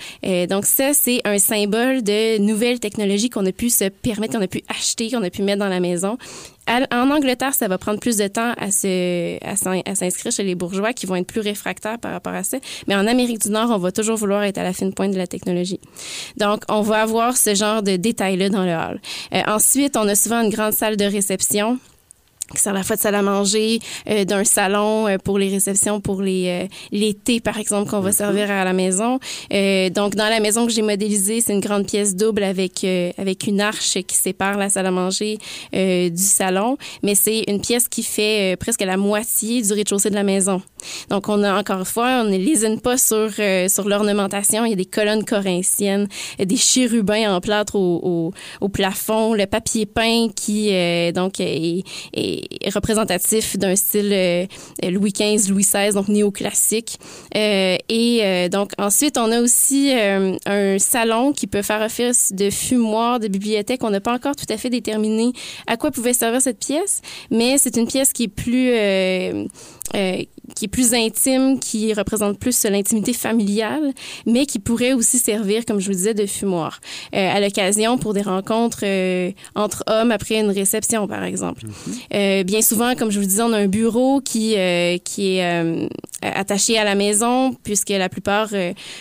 Donc 0.49 0.67
ça, 0.67 0.93
c'est 0.93 1.21
un 1.25 1.39
symbole 1.39 2.03
de 2.03 2.39
nouvelles 2.39 2.81
technologies 2.81 3.31
qu'on 3.31 3.47
a 3.47 3.53
pu 3.53 3.71
se 3.71 3.89
permettre, 3.89 4.35
qu'on 4.35 4.45
a 4.45 4.49
pu 4.49 4.63
acheter, 4.69 5.11
qu'on 5.11 5.23
a 5.23 5.31
pu 5.31 5.43
mettre 5.43 5.59
dans 5.61 5.69
la 5.69 5.81
maison. 5.81 6.19
En 6.69 7.11
Angleterre, 7.11 7.55
ça 7.55 7.67
va 7.69 7.79
prendre 7.79 7.99
plus 7.99 8.17
de 8.17 8.29
temps 8.29 8.53
à 8.57 8.69
à 8.69 9.95
s'inscrire 9.95 10.33
chez 10.33 10.43
les 10.43 10.55
bourgeois 10.55 10.93
qui 10.93 11.07
vont 11.07 11.17
être 11.17 11.27
plus 11.27 11.41
réfractaires 11.41 11.99
par 11.99 12.13
rapport 12.13 12.35
à 12.35 12.45
ça. 12.45 12.59
Mais 12.87 12.95
en 12.95 13.07
Amérique 13.07 13.41
du 13.41 13.51
Nord, 13.51 13.71
on 13.71 13.79
va 13.79 13.93
toujours 13.93 14.17
vouloir 14.17 14.43
être 14.45 14.59
à 14.59 14.63
la 14.63 14.73
fine 14.73 14.93
pointe 14.93 15.13
de 15.13 15.19
la 15.19 15.27
technologie. 15.27 15.81
Donc, 16.37 16.63
on 16.69 16.83
va 16.83 17.03
avoir 17.03 17.37
ce 17.37 17.55
genre 17.55 17.83
de 17.83 17.97
détails-là 17.97 18.51
dans 18.51 18.65
le 18.65 18.73
hall. 18.73 19.01
Euh, 19.35 19.43
ensuite, 19.47 19.97
on 19.97 20.07
a 20.09 20.15
souvent 20.15 20.43
une 20.43 20.51
grande 20.51 20.73
salle 20.73 20.97
de 20.97 21.05
réception 21.05 21.79
qui 22.55 22.63
sert 22.63 22.73
à 22.73 22.77
la 22.77 22.83
fois 22.83 22.97
de 22.97 23.01
salle 23.01 23.15
à 23.15 23.23
manger, 23.23 23.79
euh, 24.09 24.25
d'un 24.25 24.45
salon 24.45 25.07
euh, 25.07 25.19
pour 25.23 25.39
les 25.39 25.49
réceptions, 25.49 26.01
pour 26.01 26.23
les, 26.23 26.49
euh, 26.49 26.67
les 26.93 27.15
thés, 27.15 27.41
par 27.41 27.59
exemple, 27.59 27.91
qu'on 27.91 28.01
va 28.01 28.13
servir 28.13 28.51
à 28.51 28.65
la 28.65 28.73
maison. 28.73 29.19
Euh, 29.53 29.91
donc, 29.91 30.15
dans 30.15 30.29
la 30.29 30.41
maison 30.41 30.67
que 30.67 30.73
j'ai 30.73 30.83
modélisée, 30.83 31.41
c'est 31.41 31.53
une 31.53 31.61
grande 31.61 31.87
pièce 31.87 32.17
double 32.17 32.43
avec, 32.43 32.85
euh, 32.85 33.11
avec 33.19 33.47
une 33.47 33.61
arche 33.61 33.99
qui 34.07 34.17
sépare 34.17 34.57
la 34.57 34.69
salle 34.69 34.87
à 34.87 34.91
manger 34.91 35.39
euh, 35.75 36.09
du 36.09 36.23
salon, 36.23 36.77
mais 37.03 37.15
c'est 37.15 37.45
une 37.49 37.61
pièce 37.61 37.89
qui 37.89 38.03
fait 38.03 38.55
euh, 38.55 38.57
presque 38.57 38.83
la 38.83 38.97
moitié 38.97 39.63
du 39.63 39.73
rez-de-chaussée 39.73 40.11
de 40.11 40.15
la 40.15 40.25
maison. 40.25 40.63
Donc, 41.11 41.29
on 41.29 41.43
a 41.43 41.59
encore 41.59 41.81
une 41.81 41.85
fois, 41.85 42.23
on 42.25 42.31
ne 42.31 42.37
lésine 42.37 42.81
pas 42.81 42.97
sur, 42.97 43.31
euh, 43.39 43.69
sur 43.69 43.89
l'ornementation. 43.89 44.65
Il 44.65 44.71
y 44.71 44.73
a 44.73 44.77
des 44.77 44.85
colonnes 44.85 45.25
corinthiennes, 45.25 46.09
des 46.39 46.57
chérubins 46.57 47.35
en 47.35 47.41
plâtre 47.41 47.75
au, 47.75 48.01
au, 48.03 48.33
au 48.61 48.69
plafond, 48.69 49.35
le 49.35 49.47
papier 49.47 49.87
peint 49.87 50.29
qui, 50.35 50.71
euh, 50.73 51.13
donc, 51.13 51.41
est, 51.41 51.83
est 52.15 52.38
représentatif 52.75 53.57
d'un 53.57 53.77
style 53.77 54.13
euh, 54.13 54.47
Louis 54.83 55.13
XV, 55.13 55.51
Louis 55.51 55.63
XVI, 55.65 55.93
donc 55.95 56.09
néoclassique. 56.09 56.99
Euh, 57.37 57.77
et 57.89 58.21
euh, 58.23 58.49
donc, 58.49 58.73
ensuite, 58.79 59.19
on 59.19 59.31
a 59.31 59.41
aussi 59.41 59.93
euh, 59.95 60.37
un 60.47 60.79
salon 60.79 61.33
qui 61.33 61.47
peut 61.47 61.63
faire 61.63 61.83
office 61.83 62.33
de 62.33 62.51
fumoir, 62.51 63.21
de 63.21 63.29
bibliothèque. 63.29 63.83
On 63.85 63.91
n'a 63.91 64.01
pas 64.01 64.15
encore 64.15 64.37
tout 64.37 64.47
à 64.49 64.57
fait 64.57 64.71
déterminé 64.71 65.33
à 65.67 65.77
quoi 65.77 65.91
pouvait 65.91 66.13
servir 66.13 66.41
cette 66.41 66.59
pièce, 66.59 67.01
mais 67.31 67.59
c'est 67.59 67.77
une 67.77 67.87
pièce 67.87 68.13
qui 68.13 68.25
est 68.25 68.29
plus... 68.29 68.73
euh, 69.95 70.23
qui 70.55 70.65
est 70.67 70.69
plus 70.69 70.95
intime, 70.95 71.59
qui 71.59 71.93
représente 71.93 72.39
plus 72.39 72.65
l'intimité 72.65 73.13
familiale, 73.13 73.93
mais 74.27 74.47
qui 74.47 74.59
pourrait 74.59 74.93
aussi 74.93 75.19
servir, 75.19 75.65
comme 75.65 75.81
je 75.81 75.87
vous 75.87 75.97
disais, 75.97 76.15
de 76.15 76.27
fumoir 76.27 76.81
euh, 77.15 77.37
à 77.37 77.41
l'occasion 77.41 77.99
pour 77.99 78.15
des 78.15 78.23
rencontres 78.23 78.81
euh, 78.83 79.31
entre 79.55 79.85
hommes 79.87 80.11
après 80.11 80.41
une 80.41 80.51
réception, 80.51 81.07
par 81.07 81.25
exemple. 81.25 81.63
Euh, 82.15 82.43
bien 82.45 82.63
souvent, 82.63 82.95
comme 82.95 83.11
je 83.11 83.21
vous 83.21 83.27
disais, 83.27 83.43
on 83.43 83.53
a 83.53 83.59
un 83.59 83.67
bureau 83.67 84.21
qui 84.21 84.57
qui 85.05 85.37
est 85.37 85.89
attaché 86.23 86.79
à 86.79 86.85
la 86.85 86.95
maison, 86.95 87.55
puisque 87.63 87.91
la 87.91 88.09
plupart 88.09 88.49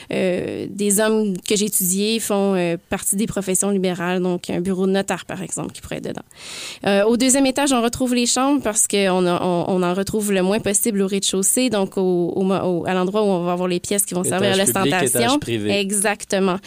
des 0.09 0.99
hommes 0.99 1.37
que 1.47 1.55
j'ai 1.55 1.65
étudiés 1.65 2.19
font 2.19 2.77
partie 2.89 3.15
des 3.15 3.27
professions 3.27 3.69
libérales, 3.69 4.21
donc 4.21 4.49
un 4.49 4.61
bureau 4.61 4.85
de 4.85 4.91
notaire, 4.91 5.25
par 5.25 5.41
exemple, 5.41 5.71
qui 5.71 5.81
pourrait 5.81 5.97
être 5.97 6.09
dedans. 6.09 7.07
Au 7.07 7.17
deuxième 7.17 7.45
étage, 7.45 7.71
on 7.71 7.81
retrouve 7.81 8.13
les 8.13 8.25
chambres 8.25 8.61
parce 8.61 8.87
qu'on 8.87 9.25
on, 9.25 9.65
on 9.67 9.83
en 9.83 9.93
retrouve 9.93 10.31
le 10.31 10.41
moins 10.41 10.59
possible 10.59 10.76
au 10.85 11.07
rez-de-chaussée, 11.07 11.69
donc 11.69 11.93
au, 11.97 12.83
à 12.85 12.93
l'endroit 12.93 13.21
où 13.23 13.25
on 13.25 13.43
va 13.43 13.53
avoir 13.53 13.67
les 13.67 13.79
pièces 13.79 14.05
qui 14.05 14.13
vont 14.13 14.23
servir 14.23 14.51
à 14.53 14.55
l'ostentation. 14.57 15.39
Exactement. 15.69 16.57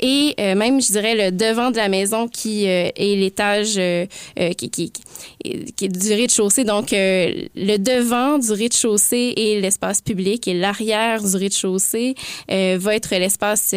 Et 0.00 0.34
euh, 0.38 0.54
même, 0.54 0.80
je 0.80 0.92
dirais, 0.92 1.14
le 1.30 1.36
devant 1.36 1.70
de 1.70 1.76
la 1.76 1.88
maison 1.88 2.28
qui 2.28 2.66
euh, 2.68 2.88
est 2.94 3.16
l'étage 3.16 3.74
euh, 3.78 4.06
qui, 4.56 4.70
qui, 4.70 4.92
qui- 4.92 5.84
est 5.84 5.88
du 5.88 6.12
rez-de-chaussée. 6.12 6.64
Donc, 6.64 6.88
le 6.92 7.76
devant 7.78 8.38
du 8.38 8.52
rez-de-chaussée 8.52 9.34
est 9.36 9.60
l'espace 9.60 10.00
public 10.00 10.46
et 10.48 10.54
l'arrière 10.54 11.22
du 11.22 11.36
rez-de-chaussée 11.36 12.14
va 12.48 12.94
être 12.94 13.10
l'espace 13.16 13.74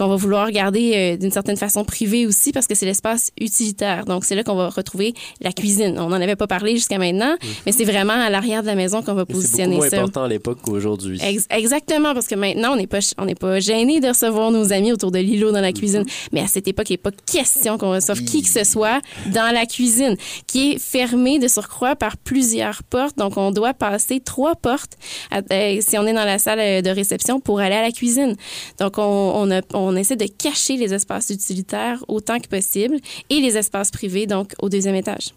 qu'on 0.00 0.08
va 0.08 0.16
vouloir 0.16 0.50
garder 0.50 0.92
euh, 0.94 1.16
d'une 1.18 1.30
certaine 1.30 1.58
façon 1.58 1.84
privé 1.84 2.26
aussi 2.26 2.52
parce 2.52 2.66
que 2.66 2.74
c'est 2.74 2.86
l'espace 2.86 3.30
utilitaire. 3.38 4.06
Donc, 4.06 4.24
c'est 4.24 4.34
là 4.34 4.42
qu'on 4.42 4.54
va 4.54 4.70
retrouver 4.70 5.12
la 5.42 5.52
cuisine. 5.52 5.98
On 5.98 6.08
n'en 6.08 6.16
avait 6.20 6.36
pas 6.36 6.46
parlé 6.46 6.72
jusqu'à 6.74 6.96
maintenant, 6.98 7.36
mais 7.66 7.72
c'est 7.72 7.84
vraiment 7.84 8.14
à 8.14 8.30
l'arrière 8.30 8.62
de 8.62 8.66
la 8.68 8.74
maison 8.74 9.02
qu'on 9.02 9.12
va 9.14 9.24
C'est 9.28 9.32
positionner 9.34 9.76
moins 9.76 9.90
ça. 9.90 9.98
important 9.98 10.22
à 10.24 10.28
l'époque 10.28 10.58
qu'aujourd'hui. 10.62 11.18
Ex- 11.22 11.46
exactement, 11.50 12.14
parce 12.14 12.26
que 12.26 12.34
maintenant, 12.34 12.72
on 12.72 12.76
n'est 12.76 12.86
pas, 12.86 13.00
on 13.18 13.26
pas 13.34 13.60
gêné 13.60 14.00
de 14.00 14.08
recevoir 14.08 14.50
nos 14.50 14.72
amis 14.72 14.90
autour 14.92 15.10
de 15.10 15.18
l'îlot 15.18 15.52
dans 15.52 15.60
la 15.60 15.72
cuisine. 15.72 16.04
Mais 16.32 16.40
à 16.40 16.46
cette 16.46 16.66
époque, 16.66 16.88
il 16.88 16.94
n'est 16.94 16.98
pas 16.98 17.10
question 17.30 17.76
qu'on 17.76 17.90
reçoive 17.92 18.22
qui 18.24 18.40
que 18.42 18.48
ce 18.48 18.64
soit 18.64 19.00
dans 19.34 19.52
la 19.52 19.66
cuisine, 19.66 20.16
qui 20.46 20.72
est 20.72 20.78
fermée 20.78 21.38
de 21.38 21.46
surcroît 21.48 21.94
par 21.94 22.16
plusieurs 22.16 22.82
portes. 22.84 23.18
Donc, 23.18 23.36
on 23.36 23.50
doit 23.50 23.74
passer 23.74 24.20
trois 24.20 24.54
portes 24.54 24.96
à- 25.30 25.42
euh, 25.52 25.78
si 25.80 25.98
on 25.98 26.06
est 26.06 26.12
dans 26.14 26.24
la 26.24 26.38
salle 26.38 26.60
euh, 26.60 26.80
de 26.80 26.90
réception 26.90 27.38
pour 27.40 27.60
aller 27.60 27.74
à 27.76 27.82
la 27.82 27.92
cuisine. 27.92 28.34
Donc, 28.78 28.98
on, 28.98 29.02
on, 29.02 29.50
a- 29.50 29.60
on 29.74 29.89
essaie 29.96 30.16
de 30.16 30.26
cacher 30.26 30.76
les 30.76 30.94
espaces 30.94 31.30
utilitaires 31.30 32.04
autant 32.08 32.38
que 32.38 32.48
possible 32.48 32.96
et 33.28 33.40
les 33.40 33.56
espaces 33.56 33.90
privés, 33.90 34.26
donc 34.26 34.54
au 34.60 34.68
deuxième 34.68 34.94
étage. 34.94 35.32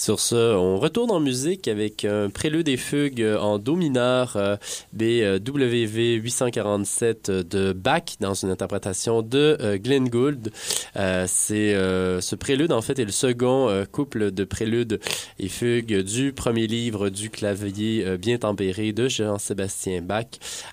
Sur 0.00 0.18
ce, 0.18 0.56
on 0.56 0.78
retourne 0.78 1.10
en 1.10 1.20
musique 1.20 1.68
avec 1.68 2.06
un 2.06 2.30
prélude 2.30 2.68
et 2.68 2.78
fugue 2.78 3.22
en 3.38 3.58
do 3.58 3.76
mineur 3.76 4.32
euh, 4.36 4.56
BWV 4.94 6.14
847 6.14 7.30
de 7.30 7.74
Bach 7.74 8.16
dans 8.18 8.32
une 8.32 8.48
interprétation 8.48 9.20
de 9.20 9.58
euh, 9.60 9.76
Glenn 9.76 10.08
Gould. 10.08 10.52
Euh, 10.96 11.26
c'est 11.28 11.74
euh, 11.74 12.22
ce 12.22 12.34
prélude 12.34 12.72
en 12.72 12.80
fait 12.80 12.98
est 12.98 13.04
le 13.04 13.12
second 13.12 13.68
euh, 13.68 13.84
couple 13.84 14.30
de 14.30 14.44
préludes 14.44 15.00
et 15.38 15.48
fugues 15.48 16.02
du 16.02 16.32
premier 16.32 16.66
livre 16.66 17.10
du 17.10 17.28
clavier 17.28 18.02
euh, 18.06 18.16
bien 18.16 18.38
tempéré 18.38 18.94
de 18.94 19.06
Jean-Sébastien 19.06 20.00
Bach. 20.00 20.28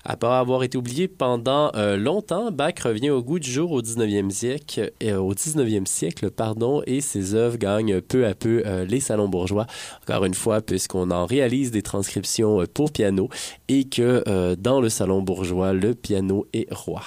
Après 0.06 0.26
avoir 0.26 0.62
été 0.62 0.78
oublié 0.78 1.06
pendant 1.06 1.70
euh, 1.74 1.98
longtemps, 1.98 2.50
Bach 2.50 2.80
revient 2.82 3.10
au 3.10 3.22
goût 3.22 3.40
du 3.40 3.50
jour 3.50 3.72
au 3.72 3.82
19e 3.82 4.30
siècle, 4.30 4.90
euh, 5.02 5.18
au 5.18 5.34
19e 5.34 5.84
siècle 5.84 6.30
pardon, 6.30 6.82
et 6.86 7.02
ses 7.02 7.34
œuvres 7.34 7.58
gagnent 7.58 8.00
peu 8.00 8.24
à 8.24 8.34
peu 8.34 8.62
euh, 8.64 8.86
les 8.86 9.00
salons 9.00 9.17
Salon 9.18 9.28
Bourgeois. 9.28 9.66
Encore 10.06 10.24
une 10.24 10.34
fois, 10.34 10.60
puisqu'on 10.60 11.10
en 11.10 11.26
réalise 11.26 11.72
des 11.72 11.82
transcriptions 11.82 12.62
euh, 12.62 12.66
pour 12.72 12.92
piano 12.92 13.28
et 13.68 13.84
que 13.84 14.22
euh, 14.28 14.54
dans 14.56 14.80
le 14.80 14.88
Salon 14.88 15.22
Bourgeois, 15.22 15.72
le 15.72 15.94
piano 15.94 16.46
est 16.52 16.72
roi. 16.72 17.02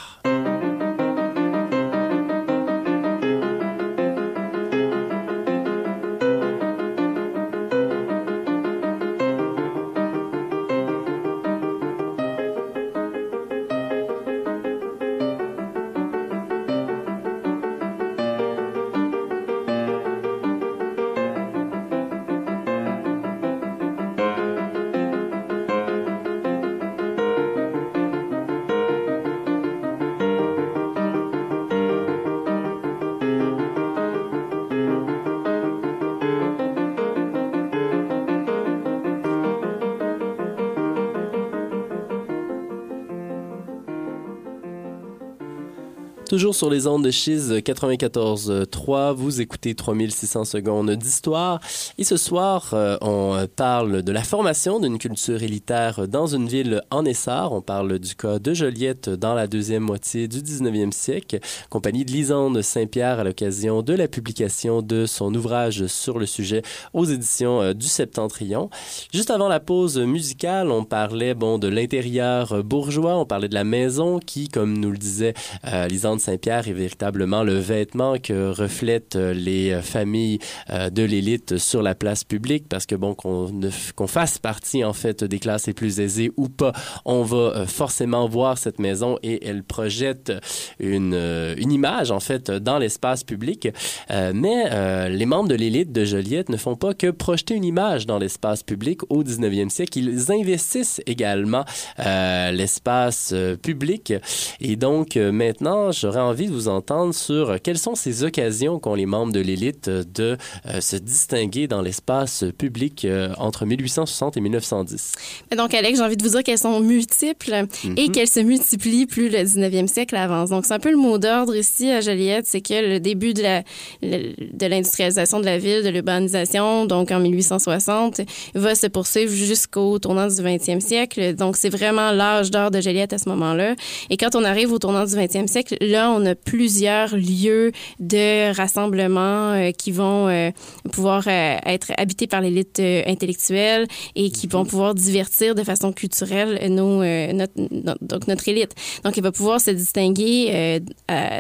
Sur 46.61 46.69
les 46.69 46.85
ondes 46.85 47.03
de 47.03 47.09
Chiz 47.09 47.51
94.3, 47.51 49.15
vous 49.15 49.41
écoutez 49.41 49.73
3600 49.73 50.45
secondes 50.45 50.91
d'histoire. 50.91 51.59
Et 51.97 52.03
ce 52.03 52.17
soir, 52.17 52.69
euh, 52.73 52.97
on 53.01 53.47
parle 53.55 54.03
de 54.03 54.11
la 54.11 54.21
formation 54.21 54.79
d'une 54.79 54.99
culture 54.99 55.41
élitaire 55.41 56.07
dans 56.07 56.27
une 56.27 56.47
ville 56.47 56.83
en 56.91 57.03
essor. 57.03 57.51
On 57.53 57.61
parle 57.61 57.97
du 57.97 58.13
cas 58.13 58.37
de 58.37 58.53
Joliette 58.53 59.09
dans 59.09 59.33
la 59.33 59.47
deuxième 59.47 59.81
moitié 59.81 60.27
du 60.27 60.37
19e 60.37 60.91
siècle, 60.91 61.39
compagnie 61.71 62.05
de 62.05 62.11
Lisande 62.11 62.61
Saint-Pierre 62.61 63.17
à 63.17 63.23
l'occasion 63.23 63.81
de 63.81 63.95
la 63.95 64.07
publication 64.07 64.83
de 64.83 65.07
son 65.07 65.33
ouvrage 65.33 65.87
sur 65.87 66.19
le 66.19 66.27
sujet 66.27 66.61
aux 66.93 67.05
éditions 67.05 67.59
euh, 67.63 67.73
du 67.73 67.87
Septentrion. 67.87 68.69
Juste 69.11 69.31
avant 69.31 69.47
la 69.47 69.59
pause 69.59 69.97
musicale, 69.97 70.69
on 70.69 70.83
parlait 70.83 71.33
bon 71.33 71.57
de 71.57 71.67
l'intérieur 71.67 72.63
bourgeois, 72.63 73.17
on 73.17 73.25
parlait 73.25 73.49
de 73.49 73.55
la 73.55 73.63
maison 73.63 74.19
qui, 74.19 74.47
comme 74.47 74.77
nous 74.77 74.91
le 74.91 74.99
disait 74.99 75.33
euh, 75.65 75.87
Lisande 75.87 76.19
Saint-Pierre 76.19 76.50
est 76.59 76.73
véritablement 76.73 77.43
le 77.43 77.57
vêtement 77.57 78.17
que 78.17 78.51
reflètent 78.51 79.15
euh, 79.15 79.33
les 79.33 79.71
euh, 79.71 79.81
familles 79.81 80.39
euh, 80.69 80.89
de 80.89 81.03
l'élite 81.03 81.57
sur 81.57 81.81
la 81.81 81.95
place 81.95 82.23
publique 82.23 82.67
parce 82.67 82.85
que 82.85 82.95
bon 82.95 83.15
qu'on 83.15 83.51
qu'on 83.95 84.07
fasse 84.07 84.37
partie 84.37 84.83
en 84.83 84.93
fait 84.93 85.23
des 85.23 85.39
classes 85.39 85.67
les 85.67 85.73
plus 85.73 85.99
aisées 85.99 86.31
ou 86.37 86.49
pas, 86.49 86.73
on 87.05 87.23
va 87.23 87.65
forcément 87.67 88.27
voir 88.27 88.57
cette 88.57 88.79
maison 88.79 89.17
et 89.23 89.47
elle 89.47 89.63
projette 89.63 90.31
une, 90.79 91.13
une 91.13 91.71
image 91.71 92.11
en 92.11 92.19
fait 92.19 92.51
dans 92.51 92.77
l'espace 92.77 93.23
public. 93.23 93.69
mais 94.09 95.09
les 95.09 95.25
membres 95.25 95.49
de 95.49 95.55
l'élite 95.55 95.91
de 95.91 96.05
Joliette 96.05 96.49
ne 96.49 96.57
font 96.57 96.75
pas 96.75 96.93
que 96.93 97.11
projeter 97.11 97.55
une 97.55 97.63
image 97.63 98.05
dans 98.05 98.17
l'espace 98.17 98.63
public 98.63 99.01
au 99.09 99.23
19e 99.23 99.69
siècle, 99.69 99.99
ils 99.99 100.31
investissent 100.31 101.01
également 101.05 101.65
l'espace 101.97 103.33
public 103.61 104.13
et 104.59 104.75
donc 104.75 105.15
maintenant 105.15 105.91
j'aurais 105.91 106.19
envie 106.19 106.40
de 106.47 106.51
vous 106.51 106.67
entendre 106.67 107.13
sur 107.13 107.61
quelles 107.61 107.77
sont 107.77 107.95
ces 107.95 108.23
occasions 108.23 108.79
qu'ont 108.79 108.95
les 108.95 109.05
membres 109.05 109.31
de 109.33 109.39
l'élite 109.39 109.89
de 109.89 110.37
euh, 110.67 110.81
se 110.81 110.95
distinguer 110.95 111.67
dans 111.67 111.81
l'espace 111.81 112.43
public 112.57 113.05
euh, 113.05 113.33
entre 113.37 113.65
1860 113.65 114.37
et 114.37 114.41
1910. 114.41 115.11
Donc, 115.57 115.73
Alex, 115.73 115.97
j'ai 115.99 116.03
envie 116.03 116.17
de 116.17 116.23
vous 116.23 116.29
dire 116.29 116.43
qu'elles 116.43 116.57
sont 116.57 116.79
multiples 116.79 117.65
et 117.97 118.07
Mhm. 118.07 118.11
qu'elles 118.11 118.27
se 118.29 118.39
multiplient 118.39 119.05
plus 119.05 119.29
le 119.29 119.43
19e 119.43 119.87
siècle 119.87 120.15
avance. 120.15 120.49
Donc, 120.49 120.65
c'est 120.65 120.73
un 120.73 120.79
peu 120.79 120.91
le 120.91 120.97
mot 120.97 121.17
d'ordre 121.17 121.55
ici 121.55 121.89
à 121.89 122.01
Joliette, 122.01 122.45
c'est 122.47 122.61
que 122.61 122.73
le 122.93 122.99
début 122.99 123.33
de 123.33 123.41
le- 123.41 124.33
de 124.53 124.65
l'industrialisation 124.67 125.39
de 125.39 125.45
la 125.45 125.57
ville, 125.57 125.83
de 125.83 125.89
l'urbanisation, 125.89 126.85
donc 126.85 127.11
en 127.11 127.19
1860, 127.19 128.21
va 128.55 128.75
se 128.75 128.87
poursuivre 128.87 129.31
jusqu'au 129.31 129.99
tournant 129.99 130.27
du 130.27 130.41
20e 130.41 130.79
siècle. 130.81 131.35
Donc, 131.35 131.55
c'est 131.57 131.69
vraiment 131.69 132.11
l'âge 132.11 132.51
d'or 132.51 132.71
de 132.71 132.81
Joliette 132.81 133.13
à 133.13 133.17
ce 133.17 133.27
moment-là. 133.29 133.75
Et 134.09 134.17
quand 134.17 134.35
on 134.35 134.43
arrive 134.43 134.71
au 134.71 134.79
tournant 134.79 135.05
du 135.05 135.15
20e 135.15 135.47
siècle, 135.47 135.77
là, 135.81 136.11
on 136.11 136.20
a 136.25 136.35
plusieurs 136.35 137.15
lieux 137.15 137.71
de 137.99 138.53
rassemblement 138.55 139.53
euh, 139.53 139.71
qui 139.71 139.91
vont 139.91 140.27
euh, 140.27 140.51
pouvoir 140.91 141.23
euh, 141.27 141.57
être 141.65 141.91
habités 141.97 142.27
par 142.27 142.41
l'élite 142.41 142.79
intellectuelle 142.79 143.87
et 144.15 144.29
qui 144.31 144.47
vont 144.47 144.65
pouvoir 144.65 144.95
divertir 144.95 145.55
de 145.55 145.63
façon 145.63 145.91
culturelle 145.93 146.59
nos, 146.69 147.03
notre, 147.33 147.53
no- 147.57 147.95
donc 148.01 148.27
notre 148.27 148.47
élite. 148.47 148.71
Donc, 149.03 149.17
elle 149.17 149.23
va 149.23 149.31
pouvoir 149.31 149.59
se 149.61 149.71
distinguer 149.71 150.79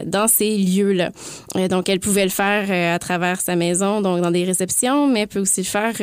dans 0.05 0.27
ces 0.27 0.57
lieux-là. 0.57 1.11
Donc, 1.69 1.89
elle 1.89 1.99
pouvait 1.99 2.23
le 2.23 2.29
faire 2.29 2.93
à 2.93 2.99
travers 2.99 3.41
sa 3.41 3.55
maison, 3.55 4.01
donc 4.01 4.21
dans 4.21 4.31
des 4.31 4.43
réceptions, 4.43 5.07
mais 5.07 5.21
elle 5.21 5.27
peut 5.27 5.39
aussi 5.39 5.61
le 5.61 5.65
faire 5.65 5.93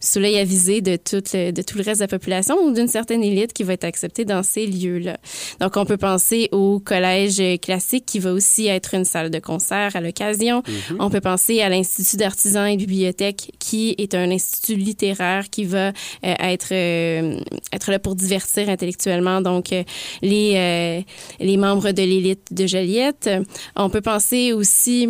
sous 0.00 0.18
l'œil 0.18 0.38
avisé 0.38 0.80
de 0.80 0.96
tout, 0.96 1.22
le, 1.32 1.50
de 1.52 1.62
tout 1.62 1.78
le 1.78 1.84
reste 1.84 2.00
de 2.00 2.04
la 2.04 2.08
population 2.08 2.56
ou 2.62 2.72
d'une 2.72 2.88
certaine 2.88 3.22
élite 3.22 3.52
qui 3.52 3.62
va 3.62 3.74
être 3.74 3.84
acceptée 3.84 4.24
dans 4.24 4.42
ces 4.42 4.66
lieux-là. 4.66 5.18
Donc, 5.60 5.76
on 5.76 5.84
peut 5.84 5.96
penser 5.96 6.48
au 6.52 6.80
collège 6.80 7.42
classique 7.60 7.99
qui 8.06 8.18
va 8.18 8.32
aussi 8.32 8.66
être 8.66 8.94
une 8.94 9.04
salle 9.04 9.30
de 9.30 9.38
concert 9.38 9.94
à 9.94 10.00
l'occasion. 10.00 10.62
Mhm. 10.66 10.96
On 10.98 11.10
peut 11.10 11.20
penser 11.20 11.60
à 11.60 11.68
l'Institut 11.68 12.16
d'artisans 12.16 12.66
et 12.66 12.76
bibliothèques 12.76 13.52
qui 13.58 13.94
est 13.98 14.14
un 14.14 14.30
institut 14.30 14.76
littéraire 14.76 15.50
qui 15.50 15.64
va 15.64 15.88
euh, 15.88 15.92
être, 16.22 16.72
euh, 16.72 17.40
être 17.72 17.90
là 17.90 17.98
pour 17.98 18.14
divertir 18.14 18.68
intellectuellement 18.68 19.40
donc 19.40 19.72
euh, 19.72 19.82
les, 20.22 21.04
les 21.40 21.56
membres 21.56 21.92
de 21.92 22.02
l'élite 22.02 22.52
de 22.52 22.66
Joliette. 22.66 23.30
On 23.76 23.90
peut 23.90 24.00
penser 24.00 24.52
aussi 24.52 25.08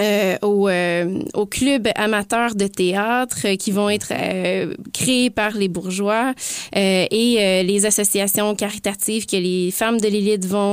euh, 0.00 0.36
au, 0.42 0.68
euh, 0.68 1.20
au 1.34 1.46
club 1.46 1.88
amateur 1.94 2.54
de 2.54 2.66
théâtre 2.66 3.38
euh, 3.44 3.56
qui 3.56 3.70
vont 3.70 3.90
être 3.90 4.12
euh, 4.12 4.74
créés 4.94 5.30
par 5.30 5.52
les 5.52 5.68
bourgeois 5.68 6.32
euh, 6.76 7.06
et 7.10 7.36
euh, 7.38 7.62
les 7.62 7.86
associations 7.86 8.54
caritatives 8.54 9.26
que 9.26 9.36
les 9.36 9.70
femmes 9.70 10.00
de 10.00 10.08
l'élite 10.08 10.46
vont 10.46 10.70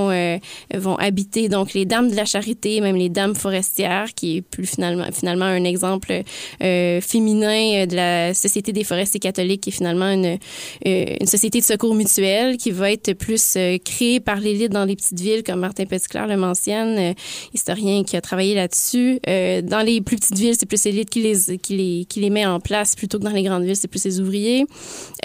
vont 0.73 0.95
habiter. 0.95 1.49
Donc 1.49 1.73
les 1.73 1.85
dames 1.85 2.09
de 2.09 2.15
la 2.15 2.25
charité 2.25 2.79
même 2.81 2.95
les 2.95 3.09
dames 3.09 3.35
forestières 3.35 4.13
qui 4.15 4.37
est 4.37 4.41
plus 4.41 4.65
finalement 4.65 5.05
finalement 5.11 5.45
un 5.45 5.63
exemple 5.63 6.21
féminin 6.59 7.85
de 7.85 7.95
la 7.95 8.33
société 8.33 8.71
des 8.71 8.83
forestiers 8.83 9.19
catholiques 9.19 9.61
qui 9.61 9.69
est 9.69 9.73
finalement 9.73 10.09
une 10.09 10.37
une 10.85 11.27
société 11.27 11.59
de 11.59 11.65
secours 11.65 11.95
mutuel 11.95 12.57
qui 12.57 12.71
va 12.71 12.91
être 12.91 13.13
plus 13.13 13.57
créée 13.83 14.19
par 14.19 14.39
l'élite 14.39 14.71
dans 14.71 14.85
les 14.85 14.95
petites 14.95 15.19
villes 15.19 15.43
comme 15.43 15.59
Martin 15.59 15.85
Petitclerc 15.85 16.27
le 16.27 16.37
mentionne 16.37 17.13
historien 17.53 18.03
qui 18.03 18.15
a 18.15 18.21
travaillé 18.21 18.55
là-dessus 18.55 19.16
euh, 19.27 19.61
dans 19.61 19.81
les 19.81 20.01
plus 20.01 20.17
petites 20.17 20.37
villes, 20.37 20.55
c'est 20.57 20.65
plus 20.65 20.83
l'élite 20.85 21.09
qui 21.09 21.21
les, 21.21 21.57
qui, 21.57 22.05
qui 22.07 22.19
les 22.19 22.29
met 22.29 22.45
en 22.45 22.59
place 22.59 22.95
plutôt 22.95 23.19
que 23.19 23.23
dans 23.23 23.31
les 23.31 23.43
grandes 23.43 23.63
villes, 23.63 23.75
c'est 23.75 23.87
plus 23.87 24.03
les 24.05 24.19
ouvriers. 24.19 24.65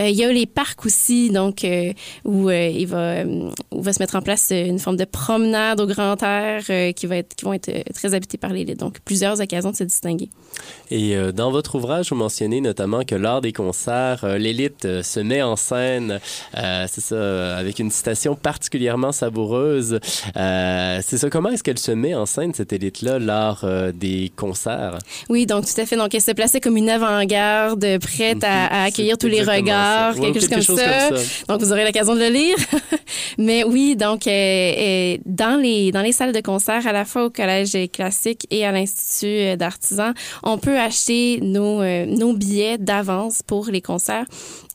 Euh, 0.01 0.09
il 0.09 0.17
y 0.17 0.25
a 0.25 0.33
les 0.33 0.47
parcs 0.47 0.85
aussi, 0.87 1.31
donc 1.31 1.65
euh, 1.65 1.93
où 2.25 2.51
il 2.51 2.87
va, 2.87 3.25
se 3.25 3.99
mettre 4.01 4.17
en 4.17 4.23
place 4.23 4.51
une 4.51 4.79
forme 4.79 4.97
de 4.97 5.05
promenade 5.05 5.81
au 5.81 5.87
grand 5.87 6.23
air 6.23 6.95
qui, 6.95 7.07
va 7.07 7.17
être, 7.17 7.43
vont 7.43 7.53
être 7.53 7.71
très 7.93 8.15
habitées 8.15 8.39
par 8.39 8.53
l'élite. 8.53 8.79
Donc, 8.79 9.01
plusieurs 9.05 9.41
occasions 9.41 9.71
de 9.71 9.77
se 9.77 9.85
distinguer. 9.85 10.31
Et 10.91 11.17
dans 11.33 11.51
votre 11.51 11.75
ouvrage, 11.75 12.11
vous 12.11 12.17
mentionnez 12.17 12.61
notamment 12.61 13.05
que 13.05 13.15
lors 13.15 13.41
des 13.41 13.53
concerts, 13.53 14.25
l'élite 14.39 15.03
se 15.03 15.21
met 15.21 15.43
en 15.43 15.57
scène, 15.57 16.21
c'est 16.55 17.01
ça, 17.01 17.57
avec 17.57 17.79
une 17.79 17.91
citation 17.91 18.35
particulièrement 18.35 19.13
savoureuse. 19.13 19.99
C'est 20.35 21.19
ça, 21.19 21.31
comment 21.31 21.51
est-ce 21.51 21.63
qu'elle 21.63 21.79
se 21.79 21.93
met 21.93 22.15
en 22.15 22.27
scène, 22.27 22.55
cette 22.55 22.73
élite-là, 22.73 23.19
lors 23.19 23.65
euh, 23.83 23.93
des 23.93 24.33
concerts? 24.37 24.99
Oui, 25.29 25.47
donc 25.47 25.67
tout 25.67 25.81
à 25.81 25.87
fait. 25.87 25.97
Donc, 25.97 26.15
elle 26.15 26.21
se 26.21 26.33
plaçait 26.33 26.61
comme 26.61 26.77
une 26.77 26.91
avant-garde, 26.91 27.99
prête 27.99 28.43
à, 28.45 28.67
à 28.67 28.85
accueillir 28.85 29.19
tous 29.19 29.29
les 29.29 29.43
regards. 29.43 30.17
Ouais, 30.17 30.33
quelque, 30.33 30.41
chose, 30.41 30.49
quelque 30.49 30.67
comme, 30.67 30.77
chose 30.77 30.79
ça. 30.79 31.09
comme 31.09 31.19
ça. 31.19 31.45
Donc, 31.49 31.61
vous 31.61 31.73
aurez 31.73 31.85
l'occasion 31.85 32.15
de 32.15 32.21
le 32.21 32.29
lire. 32.29 32.57
Mais 33.39 33.65
oui, 33.65 33.97
donc, 33.97 34.27
euh, 34.27 35.17
dans, 35.27 35.61
les, 35.61 35.93
dans 35.93 36.03
les 36.03 36.13
salles 36.13 36.33
de 36.33 36.41
concert, 36.41 36.87
à 36.87 36.93
la 36.93 37.05
fois 37.05 37.25
au 37.25 37.31
Collège 37.31 37.77
classique 37.93 38.47
et 38.51 38.67
à 38.67 38.73
l'Institut 38.73 39.27
euh, 39.27 39.57
d'artisans, 39.57 40.15
on 40.43 40.59
peut 40.59 40.79
acheter 40.79 41.41
nos, 41.43 41.83
euh, 41.83 42.07
nos 42.07 42.33
billets 42.33 42.79
d'avance 42.79 43.43
pour 43.43 43.67
les 43.67 43.81
concerts. 43.81 44.27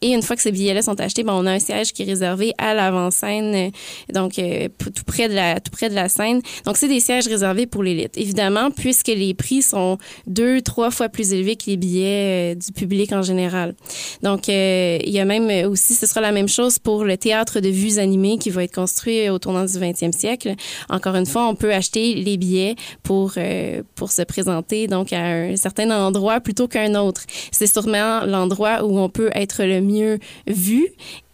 Et 0.01 0.09
une 0.11 0.21
fois 0.21 0.35
que 0.35 0.43
ces 0.43 0.51
billets-là 0.51 0.83
sont 0.83 0.99
achetés, 1.01 1.23
ben, 1.23 1.33
on 1.33 1.45
a 1.47 1.51
un 1.51 1.59
siège 1.59 1.91
qui 1.91 2.03
est 2.03 2.05
réservé 2.05 2.53
à 2.59 2.75
l'avant-scène, 2.75 3.55
euh, 3.55 4.13
donc 4.13 4.37
euh, 4.37 4.67
tout 4.79 5.03
près 5.05 5.27
de 5.27 5.33
la 5.33 5.59
tout 5.59 5.71
près 5.71 5.89
de 5.89 5.95
la 5.95 6.07
scène. 6.07 6.41
Donc 6.65 6.77
c'est 6.77 6.87
des 6.87 6.99
sièges 6.99 7.27
réservés 7.27 7.65
pour 7.65 7.81
l'élite. 7.81 8.15
Évidemment, 8.15 8.69
puisque 8.69 9.07
les 9.07 9.33
prix 9.33 9.63
sont 9.63 9.97
deux, 10.27 10.61
trois 10.61 10.91
fois 10.91 11.09
plus 11.09 11.33
élevés 11.33 11.55
que 11.55 11.63
les 11.67 11.77
billets 11.77 12.53
euh, 12.53 12.55
du 12.55 12.71
public 12.73 13.11
en 13.11 13.23
général. 13.23 13.73
Donc 14.21 14.47
il 14.49 15.09
y 15.09 15.19
a 15.19 15.25
même 15.25 15.67
aussi, 15.67 15.95
ce 15.95 16.05
sera 16.05 16.21
la 16.21 16.31
même 16.31 16.47
chose 16.47 16.77
pour 16.77 17.03
le 17.03 17.17
théâtre 17.17 17.59
de 17.59 17.69
vues 17.69 17.97
animées 17.97 18.37
qui 18.37 18.51
va 18.51 18.63
être 18.63 18.75
construit 18.75 19.29
au 19.29 19.39
tournant 19.39 19.65
du 19.65 19.73
20e 19.73 20.11
siècle. 20.11 20.53
Encore 20.89 21.15
une 21.15 21.25
fois, 21.25 21.47
on 21.47 21.55
peut 21.55 21.73
acheter 21.73 22.13
les 22.13 22.37
billets 22.37 22.75
pour 23.01 23.33
pour 23.95 24.11
se 24.11 24.21
présenter 24.21 24.87
donc 24.87 25.11
à 25.11 25.23
un 25.23 25.55
certain 25.55 25.89
endroit 25.89 26.39
plutôt 26.39 26.67
qu'un 26.67 26.93
autre. 26.95 27.23
C'est 27.51 27.67
sûrement 27.67 28.25
l'endroit 28.25 28.83
où 28.83 28.99
on 28.99 29.09
peut 29.09 29.29
être 29.33 29.63
le 29.63 29.86
mieux 29.87 30.19
vu 30.45 30.89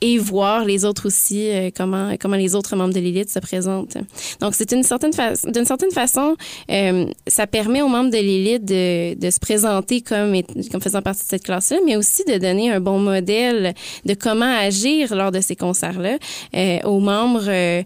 et 0.08 0.18
voir 0.18 0.60
les 0.72 0.80
autres 0.86 1.06
aussi 1.08 1.41
euh, 1.49 1.70
comment 1.80 2.08
comment 2.22 2.36
les 2.45 2.51
autres 2.58 2.76
membres 2.80 2.93
de 2.93 2.99
l'élite 2.99 3.30
se 3.38 3.39
présentent. 3.39 3.97
Donc 4.41 4.51
c'est 4.58 4.72
une 4.78 4.84
certaine 4.84 5.14
d'une 5.56 5.66
certaine 5.74 5.91
façon 6.01 6.36
euh, 6.70 7.06
ça 7.38 7.45
permet 7.47 7.82
aux 7.86 7.88
membres 7.95 8.12
de 8.18 8.18
l'élite 8.30 8.66
de, 8.66 9.14
de 9.24 9.30
se 9.36 9.39
présenter 9.47 10.01
comme 10.01 10.34
comme 10.72 10.82
faisant 10.82 11.01
partie 11.10 11.24
de 11.24 11.30
cette 11.34 11.43
classe-là, 11.49 11.78
mais 11.88 11.95
aussi 12.01 12.24
de 12.26 12.38
donner 12.38 12.68
un 12.78 12.82
bon 12.89 12.99
modèle 12.99 13.74
de 14.10 14.14
comment 14.14 14.54
agir 14.70 15.16
lors 15.16 15.32
de 15.32 15.41
ces 15.47 15.56
concerts-là 15.66 16.16
euh, 16.56 16.80
aux 16.91 16.99
membres 16.99 17.47
euh, 17.47 17.82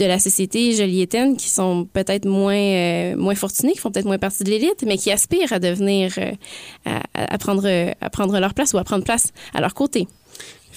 de 0.00 0.04
la 0.04 0.18
société 0.18 0.72
joliétaine 0.80 1.36
qui 1.36 1.48
sont 1.58 1.86
peut-être 1.98 2.26
moins 2.40 2.54
euh, 2.56 3.16
moins 3.16 3.36
fortunés, 3.44 3.72
qui 3.74 3.78
font 3.78 3.92
peut-être 3.92 4.10
moins 4.12 4.18
partie 4.28 4.44
de 4.44 4.50
l'élite, 4.50 4.82
mais 4.88 4.98
qui 4.98 5.10
aspirent 5.18 5.52
à 5.52 5.60
devenir 5.68 6.12
euh, 6.18 6.32
à- 6.86 7.34
à 7.34 7.38
prendre 7.38 7.68
à 8.00 8.10
prendre 8.10 8.34
leur 8.44 8.54
place 8.54 8.72
ou 8.74 8.78
à 8.78 8.84
prendre 8.84 9.04
place 9.04 9.26
à 9.54 9.60
leur 9.60 9.74
côté. 9.74 10.06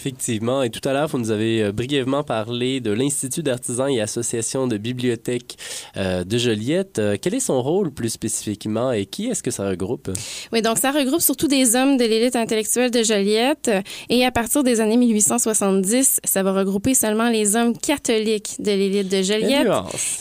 Effectivement. 0.05 0.61
Et 0.61 0.69
tout 0.69 0.87
à 0.87 0.93
l'heure, 0.93 1.07
vous 1.07 1.17
nous 1.17 1.31
avez 1.31 1.63
euh, 1.63 1.71
brièvement 1.71 2.21
parlé 2.21 2.79
de 2.79 2.91
l'Institut 2.91 3.41
d'artisans 3.41 3.89
et 3.89 4.01
associations 4.01 4.67
de 4.67 4.77
bibliothèques 4.77 5.57
euh, 5.97 6.23
de 6.23 6.37
Joliette. 6.37 6.99
Euh, 6.99 7.17
quel 7.19 7.33
est 7.33 7.39
son 7.39 7.59
rôle 7.59 7.89
plus 7.89 8.09
spécifiquement 8.09 8.91
et 8.91 9.07
qui 9.07 9.29
est-ce 9.29 9.41
que 9.41 9.49
ça 9.49 9.67
regroupe? 9.67 10.11
Oui, 10.53 10.61
donc 10.61 10.77
ça 10.77 10.91
regroupe 10.91 11.21
surtout 11.21 11.47
des 11.47 11.75
hommes 11.75 11.97
de 11.97 12.03
l'élite 12.03 12.35
intellectuelle 12.35 12.91
de 12.91 13.01
Joliette. 13.01 13.71
Et 14.09 14.23
à 14.23 14.29
partir 14.29 14.61
des 14.61 14.79
années 14.79 14.97
1870, 14.97 16.19
ça 16.23 16.43
va 16.43 16.53
regrouper 16.53 16.93
seulement 16.93 17.29
les 17.29 17.55
hommes 17.55 17.75
catholiques 17.75 18.57
de 18.59 18.69
l'élite 18.69 19.09
de 19.09 19.23
Joliette. 19.23 19.67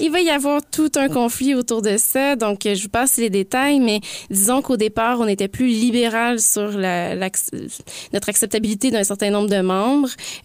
Il 0.01 0.11
va 0.11 0.23
y 0.23 0.31
avoir 0.31 0.63
tout 0.65 0.93
un 0.95 1.11
conflit 1.11 1.55
autour 1.55 1.83
de 1.83 1.99
ça. 1.99 2.37
Donc, 2.37 2.61
je 2.65 2.83
vous 2.83 2.89
passe 2.89 3.19
les 3.19 3.29
détails, 3.29 3.81
mais 3.81 4.01
disons 4.31 4.63
qu'au 4.63 4.79
départ, 4.79 5.21
on 5.21 5.27
était 5.27 5.49
plus 5.49 5.67
libéral 5.67 6.41
sur 6.41 6.71
la, 6.71 7.15
notre 8.15 8.31
acceptabilité 8.31 8.91
d'un 8.91 9.05
certain 9.05 9.29
nombre 9.29 9.51
de 9.51 9.61
membres, 9.61 9.74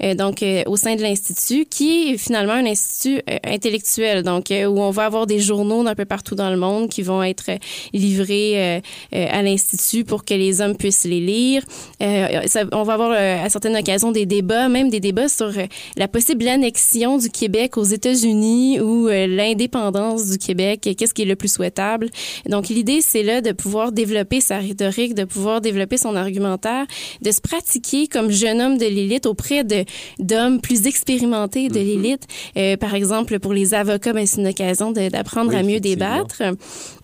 euh, 0.04 0.16
donc 0.16 0.44
euh, 0.44 0.64
au 0.66 0.76
sein 0.76 0.96
de 0.96 1.02
l'Institut, 1.02 1.66
qui 1.66 2.10
est 2.10 2.18
finalement 2.18 2.54
un 2.54 2.66
institut 2.66 3.22
euh, 3.30 3.38
intellectuel, 3.44 4.24
donc 4.24 4.48
où 4.50 4.82
on 4.82 4.92
va 4.92 5.06
avoir 5.06 5.28
des 5.28 5.40
journaux 5.40 5.84
d'un 5.84 5.96
peu 5.96 6.06
partout 6.06 6.36
dans 6.36 6.50
le 6.50 6.58
monde 6.58 6.90
qui 6.90 7.02
vont 7.02 7.24
être 7.24 7.52
livrés 7.94 8.82
à 9.12 9.42
l'Institut 9.42 10.04
pour 10.04 10.26
que 10.26 10.34
les 10.34 10.62
hommes 10.62 10.76
puissent 10.76 11.06
les 11.06 11.20
lire. 11.20 11.64
On 12.00 12.84
va 12.84 12.94
avoir 12.94 13.12
à 13.12 13.50
certaines 13.50 13.76
occasions 13.76 14.12
des 14.12 14.26
débats, 14.26 14.70
même 14.70 14.90
des 14.90 15.00
débats 15.00 15.30
sur 15.30 15.52
la 15.98 16.08
possible 16.08 16.48
annexion 16.48 17.18
du 17.18 17.30
Québec 17.30 17.78
aux 17.78 17.84
États-Unis 17.84 18.80
ou 18.80 19.08
l'indépendance 19.08 20.30
du 20.30 20.38
Québec, 20.38 20.90
qu'est-ce 20.98 21.14
qui 21.14 21.24
est 21.24 21.26
le 21.26 21.36
plus 21.36 21.52
souhaitable. 21.52 22.10
Donc 22.48 22.70
l'idée, 22.70 23.02
c'est 23.02 23.24
là 23.24 23.42
de 23.42 23.52
pouvoir 23.52 23.92
développer 23.92 24.42
sa 24.42 24.58
rhétorique, 24.60 25.14
de 25.14 25.26
pouvoir 25.26 25.62
développer 25.62 25.98
son 25.98 26.16
argumentaire, 26.16 26.86
de 27.22 27.32
se 27.32 27.42
pratiquer 27.42 28.08
comme 28.08 28.32
jeune 28.32 28.62
homme 28.62 28.78
de 28.78 28.86
l'élite 28.86 29.09
auprès 29.26 29.64
de 29.64 29.86
d'hommes 30.20 30.62
plus 30.62 30.88
expérimentés 30.88 31.70
de 31.70 31.80
l'élite. 31.80 32.24
Euh, 32.58 32.78
par 32.78 32.96
exemple, 32.96 33.40
pour 33.40 33.54
les 33.54 33.74
avocats, 33.74 34.14
ben, 34.14 34.26
c'est 34.26 34.42
une 34.42 34.48
occasion 34.48 34.92
d'apprendre 34.92 35.50
Oui, 35.50 35.58
à 35.58 35.64
mieux 35.64 35.80
débattre 35.80 36.42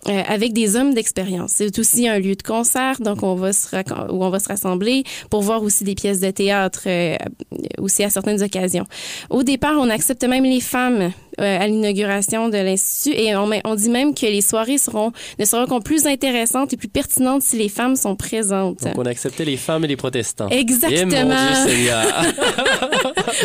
euh, 0.08 0.22
avec 0.28 0.52
des 0.52 0.76
hommes 0.76 0.94
d'expérience. 0.94 1.52
C'est 1.56 1.78
aussi 1.78 2.08
un 2.08 2.18
lieu 2.18 2.36
de 2.36 2.42
concert, 2.42 3.00
donc 3.00 3.22
on 3.22 3.34
va 3.34 3.52
se 3.52 3.66
où 4.12 4.24
on 4.24 4.30
va 4.30 4.38
se 4.38 4.48
rassembler 4.48 5.04
pour 5.30 5.42
voir 5.42 5.62
aussi 5.62 5.84
des 5.84 5.94
pièces 5.94 6.20
de 6.20 6.30
théâtre 6.30 6.82
euh, 6.86 7.16
aussi 7.78 8.04
à 8.04 8.10
certaines 8.10 8.42
occasions. 8.42 8.84
Au 9.30 9.42
départ, 9.42 9.74
on 9.78 9.90
accepte 9.90 10.24
même 10.24 10.44
les 10.44 10.60
femmes 10.60 11.12
euh, 11.38 11.58
à 11.60 11.66
l'inauguration 11.66 12.48
de 12.48 12.56
l'institut 12.56 13.14
et 13.14 13.36
on, 13.36 13.50
on 13.64 13.74
dit 13.74 13.90
même 13.90 14.14
que 14.14 14.26
les 14.26 14.40
soirées 14.40 14.78
seront 14.78 15.12
ne 15.38 15.44
seront 15.44 15.66
qu'en 15.66 15.80
plus 15.80 16.06
intéressantes 16.06 16.72
et 16.72 16.76
plus 16.76 16.88
pertinentes 16.88 17.42
si 17.42 17.56
les 17.56 17.68
femmes 17.68 17.96
sont 17.96 18.16
présentes. 18.16 18.84
Donc, 18.84 18.96
on 18.96 19.04
acceptait 19.06 19.44
les 19.44 19.56
femmes 19.56 19.84
et 19.84 19.88
les 19.88 19.96
protestants. 19.96 20.48
Exactement. 20.48 20.94
Et 20.94 21.24
mon 21.24 21.64
Dieu 21.66 21.92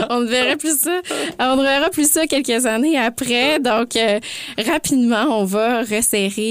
on 0.09 0.19
ne 0.21 0.27
verra 0.27 0.55
plus 0.55 0.77
ça. 0.77 1.01
On 1.39 1.57
ne 1.57 1.63
verra 1.63 1.89
plus 1.89 2.09
ça 2.09 2.27
quelques 2.27 2.65
années 2.65 2.97
après. 2.97 3.59
Donc, 3.59 3.95
euh, 3.95 4.19
rapidement, 4.65 5.25
on 5.39 5.45
va 5.45 5.81
resserrer 5.81 6.50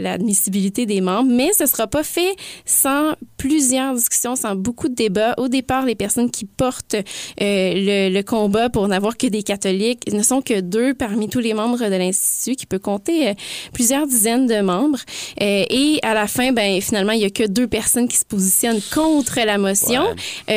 l'admissibilité 0.00 0.86
des 0.86 1.00
membres, 1.00 1.30
mais 1.30 1.52
ce 1.52 1.64
ne 1.64 1.68
sera 1.68 1.86
pas 1.86 2.02
fait 2.02 2.34
sans 2.64 3.14
plusieurs 3.36 3.94
discussions, 3.94 4.36
sans 4.36 4.54
beaucoup 4.54 4.88
de 4.88 4.94
débats. 4.94 5.34
Au 5.36 5.48
départ, 5.48 5.84
les 5.84 5.94
personnes 5.94 6.30
qui 6.30 6.44
portent 6.44 6.94
euh, 6.94 7.02
le, 7.40 8.14
le 8.14 8.22
combat 8.22 8.68
pour 8.70 8.86
n'avoir 8.86 9.16
que 9.16 9.26
des 9.26 9.42
catholiques 9.42 10.12
ne 10.12 10.22
sont 10.22 10.42
que 10.42 10.60
deux 10.60 10.94
parmi 10.94 11.28
tous 11.28 11.40
les 11.40 11.54
membres 11.54 11.78
de 11.78 11.96
l'Institut, 11.96 12.56
qui 12.56 12.66
peut 12.66 12.78
compter 12.78 13.28
euh, 13.28 13.34
plusieurs 13.72 14.06
dizaines 14.06 14.46
de 14.46 14.60
membres. 14.60 15.00
Euh, 15.40 15.64
et 15.68 15.98
à 16.02 16.14
la 16.14 16.26
fin, 16.26 16.52
ben, 16.52 16.80
finalement, 16.80 17.12
il 17.12 17.18
n'y 17.18 17.24
a 17.24 17.30
que 17.30 17.46
deux 17.48 17.66
personnes 17.66 18.08
qui 18.08 18.16
se 18.16 18.24
positionnent 18.24 18.80
contre 18.94 19.40
la 19.44 19.58
motion, 19.58 20.02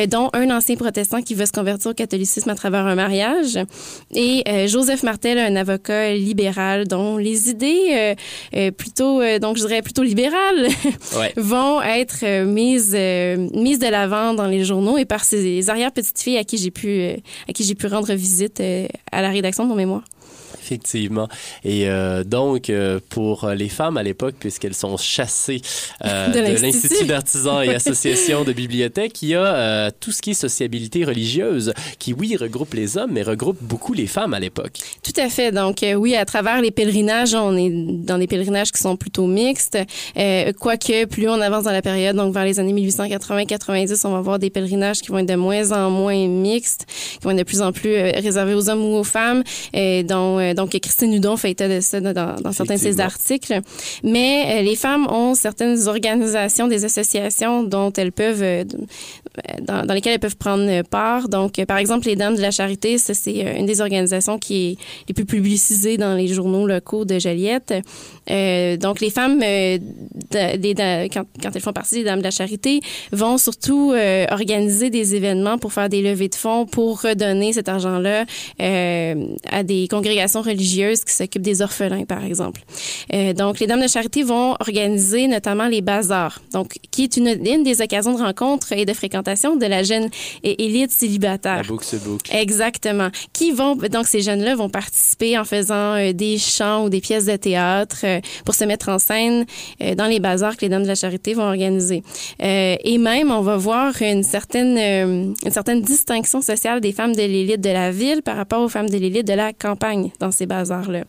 dont 0.08 0.30
un 0.32 0.50
ancien 0.50 0.76
protestant 0.76 1.22
qui 1.22 1.34
veut 1.34 1.46
se 1.46 1.52
convertir 1.52 1.90
au 1.90 1.94
catholicisme 1.94 2.50
à 2.50 2.54
travers 2.54 2.86
un 2.86 2.94
mariage, 2.94 3.58
et 4.14 4.44
Joseph 4.66 5.02
Martel, 5.02 5.38
un 5.38 5.56
avocat 5.56 6.14
libéral 6.14 6.86
dont 6.86 7.16
les 7.16 7.50
idées 7.50 8.14
plutôt, 8.76 9.20
euh, 9.20 9.38
donc 9.38 9.56
je 9.56 9.66
dirais 9.66 9.82
plutôt 9.82 10.02
libérales, 10.02 10.68
Ouais. 11.16 11.32
vont 11.36 11.80
être 11.82 12.20
euh, 12.24 12.44
mises 12.44 12.94
euh, 12.94 13.48
mises 13.54 13.78
de 13.78 13.86
l'avant 13.88 14.34
dans 14.34 14.46
les 14.46 14.64
journaux 14.64 14.98
et 14.98 15.04
par 15.04 15.24
ses 15.24 15.68
arrière 15.70 15.92
petites 15.92 16.20
filles 16.20 16.38
à 16.38 16.44
qui 16.44 16.58
j'ai 16.58 16.70
pu 16.70 17.02
à 17.48 17.52
qui 17.52 17.64
j'ai 17.64 17.74
pu 17.74 17.86
rendre 17.86 18.12
visite 18.14 18.60
à 19.12 19.22
la 19.22 19.30
rédaction 19.30 19.64
de 19.64 19.68
mon 19.68 19.74
mémoire. 19.76 20.02
Effectivement. 20.66 21.28
Et 21.64 21.88
euh, 21.88 22.24
donc, 22.24 22.70
euh, 22.70 22.98
pour 23.08 23.48
les 23.50 23.68
femmes 23.68 23.96
à 23.96 24.02
l'époque, 24.02 24.34
puisqu'elles 24.40 24.74
sont 24.74 24.96
chassées 24.96 25.60
euh, 26.04 26.28
De 26.32 26.40
l'Institut. 26.40 27.04
d'artisans 27.04 27.62
et 27.62 27.68
associations 27.74 28.42
de 28.42 28.52
bibliothèques, 28.52 29.22
il 29.22 29.28
y 29.28 29.34
a 29.36 29.44
euh, 29.44 29.90
tout 30.00 30.10
ce 30.10 30.20
qui 30.20 30.32
est 30.32 30.34
sociabilité 30.34 31.04
religieuse, 31.04 31.72
qui, 32.00 32.12
oui, 32.12 32.36
regroupe 32.36 32.74
les 32.74 32.98
hommes, 32.98 33.12
mais 33.12 33.22
regroupe 33.22 33.58
beaucoup 33.60 33.92
les 33.92 34.08
femmes 34.08 34.34
à 34.34 34.40
l'époque. 34.40 34.80
Tout 35.04 35.12
à 35.20 35.28
fait. 35.28 35.52
Donc, 35.52 35.84
oui, 35.96 36.16
à 36.16 36.24
travers 36.24 36.60
les 36.60 36.72
pèlerinages, 36.72 37.34
on 37.34 37.56
est 37.56 37.70
dans 37.70 38.18
des 38.18 38.26
pèlerinages 38.26 38.72
qui 38.72 38.82
sont 38.82 38.96
plutôt 38.96 39.28
mixtes. 39.28 39.78
Quoique, 40.58 41.04
plus 41.04 41.28
on 41.28 41.40
avance 41.40 41.62
dans 41.64 41.70
la 41.70 41.82
période, 41.82 42.16
donc 42.16 42.34
vers 42.34 42.44
les 42.44 42.58
années 42.58 42.72
1880-90, 42.72 44.00
on 44.04 44.10
va 44.10 44.18
avoir 44.18 44.40
des 44.40 44.50
pèlerinages 44.50 45.00
qui 45.00 45.12
vont 45.12 45.18
être 45.18 45.28
de 45.28 45.36
moins 45.36 45.70
en 45.70 45.90
moins 45.90 46.26
mixtes, 46.26 46.86
qui 46.88 47.18
vont 47.22 47.30
être 47.30 47.38
de 47.38 47.42
plus 47.44 47.62
en 47.62 47.70
plus 47.70 47.94
réservés 47.94 48.54
aux 48.54 48.68
hommes 48.68 48.82
ou 48.82 48.96
aux 48.96 49.04
femmes, 49.04 49.44
dont, 49.72 50.38
euh, 50.38 50.54
donc 50.56 50.70
Christine 50.70 51.12
Hudon 51.12 51.36
fait 51.36 51.52
état 51.52 51.68
de 51.68 51.80
ça 51.80 52.00
dans, 52.00 52.12
dans 52.12 52.52
certains 52.52 52.74
de 52.74 52.80
ses 52.80 53.00
articles. 53.00 53.60
Mais 54.02 54.58
euh, 54.58 54.62
les 54.62 54.74
femmes 54.76 55.06
ont 55.08 55.34
certaines 55.34 55.86
organisations, 55.86 56.66
des 56.66 56.84
associations 56.84 57.62
dont 57.62 57.92
elles 57.92 58.12
peuvent, 58.12 58.42
euh, 58.42 58.64
dans, 59.62 59.86
dans 59.86 59.94
lesquelles 59.94 60.14
elles 60.14 60.18
peuvent 60.18 60.36
prendre 60.36 60.68
euh, 60.68 60.82
part. 60.82 61.28
Donc, 61.28 61.58
euh, 61.58 61.66
par 61.66 61.78
exemple, 61.78 62.06
les 62.06 62.16
Dames 62.16 62.34
de 62.34 62.40
la 62.40 62.50
Charité, 62.50 62.98
ça, 62.98 63.14
c'est 63.14 63.46
euh, 63.46 63.58
une 63.58 63.66
des 63.66 63.80
organisations 63.80 64.38
qui 64.38 64.54
est 64.70 64.76
les 65.08 65.14
plus 65.14 65.26
publicisées 65.26 65.96
dans 65.96 66.14
les 66.14 66.28
journaux 66.28 66.66
locaux 66.66 67.04
de 67.04 67.18
Joliette. 67.18 67.74
Euh, 68.30 68.76
donc, 68.76 69.00
les 69.00 69.10
femmes, 69.10 69.40
euh, 69.42 69.78
de- 69.78 70.72
da- 70.72 71.04
quand, 71.08 71.24
quand 71.42 71.50
elles 71.54 71.60
font 71.62 71.72
partie 71.72 71.96
des 71.96 72.04
Dames 72.04 72.18
de 72.18 72.24
la 72.24 72.30
Charité, 72.30 72.80
vont 73.12 73.38
surtout 73.38 73.92
euh, 73.94 74.26
organiser 74.30 74.90
des 74.90 75.14
événements 75.14 75.58
pour 75.58 75.72
faire 75.72 75.88
des 75.88 76.02
levées 76.02 76.28
de 76.28 76.34
fonds 76.34 76.66
pour 76.66 77.02
redonner 77.02 77.52
cet 77.52 77.68
argent-là 77.68 78.24
euh, 78.60 79.26
à 79.50 79.62
des 79.62 79.88
congrégations 79.88 80.42
religieuses 80.42 81.04
qui 81.04 81.14
s'occupent 81.14 81.42
des 81.42 81.62
orphelins, 81.62 82.04
par 82.04 82.24
exemple. 82.24 82.60
Euh, 83.12 83.32
donc, 83.32 83.60
les 83.60 83.66
Dames 83.66 83.82
de 83.82 83.88
Charité 83.88 84.22
vont 84.22 84.54
organiser 84.60 85.28
notamment 85.28 85.66
les 85.68 85.80
bazars, 85.80 86.40
donc 86.52 86.74
qui 86.90 87.04
est 87.04 87.16
une, 87.16 87.28
une 87.44 87.62
des 87.62 87.80
occasions 87.82 88.14
de 88.16 88.22
rencontre 88.22 88.72
et 88.72 88.84
de 88.84 88.92
fréquentation 88.92 89.56
de 89.56 89.66
la 89.66 89.82
jeune 89.82 90.08
élite 90.42 90.90
célibataire. 90.90 91.56
La 91.58 91.62
boucle. 91.98 92.30
Exactement. 92.34 93.08
Qui 93.32 93.52
vont 93.52 93.76
donc 93.76 94.06
ces 94.06 94.20
jeunes-là 94.20 94.54
vont 94.56 94.68
participer 94.68 95.38
en 95.38 95.44
faisant 95.44 95.94
euh, 95.94 96.12
des 96.12 96.38
chants 96.38 96.84
ou 96.84 96.88
des 96.88 97.00
pièces 97.00 97.26
de 97.26 97.36
théâtre 97.36 98.04
pour 98.44 98.54
se 98.54 98.64
mettre 98.64 98.88
en 98.88 98.98
scène 98.98 99.46
euh, 99.82 99.94
dans 99.94 100.06
les 100.06 100.20
bazars 100.20 100.56
que 100.56 100.62
les 100.62 100.68
dames 100.68 100.82
de 100.82 100.88
la 100.88 100.94
charité 100.94 101.34
vont 101.34 101.44
organiser. 101.44 102.02
Euh, 102.42 102.76
et 102.82 102.98
même 102.98 103.30
on 103.30 103.40
va 103.40 103.56
voir 103.56 103.94
une 104.00 104.22
certaine 104.22 104.76
euh, 104.78 105.32
une 105.44 105.50
certaine 105.50 105.82
distinction 105.82 106.40
sociale 106.40 106.80
des 106.80 106.92
femmes 106.92 107.14
de 107.14 107.22
l'élite 107.22 107.60
de 107.60 107.70
la 107.70 107.90
ville 107.90 108.22
par 108.22 108.36
rapport 108.36 108.62
aux 108.62 108.68
femmes 108.68 108.88
de 108.88 108.96
l'élite 108.96 109.26
de 109.26 109.32
la 109.32 109.52
campagne 109.52 110.10
dans 110.20 110.30
ces 110.30 110.46
bazars-là. 110.46 111.04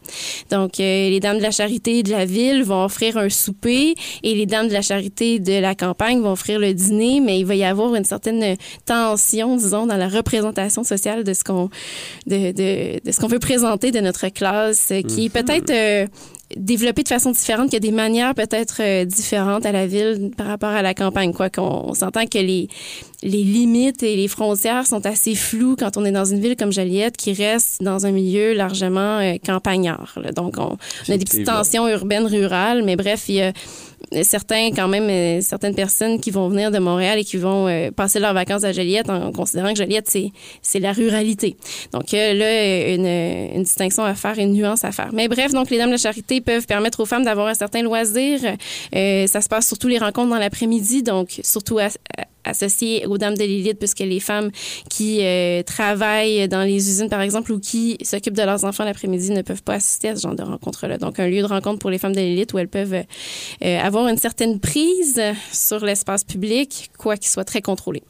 Donc, 0.49 0.79
euh, 0.79 1.09
les 1.09 1.19
dames 1.19 1.37
de 1.37 1.43
la 1.43 1.51
charité 1.51 2.03
de 2.03 2.11
la 2.11 2.25
ville 2.25 2.63
vont 2.63 2.83
offrir 2.83 3.17
un 3.17 3.29
souper 3.29 3.95
et 4.23 4.35
les 4.35 4.45
dames 4.45 4.67
de 4.67 4.73
la 4.73 4.81
charité 4.81 5.39
de 5.39 5.59
la 5.59 5.75
campagne 5.75 6.21
vont 6.21 6.31
offrir 6.31 6.59
le 6.59 6.73
dîner, 6.73 7.19
mais 7.19 7.39
il 7.39 7.45
va 7.45 7.55
y 7.55 7.63
avoir 7.63 7.95
une 7.95 8.05
certaine 8.05 8.55
tension, 8.85 9.55
disons, 9.55 9.85
dans 9.85 9.97
la 9.97 10.07
représentation 10.07 10.83
sociale 10.83 11.23
de 11.23 11.33
ce 11.33 11.43
qu'on 11.43 11.69
de, 12.25 12.51
de, 12.51 12.99
de 13.03 13.11
ce 13.11 13.19
qu'on 13.19 13.27
veut 13.27 13.39
présenter 13.39 13.91
de 13.91 13.99
notre 13.99 14.27
classe, 14.29 14.89
euh, 14.91 15.01
qui 15.01 15.25
est 15.25 15.29
peut-être 15.29 15.69
euh, 15.71 16.07
développée 16.55 17.03
de 17.03 17.07
façon 17.07 17.31
différente, 17.31 17.65
qu'il 17.65 17.73
y 17.73 17.77
a 17.77 17.79
des 17.79 17.91
manières 17.91 18.33
peut-être 18.33 18.81
euh, 18.81 19.05
différentes 19.05 19.65
à 19.65 19.71
la 19.71 19.85
ville 19.85 20.31
par 20.35 20.47
rapport 20.47 20.69
à 20.69 20.81
la 20.81 20.93
campagne. 20.93 21.33
Quoi 21.33 21.49
qu'on 21.49 21.89
on 21.89 21.93
s'entend 21.93 22.25
que 22.25 22.37
les, 22.37 22.69
les 23.23 23.43
limites 23.43 24.03
et 24.03 24.15
les 24.15 24.27
frontières 24.27 24.85
sont 24.85 25.05
assez 25.05 25.35
floues 25.35 25.75
quand 25.77 25.97
on 25.97 26.05
est 26.05 26.11
dans 26.11 26.25
une 26.25 26.39
ville 26.39 26.55
comme 26.55 26.71
Joliette 26.71 27.17
qui 27.17 27.33
reste 27.33 27.83
dans 27.83 28.05
un 28.05 28.11
milieu 28.11 28.53
largement 28.53 29.19
euh, 29.19 29.35
campagnard. 29.45 30.17
là. 30.21 30.31
Donc, 30.31 30.55
on, 30.57 30.77
on 31.09 31.13
a 31.13 31.17
des 31.17 31.25
petites 31.25 31.45
tensions 31.45 31.87
urbaines, 31.87 32.27
rurales, 32.27 32.83
mais 32.83 32.95
bref, 32.95 33.25
il 33.27 33.35
y 33.35 33.41
a 33.41 33.51
certains, 34.21 34.69
quand 34.71 34.87
même, 34.87 35.09
euh, 35.09 35.41
certaines 35.41 35.75
personnes 35.75 36.19
qui 36.19 36.31
vont 36.31 36.47
venir 36.49 36.71
de 36.71 36.79
Montréal 36.79 37.19
et 37.19 37.23
qui 37.23 37.37
vont 37.37 37.67
euh, 37.67 37.91
passer 37.91 38.19
leurs 38.19 38.33
vacances 38.33 38.63
à 38.63 38.71
Joliette 38.71 39.09
en 39.09 39.31
considérant 39.31 39.73
que 39.73 39.77
Joliette, 39.77 40.07
c'est, 40.07 40.31
c'est 40.61 40.79
la 40.79 40.93
ruralité. 40.93 41.57
Donc 41.91 42.13
euh, 42.13 42.33
là, 42.33 42.93
une, 43.55 43.63
distinction 43.63 44.03
à 44.03 44.13
faire, 44.15 44.37
une 44.39 44.53
nuance 44.53 44.83
à 44.83 44.91
faire. 44.91 45.09
Mais 45.13 45.27
bref, 45.27 45.51
donc 45.51 45.69
les 45.69 45.77
Dames 45.77 45.87
de 45.87 45.93
la 45.93 45.97
Charité 45.97 46.41
peuvent 46.41 46.65
permettre 46.65 46.99
aux 47.01 47.05
femmes 47.05 47.23
d'avoir 47.23 47.47
un 47.47 47.53
certain 47.53 47.81
loisir. 47.81 48.39
Ça 48.41 49.41
se 49.41 49.47
passe 49.49 49.67
surtout 49.67 49.87
les 49.87 49.97
rencontres 49.97 50.29
dans 50.29 50.39
l'après-midi, 50.39 51.03
donc 51.03 51.39
surtout 51.43 51.79
à- 51.79 51.85
à- 52.17 52.25
associées 52.45 53.05
aux 53.07 53.17
Dames 53.17 53.35
de 53.35 53.43
l'élite, 53.43 53.77
puisque 53.77 53.99
les 53.99 54.21
femmes 54.21 54.51
qui 54.89 55.21
travaillent 55.65 56.47
dans 56.47 56.63
les 56.63 56.75
usines, 56.75 57.09
par 57.09 57.19
exemple, 57.19 57.51
ou 57.51 57.59
qui 57.59 57.97
s'occupent 58.03 58.37
de 58.37 58.43
leurs 58.43 58.63
enfants 58.63 58.85
l'après-midi 58.85 59.31
ne 59.31 59.41
peuvent 59.41 59.63
pas 59.63 59.73
assister 59.73 60.09
à 60.09 60.15
ce 60.15 60.21
genre 60.21 60.35
de 60.35 60.43
rencontres-là. 60.43 60.97
Donc, 60.97 61.19
un 61.19 61.27
lieu 61.27 61.41
de 61.41 61.47
rencontre 61.47 61.79
pour 61.79 61.89
les 61.89 61.97
femmes 61.97 62.13
de 62.13 62.21
l'élite 62.21 62.53
où 62.53 62.57
elles 62.57 62.69
peuvent 62.69 62.93
euh, 62.93 63.03
avoir 63.87 64.07
une 64.09 64.17
certaine 64.17 64.59
prise 64.59 65.21
sur 65.53 65.83
l'espace 65.83 66.25
public, 66.25 66.91
quoi 66.97 67.15
qu'il 67.15 67.29
soit 67.29 67.45
très 67.45 67.61
contrôlé. 67.61 68.03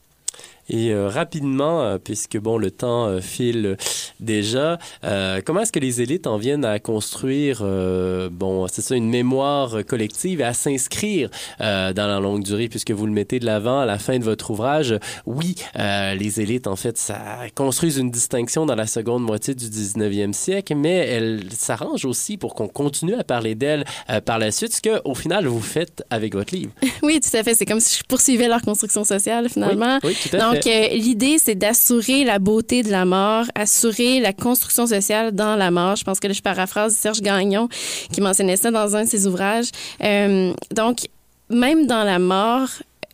Et 0.70 0.92
euh, 0.92 1.08
rapidement, 1.08 1.82
euh, 1.82 1.98
puisque 1.98 2.38
bon, 2.38 2.58
le 2.58 2.72
temps 2.72 3.06
euh, 3.08 3.22
file 3.22 3.78
déjà, 4.20 4.78
euh, 5.04 5.42
comment 5.46 5.62
est-ce 5.62 5.72
que 5.72 5.80
les 5.80 6.02
élites 6.02 6.28
en 6.28 6.38
viennent 6.38 6.66
à 6.66 6.80
construire, 6.80 7.60
euh, 7.62 8.30
bon, 8.32 8.68
c'est 8.68 8.82
ça, 8.82 8.96
une 8.96 9.10
mémoire 9.10 9.86
collective 9.88 10.42
et 10.42 10.44
à 10.44 10.54
s'inscrire 10.54 11.30
euh, 11.62 11.94
dans 11.94 12.08
la 12.08 12.20
longue 12.20 12.44
durée, 12.44 12.68
puisque 12.68 12.92
vous 12.92 13.06
le 13.06 13.12
mettez 13.12 13.40
de 13.40 13.46
l'avant 13.46 13.80
à 13.80 13.86
la 13.86 13.98
fin 14.00 14.20
de 14.20 14.24
votre 14.24 14.52
ouvrage? 14.52 14.98
Oui, 15.26 15.56
euh, 15.78 16.16
les 16.16 16.42
élites, 16.42 16.68
en 16.68 16.76
fait, 16.76 16.98
ça 16.98 17.18
construisent 17.56 17.98
une 17.98 18.12
distinction 18.12 18.66
dans 18.66 18.76
la 18.76 18.88
seconde 18.88 19.24
moitié 19.24 19.56
du 19.56 19.66
19e 19.66 20.34
siècle, 20.34 20.76
mais 20.76 20.96
elles 20.98 21.44
s'arrangent 21.52 22.06
aussi 22.06 22.38
pour 22.38 22.56
qu'on 22.56 22.68
continue 22.68 23.16
à 23.16 23.24
parler 23.24 23.56
d'elles 23.56 23.86
euh, 24.10 24.20
par 24.22 24.40
la 24.40 24.52
suite, 24.52 24.74
ce 24.74 24.82
que, 24.82 25.02
au 25.06 25.16
final, 25.16 25.46
vous 25.48 25.62
faites 25.62 26.04
avec 26.10 26.36
votre 26.36 26.54
livre. 26.54 26.72
Oui, 27.04 27.22
tout 27.22 27.38
à 27.38 27.44
fait. 27.44 27.54
C'est 27.54 27.66
comme 27.66 27.80
si 27.80 28.00
je 28.00 28.04
poursuivais 28.04 28.48
leur 28.48 28.62
construction 28.62 29.04
sociale, 29.06 29.48
finalement. 29.50 30.00
Oui, 30.04 30.10
oui, 30.10 30.30
tout 30.30 30.36
à 30.36 30.40
Donc, 30.40 30.57
euh, 30.66 30.88
l'idée, 30.94 31.38
c'est 31.38 31.56
d'assurer 31.56 32.24
la 32.24 32.40
beauté 32.40 32.84
de 32.84 32.90
la 32.90 33.06
mort, 33.06 33.46
assurer 33.56 34.20
la 34.20 34.34
construction 34.34 34.88
sociale 34.88 35.32
dans 35.34 35.56
la 35.56 35.72
mort. 35.72 35.96
Je 35.96 36.04
pense 36.04 36.20
que 36.20 36.28
là, 36.28 36.34
je 36.34 36.42
paraphrase 36.42 36.96
Serge 36.96 37.22
Gagnon 37.22 37.68
qui 38.12 38.22
mentionnait 38.22 38.58
ça 38.58 38.72
dans 38.72 38.96
un 38.96 39.04
de 39.04 39.10
ses 39.10 39.28
ouvrages. 39.28 39.70
Euh, 40.04 40.54
donc, 40.72 41.08
même 41.50 41.88
dans 41.88 42.04
la 42.04 42.20
mort, 42.20 42.70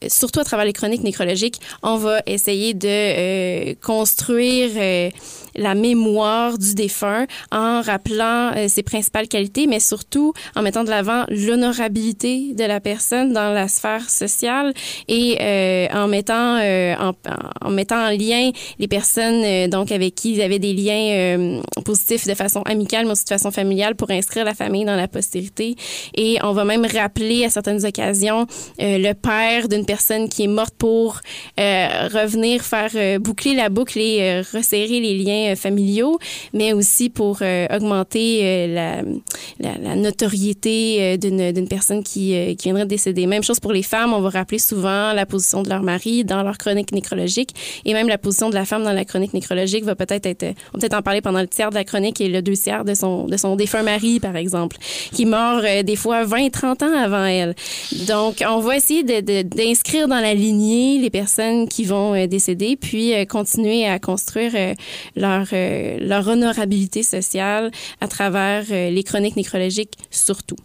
surtout 0.08 0.40
à 0.40 0.44
travers 0.44 0.66
les 0.66 0.74
chroniques 0.74 1.04
nécrologiques, 1.04 1.60
on 1.82 1.98
va 1.98 2.22
essayer 2.26 2.74
de 2.74 2.88
euh, 2.88 3.74
construire 3.82 4.72
euh, 4.76 5.10
la 5.56 5.76
mémoire 5.76 6.58
du 6.58 6.74
défunt 6.74 7.26
en 7.52 7.82
rappelant 7.82 8.52
euh, 8.56 8.68
ses 8.68 8.84
principales 8.84 9.28
qualités, 9.28 9.68
mais 9.68 9.80
surtout 9.80 10.34
en 10.56 10.62
mettant 10.62 10.84
de 10.84 10.90
l'avant 10.90 11.26
l'honorabilité 11.30 12.54
de 12.54 12.64
la 12.64 12.80
personne 12.80 13.34
dans 13.34 13.54
la 13.54 13.68
sphère 13.68 14.10
sociale 14.10 14.74
et 15.08 15.38
euh, 15.42 15.88
en 15.94 16.08
mettant 16.08 16.58
euh, 16.58 16.96
en, 17.00 17.14
en 17.62 17.70
mettant 17.70 18.08
en 18.08 18.10
lien 18.10 18.52
les 18.80 18.88
personnes 18.88 19.44
euh, 19.44 19.68
donc 19.68 19.92
avec 19.92 20.16
qui 20.16 20.34
ils 20.34 20.42
avaient 20.42 20.60
des 20.60 20.74
liens 20.74 21.62
positifs 21.86 22.28
de 22.28 22.34
façon 22.34 22.62
amicale, 22.64 23.06
mais 23.06 23.12
aussi 23.12 23.24
de 23.24 23.30
façon 23.30 23.52
familiale 23.52 23.96
pour 23.96 24.12
inscrire 24.12 24.46
la 24.46 24.54
famille 24.54 24.86
dans 24.86 24.96
la 24.96 25.08
postérité. 25.08 25.76
Et 26.16 26.38
on 26.44 26.54
va 26.54 26.66
même 26.66 26.86
rappeler 26.86 27.46
à 27.46 27.50
certaines 27.50 27.86
occasions 27.86 28.48
le 28.80 29.14
père 29.14 29.68
d'une 29.68 29.86
personne 29.86 30.30
qui 30.30 30.44
est 30.44 30.48
morte 30.48 30.74
pour 30.78 31.20
revenir 31.58 32.62
faire 32.64 33.20
boucler 33.20 33.56
la 33.56 33.70
boucle 33.70 34.00
et 34.00 34.42
resserrer 34.42 35.00
les 35.00 35.18
liens 35.18 35.43
euh, 35.52 35.56
familiaux, 35.56 36.20
mais 36.54 36.74
aussi 36.74 37.10
pour 37.10 37.40
euh, 37.42 37.68
augmenter 37.76 38.40
euh, 38.44 39.02
la, 39.60 39.96
notoriété 39.96 41.18
d'une 41.18 41.68
personne 41.68 42.04
qui, 42.04 42.56
qui 42.58 42.64
viendrait 42.66 42.86
de 42.86 42.90
décéder. 42.90 43.28
Même 43.28 43.44
chose 43.44 43.60
pour 43.60 43.72
les 43.72 43.84
femmes, 43.84 44.14
on 44.14 44.22
va 44.22 44.30
rappeler 44.30 44.60
souvent 44.60 45.14
la 45.14 45.26
position 45.26 45.62
de 45.64 45.70
leur 45.70 45.84
mari 45.84 46.24
dans 46.24 46.44
leur 46.44 46.58
chronique 46.58 46.92
nécrologique 46.92 47.52
et 47.86 47.94
même 47.94 48.08
la 48.08 48.18
position 48.18 48.50
de 48.50 48.56
la 48.56 48.66
femme 48.66 48.84
dans 48.84 48.92
la 48.92 49.06
chronique 49.06 49.34
nécrologique 49.34 49.84
va 49.84 49.96
peut-être 49.96 50.26
être, 50.26 50.46
on 50.74 50.80
peut-être 50.80 50.96
en 50.96 51.02
parler 51.02 51.22
pendant 51.22 51.42
le 51.42 51.48
tiers 51.48 51.70
de 51.70 51.76
la 51.76 51.84
chronique 51.84 52.20
et 52.22 52.28
le 52.28 52.42
deux 52.42 52.54
tiers 52.54 52.84
de 52.84 52.94
son, 52.94 53.26
de 53.28 53.38
son 53.38 53.56
défunt 53.56 53.84
mari, 53.84 54.20
par 54.20 54.36
exemple, 54.36 54.78
qui 55.12 55.26
euh, 55.34 55.84
des 55.84 55.96
fois 55.96 56.24
20, 56.24 56.50
30 56.50 56.84
ans 56.84 56.98
avant 56.98 57.26
elle. 57.26 57.56
Donc, 58.08 58.44
on 58.48 58.60
va 58.60 58.78
essayer 58.78 59.04
d'inscrire 59.04 60.08
dans 60.08 60.20
la 60.20 60.34
lignée 60.34 61.00
les 61.00 61.10
personnes 61.10 61.68
qui 61.68 61.86
vont 61.86 62.26
décéder, 62.28 62.76
puis 62.76 63.14
continuer 63.28 63.86
à 63.88 64.00
construire 64.00 64.52
euh, 64.56 64.74
leur, 65.40 65.48
euh, 65.54 65.98
leur 66.00 66.28
honorabilité 66.28 67.04
sociale 67.04 67.72
à 68.02 68.08
travers 68.08 68.66
euh, 68.72 68.90
les 68.90 69.04
chroniques 69.04 69.36
nécrologiques 69.36 69.98
surtout. 70.10 70.58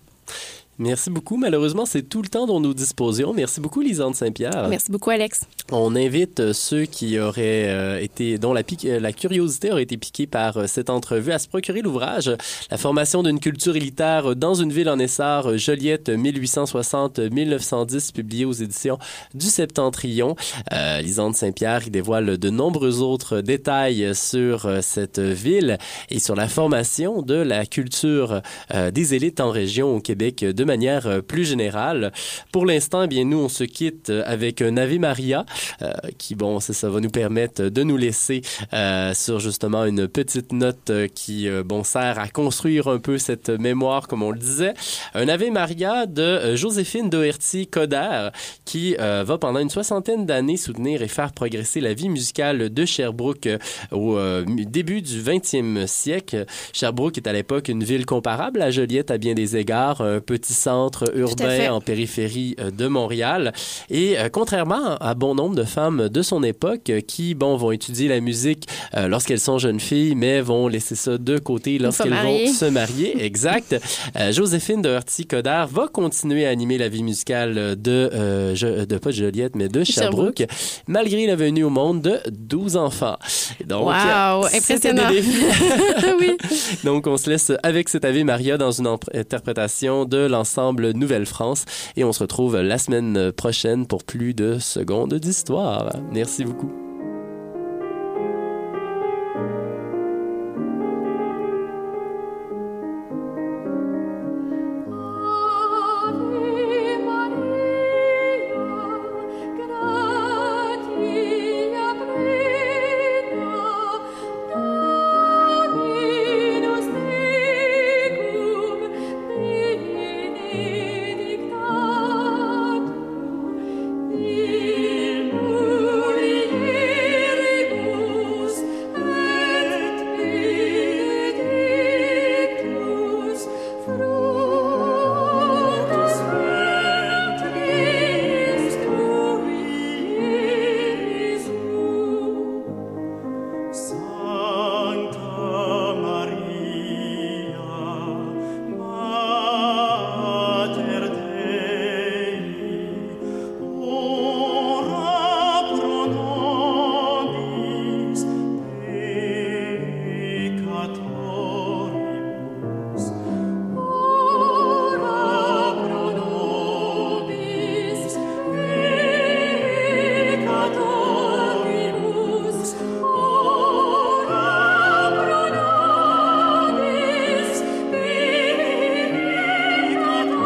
Merci 0.79 1.11
beaucoup. 1.11 1.37
Malheureusement, 1.37 1.87
c'est 1.87 2.03
tout 2.03 2.23
le 2.23 2.29
temps 2.29 2.47
dont 2.47 2.61
nous 2.61 2.75
disposions. 2.75 3.33
Merci 3.35 3.61
beaucoup, 3.61 3.81
Lisande 3.81 4.15
Saint-Pierre. 4.15 4.69
Merci 4.69 4.93
beaucoup, 4.93 5.11
Alex. 5.11 5.43
On 5.73 5.97
invite 5.97 6.41
euh, 6.41 6.53
ceux 6.53 6.85
qui 6.85 7.19
auraient 7.19 7.69
euh, 7.69 8.01
été, 8.01 8.39
dont 8.39 8.53
la, 8.53 8.63
euh, 8.85 9.01
la 9.01 9.13
curiosité 9.13 9.73
aurait 9.73 9.83
été 9.83 9.97
piquée 9.97 10.27
par 10.27 10.69
cette 10.69 10.89
entrevue 10.89 11.33
à 11.33 11.39
se 11.39 11.49
procurer 11.49 11.83
l'ouvrage 11.83 12.31
La 12.71 12.79
formation 12.79 13.23
d'une 13.23 13.41
culture 13.41 13.77
élitaire 13.77 14.37
dans 14.37 14.55
une 14.55 14.73
ville 14.73 14.89
en 14.89 14.99
essor, 14.99 15.59
Joliette 15.59 16.11
1860-1910, 16.11 18.13
publié 18.13 18.45
aux 18.45 18.53
éditions 18.53 18.99
du 19.35 19.47
Septentrion. 19.47 20.37
Euh, 20.73 21.01
Lisande 21.01 21.35
Saint-Pierre 21.35 21.87
y 21.87 21.91
dévoile 21.91 22.39
de 22.39 22.51
nombreux 22.51 23.03
autres 23.03 23.41
détails 23.41 24.15
sur 24.15 24.69
cette 24.83 25.19
ville 25.19 25.79
et 26.11 26.19
sur 26.19 26.35
la 26.35 26.49
formation 26.49 27.23
de 27.23 27.35
la 27.35 27.67
culture 27.67 28.43
euh, 28.75 28.91
des 28.91 29.15
élites 29.15 29.41
en 29.41 29.51
région 29.51 29.97
au 29.97 30.01
Québec 30.01 30.45
de 30.45 30.65
manière 30.69 31.07
euh, 31.07 31.21
plus 31.21 31.45
générale. 31.45 32.13
Pour 32.53 32.67
l'instant, 32.67 33.03
eh 33.03 33.09
bien 33.09 33.25
nous 33.25 33.39
on 33.39 33.49
se 33.49 33.65
quitte 33.65 34.11
euh, 34.11 34.23
avec 34.27 34.63
un 34.63 34.77
Ave 34.77 34.99
Maria 34.99 35.45
euh, 35.83 35.93
qui 36.19 36.35
bon 36.35 36.61
ça, 36.61 36.89
va 36.89 37.01
nous 37.01 37.11
permettre 37.11 37.63
de 37.63 37.83
nous 37.83 37.97
laisser 37.97 38.43
sur 39.15 39.41
justement 39.41 39.85
une 39.85 40.07
petite 40.07 40.53
note 40.53 40.93
qui 41.15 41.49
bon 41.65 41.83
sert 41.83 42.19
à 42.19 42.29
construire 42.29 42.89
un 42.89 42.99
peu 42.99 43.19
cette 43.19 43.49
mémoire 43.49 44.07
comme 44.07 44.23
on 44.23 44.31
le 44.31 44.39
disait. 44.39 44.75
Un 45.15 45.29
Ave 45.29 45.51
Maria 45.51 46.07
de 46.07 46.55
Joséphine 46.55 47.09
Doherty 47.09 47.67
Coder 47.67 48.29
qui 48.65 48.95
va 48.97 49.39
pendant 49.39 49.61
une 49.61 49.71
soixantaine 49.71 50.27
d'années 50.27 50.57
soutenir 50.57 51.03
et 51.03 51.09
faire 51.09 51.33
progresser 51.33 51.81
la 51.81 51.95
vie 51.95 52.09
musicale 52.09 52.73
de 52.73 52.85
Sherbrooke 52.85 53.49
au 53.93 54.19
début 54.47 55.01
du 55.03 55.23
20e 55.23 55.87
siècle. 55.87 56.45
Sherbrooke 56.73 57.19
est 57.19 57.27
à 57.27 57.33
l'époque 57.33 57.69
une 57.69 57.85
ville 57.85 58.07
comparable 58.07 58.61
à 58.63 58.71
Joliette 58.71 59.11
à 59.11 59.19
bien 59.19 59.35
des 59.35 59.57
égards, 59.57 60.01
un 60.01 60.21
petit 60.21 60.58
centre 60.59 61.05
urbain 61.17 61.71
en 61.73 61.81
périphérie 61.81 62.55
euh, 62.61 62.71
de 62.71 62.87
Montréal. 62.87 63.53
Et 63.91 64.19
euh, 64.19 64.29
contrairement 64.31 64.97
à 65.01 65.15
bon 65.15 65.35
nombre 65.35 65.55
de 65.55 65.65
femmes 65.65 66.09
de 66.09 66.23
son 66.23 66.43
époque 66.43 66.91
euh, 66.91 67.01
qui, 67.01 67.35
bon, 67.35 67.57
vont 67.57 67.71
étudier 67.73 68.09
la 68.09 68.21
musique 68.21 68.67
lorsqu'elles 68.95 69.41
sont 69.41 69.59
jeunes 69.59 69.81
filles, 69.81 70.15
mais 70.15 70.41
vont 70.41 70.69
laisser 70.69 70.95
ça 70.95 71.19
de 71.19 71.39
côté 71.39 71.79
lorsqu'elles 71.79 72.13
vont 72.13 72.53
se 72.53 72.65
marier. 72.67 73.25
Exact. 73.25 73.77
Joséphine 74.31 74.83
de 74.83 74.89
Hurty-Coder 74.91 75.65
va 75.71 75.89
continuer 75.89 76.47
à 76.47 76.51
animer 76.51 76.79
la 76.79 76.89
vie 76.89 77.03
musicale 77.03 77.81
de, 77.81 78.11
euh, 78.13 78.55
Je- 78.55 78.85
de 78.85 78.99
pas 78.99 79.11
de 79.11 79.15
Joliette, 79.15 79.55
mais 79.57 79.69
de 79.69 79.85
Sherbrooke, 79.85 80.45
malgré 80.87 81.27
la 81.27 81.37
venue 81.37 81.65
au 81.65 81.71
monde 81.71 82.03
de 82.03 82.19
12 82.31 82.77
enfants. 82.77 83.17
Donc, 83.67 83.87
Wow, 83.87 84.47
impressionnant. 84.47 85.09
oui. 86.21 86.37
Donc, 86.85 87.07
on 87.07 87.17
se 87.17 87.31
laisse 87.31 87.53
avec 87.63 87.89
cet 87.89 88.05
Ave 88.05 88.23
Maria 88.25 88.57
dans 88.59 88.71
une 88.73 88.87
interprétation 89.15 90.05
de 90.05 90.19
l'ensemble 90.19 90.48
Nouvelle-France 90.93 91.65
et 91.97 92.05
on 92.05 92.13
se 92.13 92.21
retrouve 92.21 92.57
la 92.57 92.79
semaine 92.79 93.33
prochaine 93.33 93.87
pour 93.87 94.05
plus 94.05 94.35
de 94.35 94.59
secondes 94.59 95.15
d'histoire. 95.15 95.91
Merci 96.13 96.45
beaucoup. 96.45 96.88